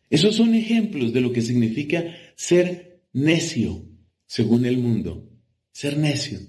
Esos 0.09 0.33
son 0.33 0.55
ejemplos 0.55 1.13
de 1.13 1.21
lo 1.21 1.31
que 1.31 1.43
significa 1.43 2.03
ser 2.35 3.03
necio, 3.13 3.85
según 4.25 4.65
el 4.65 4.79
mundo. 4.79 5.29
Ser 5.71 5.99
necio. 5.99 6.39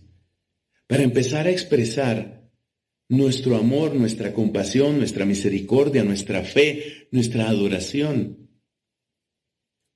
Para 0.87 1.03
empezar 1.03 1.47
a 1.47 1.51
expresar 1.51 2.51
nuestro 3.09 3.57
amor, 3.57 3.95
nuestra 3.95 4.33
compasión, 4.33 4.99
nuestra 4.99 5.25
misericordia, 5.25 6.05
nuestra 6.05 6.43
fe, 6.43 7.09
nuestra 7.11 7.49
adoración. 7.49 8.51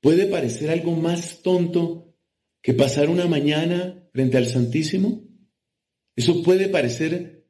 ¿Puede 0.01 0.27
parecer 0.27 0.70
algo 0.70 0.94
más 0.94 1.43
tonto 1.43 2.15
que 2.62 2.74
pasar 2.74 3.09
una 3.09 3.27
mañana 3.27 4.09
frente 4.12 4.36
al 4.36 4.47
Santísimo? 4.47 5.24
Eso 6.16 6.43
puede 6.43 6.69
parecer 6.69 7.47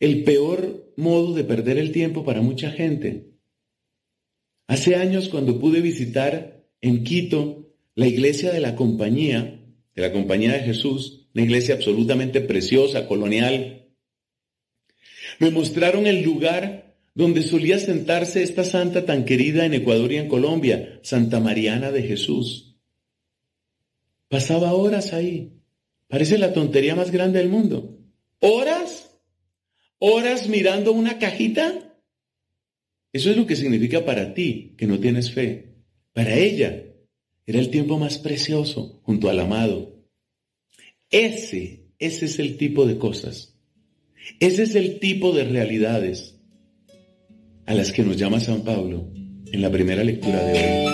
el 0.00 0.24
peor 0.24 0.92
modo 0.96 1.34
de 1.34 1.44
perder 1.44 1.78
el 1.78 1.92
tiempo 1.92 2.24
para 2.24 2.42
mucha 2.42 2.70
gente. 2.70 3.32
Hace 4.68 4.96
años 4.96 5.28
cuando 5.28 5.58
pude 5.58 5.80
visitar 5.80 6.66
en 6.80 7.04
Quito 7.04 7.72
la 7.94 8.06
iglesia 8.06 8.52
de 8.52 8.60
la 8.60 8.74
compañía, 8.74 9.62
de 9.94 10.02
la 10.02 10.12
compañía 10.12 10.52
de 10.54 10.60
Jesús, 10.60 11.21
una 11.34 11.44
iglesia 11.44 11.74
absolutamente 11.74 12.40
preciosa, 12.40 13.06
colonial. 13.06 13.88
Me 15.38 15.50
mostraron 15.50 16.06
el 16.06 16.22
lugar 16.22 16.96
donde 17.14 17.42
solía 17.42 17.78
sentarse 17.78 18.42
esta 18.42 18.64
santa 18.64 19.04
tan 19.04 19.24
querida 19.24 19.66
en 19.66 19.74
Ecuador 19.74 20.12
y 20.12 20.16
en 20.16 20.28
Colombia, 20.28 21.00
Santa 21.02 21.40
Mariana 21.40 21.90
de 21.90 22.02
Jesús. 22.02 22.76
Pasaba 24.28 24.72
horas 24.72 25.12
ahí. 25.12 25.52
Parece 26.08 26.38
la 26.38 26.52
tontería 26.52 26.94
más 26.94 27.10
grande 27.10 27.38
del 27.38 27.48
mundo. 27.48 27.98
¿Horas? 28.40 29.10
¿Horas 29.98 30.48
mirando 30.48 30.92
una 30.92 31.18
cajita? 31.18 31.96
Eso 33.12 33.30
es 33.30 33.36
lo 33.36 33.46
que 33.46 33.56
significa 33.56 34.04
para 34.04 34.32
ti, 34.32 34.74
que 34.76 34.86
no 34.86 34.98
tienes 34.98 35.32
fe. 35.32 35.76
Para 36.12 36.34
ella 36.34 36.82
era 37.46 37.58
el 37.58 37.70
tiempo 37.70 37.98
más 37.98 38.18
precioso 38.18 39.00
junto 39.04 39.28
al 39.28 39.38
amado. 39.40 40.01
Ese, 41.12 41.84
ese 41.98 42.24
es 42.24 42.38
el 42.38 42.56
tipo 42.56 42.86
de 42.86 42.96
cosas. 42.96 43.54
Ese 44.40 44.62
es 44.62 44.74
el 44.74 44.98
tipo 44.98 45.32
de 45.32 45.44
realidades 45.44 46.38
a 47.66 47.74
las 47.74 47.92
que 47.92 48.02
nos 48.02 48.16
llama 48.16 48.40
San 48.40 48.62
Pablo 48.62 49.08
en 49.52 49.60
la 49.60 49.70
primera 49.70 50.02
lectura 50.02 50.42
de 50.42 50.52
hoy. 50.52 50.92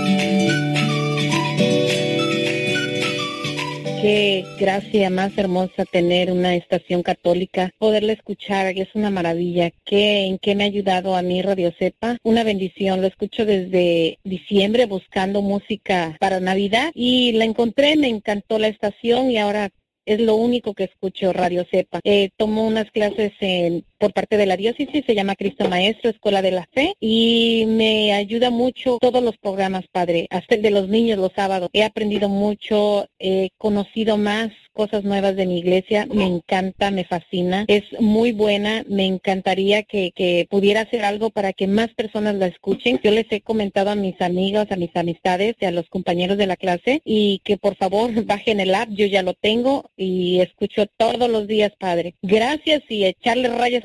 Qué 4.02 4.44
gracia 4.60 5.10
más 5.10 5.36
hermosa 5.36 5.84
tener 5.84 6.30
una 6.30 6.54
estación 6.54 7.02
católica, 7.02 7.72
poderla 7.78 8.12
escuchar, 8.12 8.66
es 8.76 8.88
una 8.94 9.10
maravilla. 9.10 9.72
¿Qué, 9.84 10.26
¿En 10.26 10.38
qué 10.38 10.54
me 10.54 10.64
ha 10.64 10.68
ayudado 10.68 11.16
a 11.16 11.22
mí 11.22 11.42
Radio 11.42 11.72
Cepa? 11.76 12.16
Una 12.22 12.44
bendición, 12.44 13.00
lo 13.00 13.08
escucho 13.08 13.44
desde 13.44 14.20
diciembre 14.22 14.86
buscando 14.86 15.42
música 15.42 16.16
para 16.20 16.38
Navidad 16.38 16.92
y 16.94 17.32
la 17.32 17.44
encontré, 17.44 17.96
me 17.96 18.08
encantó 18.08 18.60
la 18.60 18.68
estación 18.68 19.32
y 19.32 19.38
ahora 19.38 19.70
es 20.08 20.20
lo 20.20 20.36
único 20.36 20.72
que 20.72 20.84
escucho 20.84 21.34
Radio 21.34 21.66
Cepa. 21.70 22.00
Eh, 22.02 22.30
tomo 22.38 22.66
unas 22.66 22.90
clases 22.90 23.32
en, 23.40 23.84
por 23.98 24.12
parte 24.12 24.36
de 24.36 24.46
la 24.46 24.56
diócesis, 24.56 25.04
se 25.06 25.14
llama 25.14 25.36
Cristo 25.36 25.68
Maestro, 25.68 26.10
Escuela 26.10 26.42
de 26.42 26.52
la 26.52 26.68
Fe, 26.72 26.94
y 27.00 27.64
me 27.68 28.12
ayuda 28.12 28.50
mucho 28.50 28.98
todos 29.00 29.22
los 29.22 29.36
programas, 29.38 29.84
Padre, 29.90 30.26
hasta 30.30 30.54
el 30.54 30.62
de 30.62 30.70
los 30.70 30.88
niños 30.88 31.18
los 31.18 31.32
sábados. 31.34 31.68
He 31.72 31.84
aprendido 31.84 32.28
mucho, 32.28 33.08
he 33.18 33.50
conocido 33.58 34.16
más 34.16 34.50
cosas 34.72 35.02
nuevas 35.02 35.34
de 35.34 35.44
mi 35.44 35.58
iglesia, 35.58 36.06
me 36.06 36.24
encanta, 36.24 36.92
me 36.92 37.04
fascina, 37.04 37.64
es 37.66 37.82
muy 37.98 38.30
buena, 38.30 38.84
me 38.88 39.06
encantaría 39.06 39.82
que, 39.82 40.46
pudiera 40.48 40.82
hacer 40.82 41.04
algo 41.04 41.30
para 41.30 41.52
que 41.52 41.66
más 41.66 41.88
personas 41.94 42.36
la 42.36 42.46
escuchen. 42.46 43.00
Yo 43.02 43.10
les 43.10 43.26
he 43.30 43.40
comentado 43.40 43.90
a 43.90 43.96
mis 43.96 44.20
amigos, 44.20 44.66
a 44.70 44.76
mis 44.76 44.94
amistades, 44.94 45.56
y 45.60 45.64
a 45.64 45.72
los 45.72 45.88
compañeros 45.88 46.38
de 46.38 46.46
la 46.46 46.56
clase 46.56 47.02
y 47.04 47.40
que 47.44 47.56
por 47.56 47.76
favor 47.76 48.10
bajen 48.24 48.60
el 48.60 48.72
app, 48.72 48.88
yo 48.90 49.06
ya 49.06 49.22
lo 49.22 49.34
tengo 49.34 49.90
y 49.96 50.40
escucho 50.40 50.86
todos 50.96 51.28
los 51.28 51.48
días, 51.48 51.72
Padre. 51.76 52.14
Gracias 52.22 52.82
y 52.88 53.04
echarle 53.04 53.48
rayas 53.48 53.84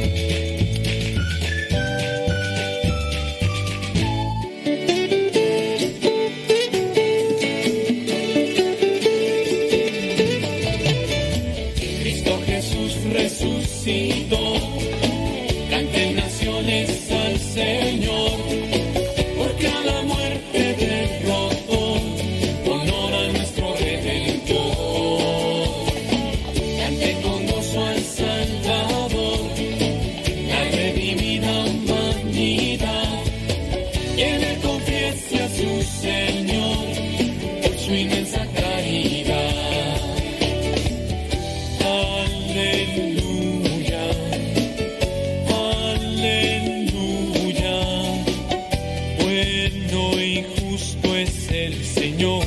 Y 50.23 50.43
justo 50.43 51.15
es 51.15 51.49
el 51.51 51.83
Señor. 51.83 52.43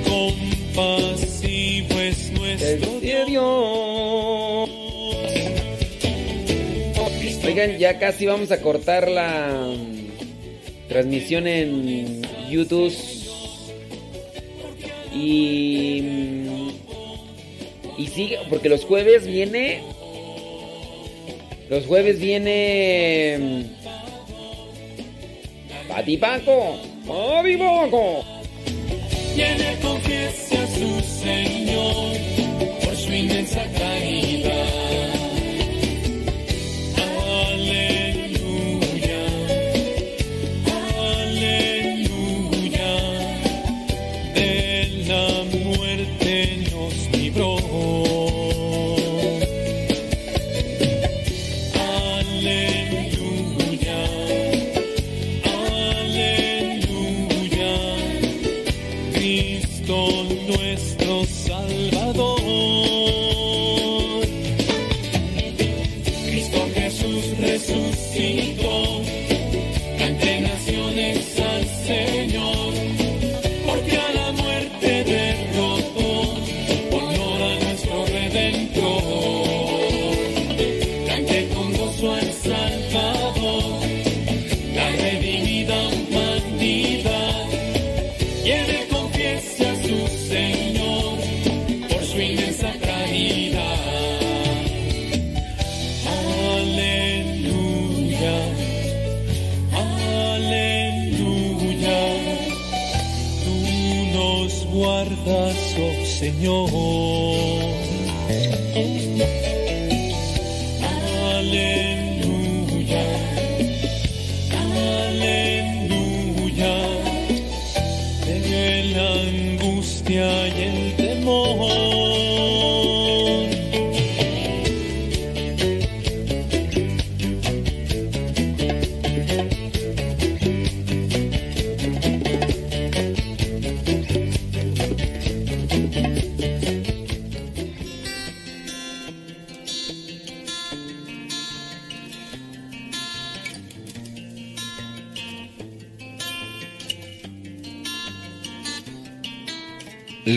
compasivo 0.07 1.99
es 1.99 2.31
nuestro 2.31 2.99
Dios. 2.99 4.69
Oigan, 7.43 7.77
ya 7.77 7.99
casi 7.99 8.25
vamos 8.25 8.51
a 8.51 8.61
cortar 8.61 9.09
la 9.09 9.73
transmisión 10.87 11.47
en 11.47 12.21
YouTube. 12.49 13.10
Y. 15.21 16.03
Y 17.97 18.07
sigue, 18.07 18.39
porque 18.49 18.69
los 18.69 18.85
jueves 18.85 19.27
viene. 19.27 19.83
Los 21.69 21.85
jueves 21.85 22.19
viene. 22.19 23.37
mm, 23.39 23.63
Pati 25.87 26.17
Paco. 26.17 26.77
Papi 27.05 27.57
Paco. 27.57 28.23
en 29.37 29.61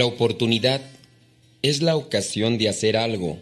La 0.04 0.08
oportunidad 0.08 0.82
es 1.62 1.80
la 1.80 1.96
ocasión 1.96 2.58
de 2.58 2.68
hacer 2.68 2.94
algo, 2.94 3.38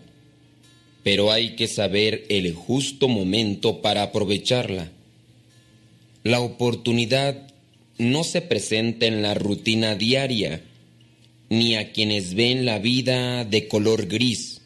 pero 1.03 1.33
hay 1.33 1.57
que 1.57 1.67
saber 1.67 2.25
el 2.29 2.55
justo 2.55 3.09
momento 3.09 3.83
para 3.83 4.05
aprovecharla. 4.05 4.93
La 6.23 6.39
oportunidad 6.39 7.49
no 7.99 8.23
se 8.23 8.43
presenta 8.43 9.07
en 9.07 9.23
la 9.23 9.35
rutina 9.35 9.97
diaria, 9.97 10.63
ni 11.49 11.75
a 11.75 11.91
quienes 11.91 12.35
ven 12.35 12.65
la 12.65 12.79
vida 12.79 13.45
de 13.45 13.67
color 13.67 14.07
gris. 14.07 14.61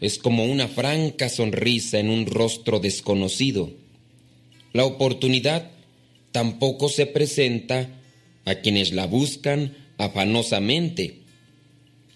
Es 0.00 0.16
como 0.16 0.46
una 0.46 0.66
franca 0.66 1.28
sonrisa 1.28 1.98
en 1.98 2.08
un 2.08 2.24
rostro 2.24 2.80
desconocido. 2.80 3.70
La 4.72 4.86
oportunidad 4.86 5.72
tampoco 6.30 6.88
se 6.88 7.04
presenta 7.04 8.00
a 8.46 8.54
quienes 8.54 8.94
la 8.94 9.04
buscan 9.04 9.81
afanosamente. 9.98 11.18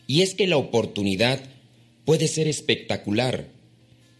Y 0.07 0.23
es 0.23 0.35
que 0.35 0.47
la 0.47 0.57
oportunidad 0.57 1.41
puede 2.05 2.29
ser 2.29 2.49
espectacular, 2.49 3.49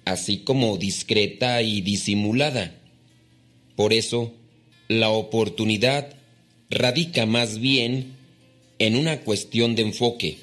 así 0.05 0.39
como 0.39 0.77
discreta 0.77 1.63
y 1.63 1.81
disimulada. 1.81 2.75
Por 3.77 3.93
eso, 3.93 4.35
la 4.89 5.11
oportunidad 5.11 6.15
radica 6.71 7.27
más 7.27 7.59
bien 7.59 8.15
en 8.79 8.97
una 8.97 9.21
cuestión 9.21 9.75
de 9.75 9.83
enfoque. 9.83 10.39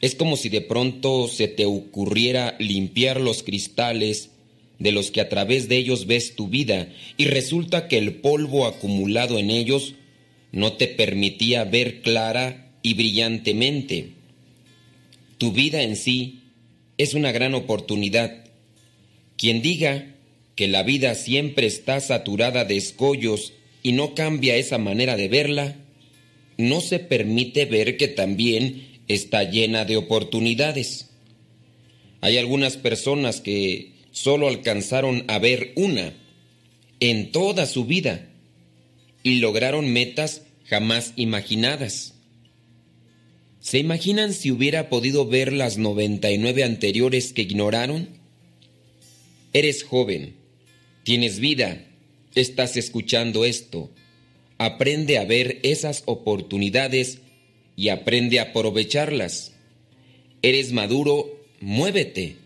Es 0.00 0.14
como 0.14 0.36
si 0.36 0.48
de 0.48 0.60
pronto 0.60 1.28
se 1.28 1.46
te 1.46 1.64
ocurriera 1.64 2.56
limpiar 2.58 3.20
los 3.20 3.42
cristales 3.42 4.30
de 4.78 4.90
los 4.90 5.12
que 5.12 5.20
a 5.20 5.28
través 5.28 5.68
de 5.68 5.76
ellos 5.76 6.06
ves 6.06 6.34
tu 6.34 6.48
vida 6.48 6.88
y 7.16 7.26
resulta 7.26 7.86
que 7.86 7.98
el 7.98 8.16
polvo 8.16 8.66
acumulado 8.66 9.38
en 9.38 9.50
ellos 9.50 9.94
no 10.52 10.74
te 10.74 10.86
permitía 10.86 11.64
ver 11.64 12.02
clara 12.02 12.70
y 12.82 12.94
brillantemente. 12.94 14.10
Tu 15.38 15.52
vida 15.52 15.82
en 15.82 15.96
sí 15.96 16.42
es 16.98 17.14
una 17.14 17.32
gran 17.32 17.54
oportunidad. 17.54 18.44
Quien 19.36 19.62
diga 19.62 20.14
que 20.54 20.68
la 20.68 20.82
vida 20.82 21.14
siempre 21.14 21.66
está 21.66 22.00
saturada 22.00 22.64
de 22.64 22.76
escollos 22.76 23.54
y 23.82 23.92
no 23.92 24.14
cambia 24.14 24.56
esa 24.56 24.78
manera 24.78 25.16
de 25.16 25.28
verla, 25.28 25.76
no 26.58 26.80
se 26.80 26.98
permite 26.98 27.64
ver 27.64 27.96
que 27.96 28.08
también 28.08 29.00
está 29.08 29.44
llena 29.44 29.84
de 29.86 29.96
oportunidades. 29.96 31.08
Hay 32.20 32.36
algunas 32.36 32.76
personas 32.76 33.40
que 33.40 33.92
solo 34.12 34.46
alcanzaron 34.46 35.24
a 35.28 35.38
ver 35.38 35.72
una 35.74 36.12
en 37.00 37.32
toda 37.32 37.66
su 37.66 37.86
vida 37.86 38.28
y 39.22 39.36
lograron 39.36 39.92
metas 39.92 40.42
jamás 40.64 41.12
imaginadas. 41.16 42.14
¿Se 43.60 43.78
imaginan 43.78 44.32
si 44.32 44.50
hubiera 44.50 44.88
podido 44.88 45.26
ver 45.26 45.52
las 45.52 45.78
99 45.78 46.64
anteriores 46.64 47.32
que 47.32 47.42
ignoraron? 47.42 48.08
Eres 49.52 49.84
joven, 49.84 50.34
tienes 51.04 51.38
vida, 51.38 51.84
estás 52.34 52.76
escuchando 52.76 53.44
esto. 53.44 53.90
Aprende 54.58 55.18
a 55.18 55.24
ver 55.24 55.60
esas 55.62 56.02
oportunidades 56.06 57.18
y 57.76 57.90
aprende 57.90 58.40
a 58.40 58.44
aprovecharlas. 58.44 59.52
Eres 60.42 60.72
maduro, 60.72 61.30
muévete. 61.60 62.36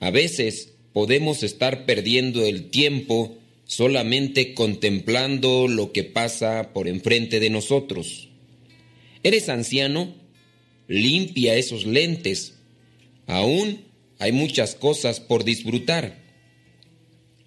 A 0.00 0.10
veces 0.10 0.72
podemos 0.92 1.42
estar 1.42 1.86
perdiendo 1.86 2.44
el 2.44 2.70
tiempo 2.70 3.38
solamente 3.68 4.54
contemplando 4.54 5.68
lo 5.68 5.92
que 5.92 6.02
pasa 6.02 6.72
por 6.72 6.88
enfrente 6.88 7.38
de 7.38 7.50
nosotros. 7.50 8.28
¿Eres 9.22 9.50
anciano? 9.50 10.14
Limpia 10.88 11.54
esos 11.54 11.84
lentes. 11.84 12.54
Aún 13.26 13.82
hay 14.18 14.32
muchas 14.32 14.74
cosas 14.74 15.20
por 15.20 15.44
disfrutar. 15.44 16.18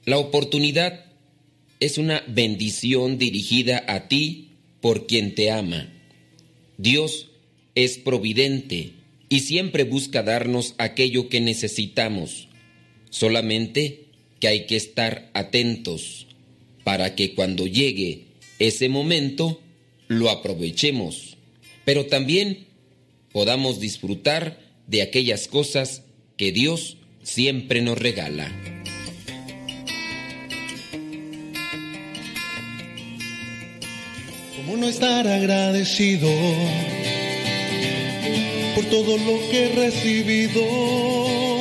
La 0.06 0.20
oportunidad 0.20 1.06
es 1.80 1.98
una 1.98 2.24
bendición 2.28 3.18
dirigida 3.18 3.84
a 3.88 4.08
ti 4.08 4.52
por 4.80 5.08
quien 5.08 5.34
te 5.34 5.50
ama. 5.50 5.92
Dios 6.78 7.32
es 7.74 7.98
providente 7.98 8.92
y 9.28 9.40
siempre 9.40 9.86
busca 9.86 10.22
darnos 10.22 10.76
aquello 10.78 11.30
que 11.30 11.42
necesitamos. 11.42 12.48
Solamente 13.10 14.11
que 14.42 14.48
hay 14.48 14.66
que 14.66 14.76
estar 14.76 15.30
atentos 15.34 16.28
para 16.84 17.16
que 17.16 17.36
cuando 17.36 17.68
llegue 17.68 18.26
ese 18.60 18.90
momento 18.90 19.62
lo 20.08 20.30
aprovechemos, 20.30 21.38
pero 21.86 22.08
también 22.08 22.66
podamos 23.32 23.80
disfrutar 23.80 24.60
de 24.88 25.04
aquellas 25.04 25.48
cosas 25.48 26.04
que 26.38 26.52
Dios 26.52 26.98
siempre 27.24 27.82
nos 27.82 27.98
regala. 27.98 28.52
¿Cómo 34.58 34.78
no 34.78 34.90
estar 34.90 35.28
agradecido 35.28 36.30
por 38.76 38.86
todo 38.86 39.18
lo 39.18 39.50
que 39.52 39.66
he 39.66 39.70
recibido? 39.76 41.61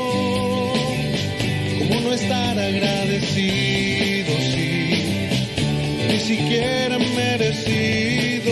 ¿Cómo 2.11 2.19
no 2.19 2.23
estar 2.23 2.59
agradecido 2.59 4.33
si 4.51 4.67
ni 6.09 6.19
siquiera 6.19 6.99
merecido 6.99 8.51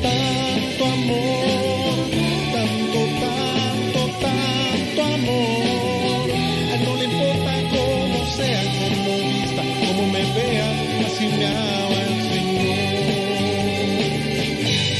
tanto 0.00 0.86
amor, 0.86 2.08
tanto, 2.54 2.98
tanto, 3.20 4.00
tanto 4.24 5.02
amor? 5.02 6.30
A 6.72 6.76
no 6.82 6.92
le 6.96 7.04
importa 7.04 7.52
cómo 7.76 8.18
sea, 8.34 8.62
cómo 8.80 9.12
vista, 9.18 9.62
cómo 9.86 10.02
me 10.06 10.22
vea, 10.32 10.68
así 11.04 11.26
me 11.36 11.44
ama 11.44 12.00
el 12.08 12.18
Señor. 12.32 12.78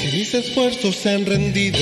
Si 0.03 0.07
mis 0.15 0.31
esfuerzos 0.35 0.95
se 0.95 1.09
han 1.09 1.25
rendido, 1.25 1.79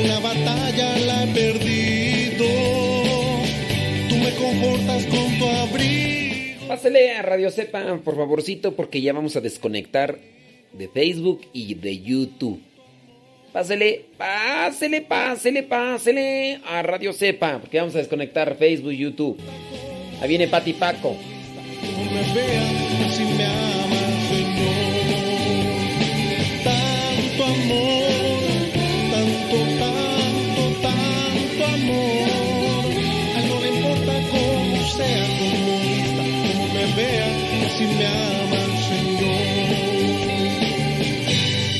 una 0.00 0.20
batalla 0.20 0.96
la 0.98 1.24
he 1.24 1.26
perdido. 1.26 1.79
Confortas 4.50 5.06
con 5.06 5.38
tu 5.38 5.48
abrigo. 5.48 6.66
Pásale 6.66 7.12
a 7.12 7.22
Radio 7.22 7.52
Cepa, 7.52 8.00
por 8.04 8.16
favorcito, 8.16 8.74
porque 8.74 9.00
ya 9.00 9.12
vamos 9.12 9.36
a 9.36 9.40
desconectar 9.40 10.18
de 10.72 10.88
Facebook 10.88 11.42
y 11.52 11.74
de 11.74 12.00
YouTube. 12.00 12.60
Pásele, 13.52 14.06
pásele, 14.18 15.02
pásele, 15.02 15.62
pásele 15.62 16.60
a 16.66 16.82
Radio 16.82 17.12
Cepa, 17.12 17.60
porque 17.60 17.78
vamos 17.78 17.94
a 17.94 17.98
desconectar 17.98 18.56
Facebook 18.56 18.90
y 18.92 18.96
YouTube. 18.96 19.38
Ahí 20.20 20.28
viene 20.28 20.48
Pati 20.48 20.72
Paco. 20.72 21.16
Me 22.12 22.20
me. 22.34 22.80
Tanto 26.64 27.44
amor, 27.44 28.29
sea, 35.00 35.26
cómo 35.38 35.78
vista, 35.80 36.22
cómo 36.46 36.64
me 36.74 36.84
vea, 36.94 37.28
así 37.66 37.84
me 37.86 38.06
ama 38.06 38.56
el 38.56 38.74
Señor. 38.88 39.38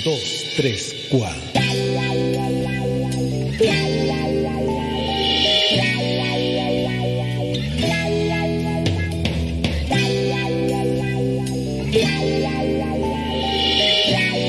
dos, 0.04 0.24
tres, 0.56 0.80
cuatro. 1.10 1.49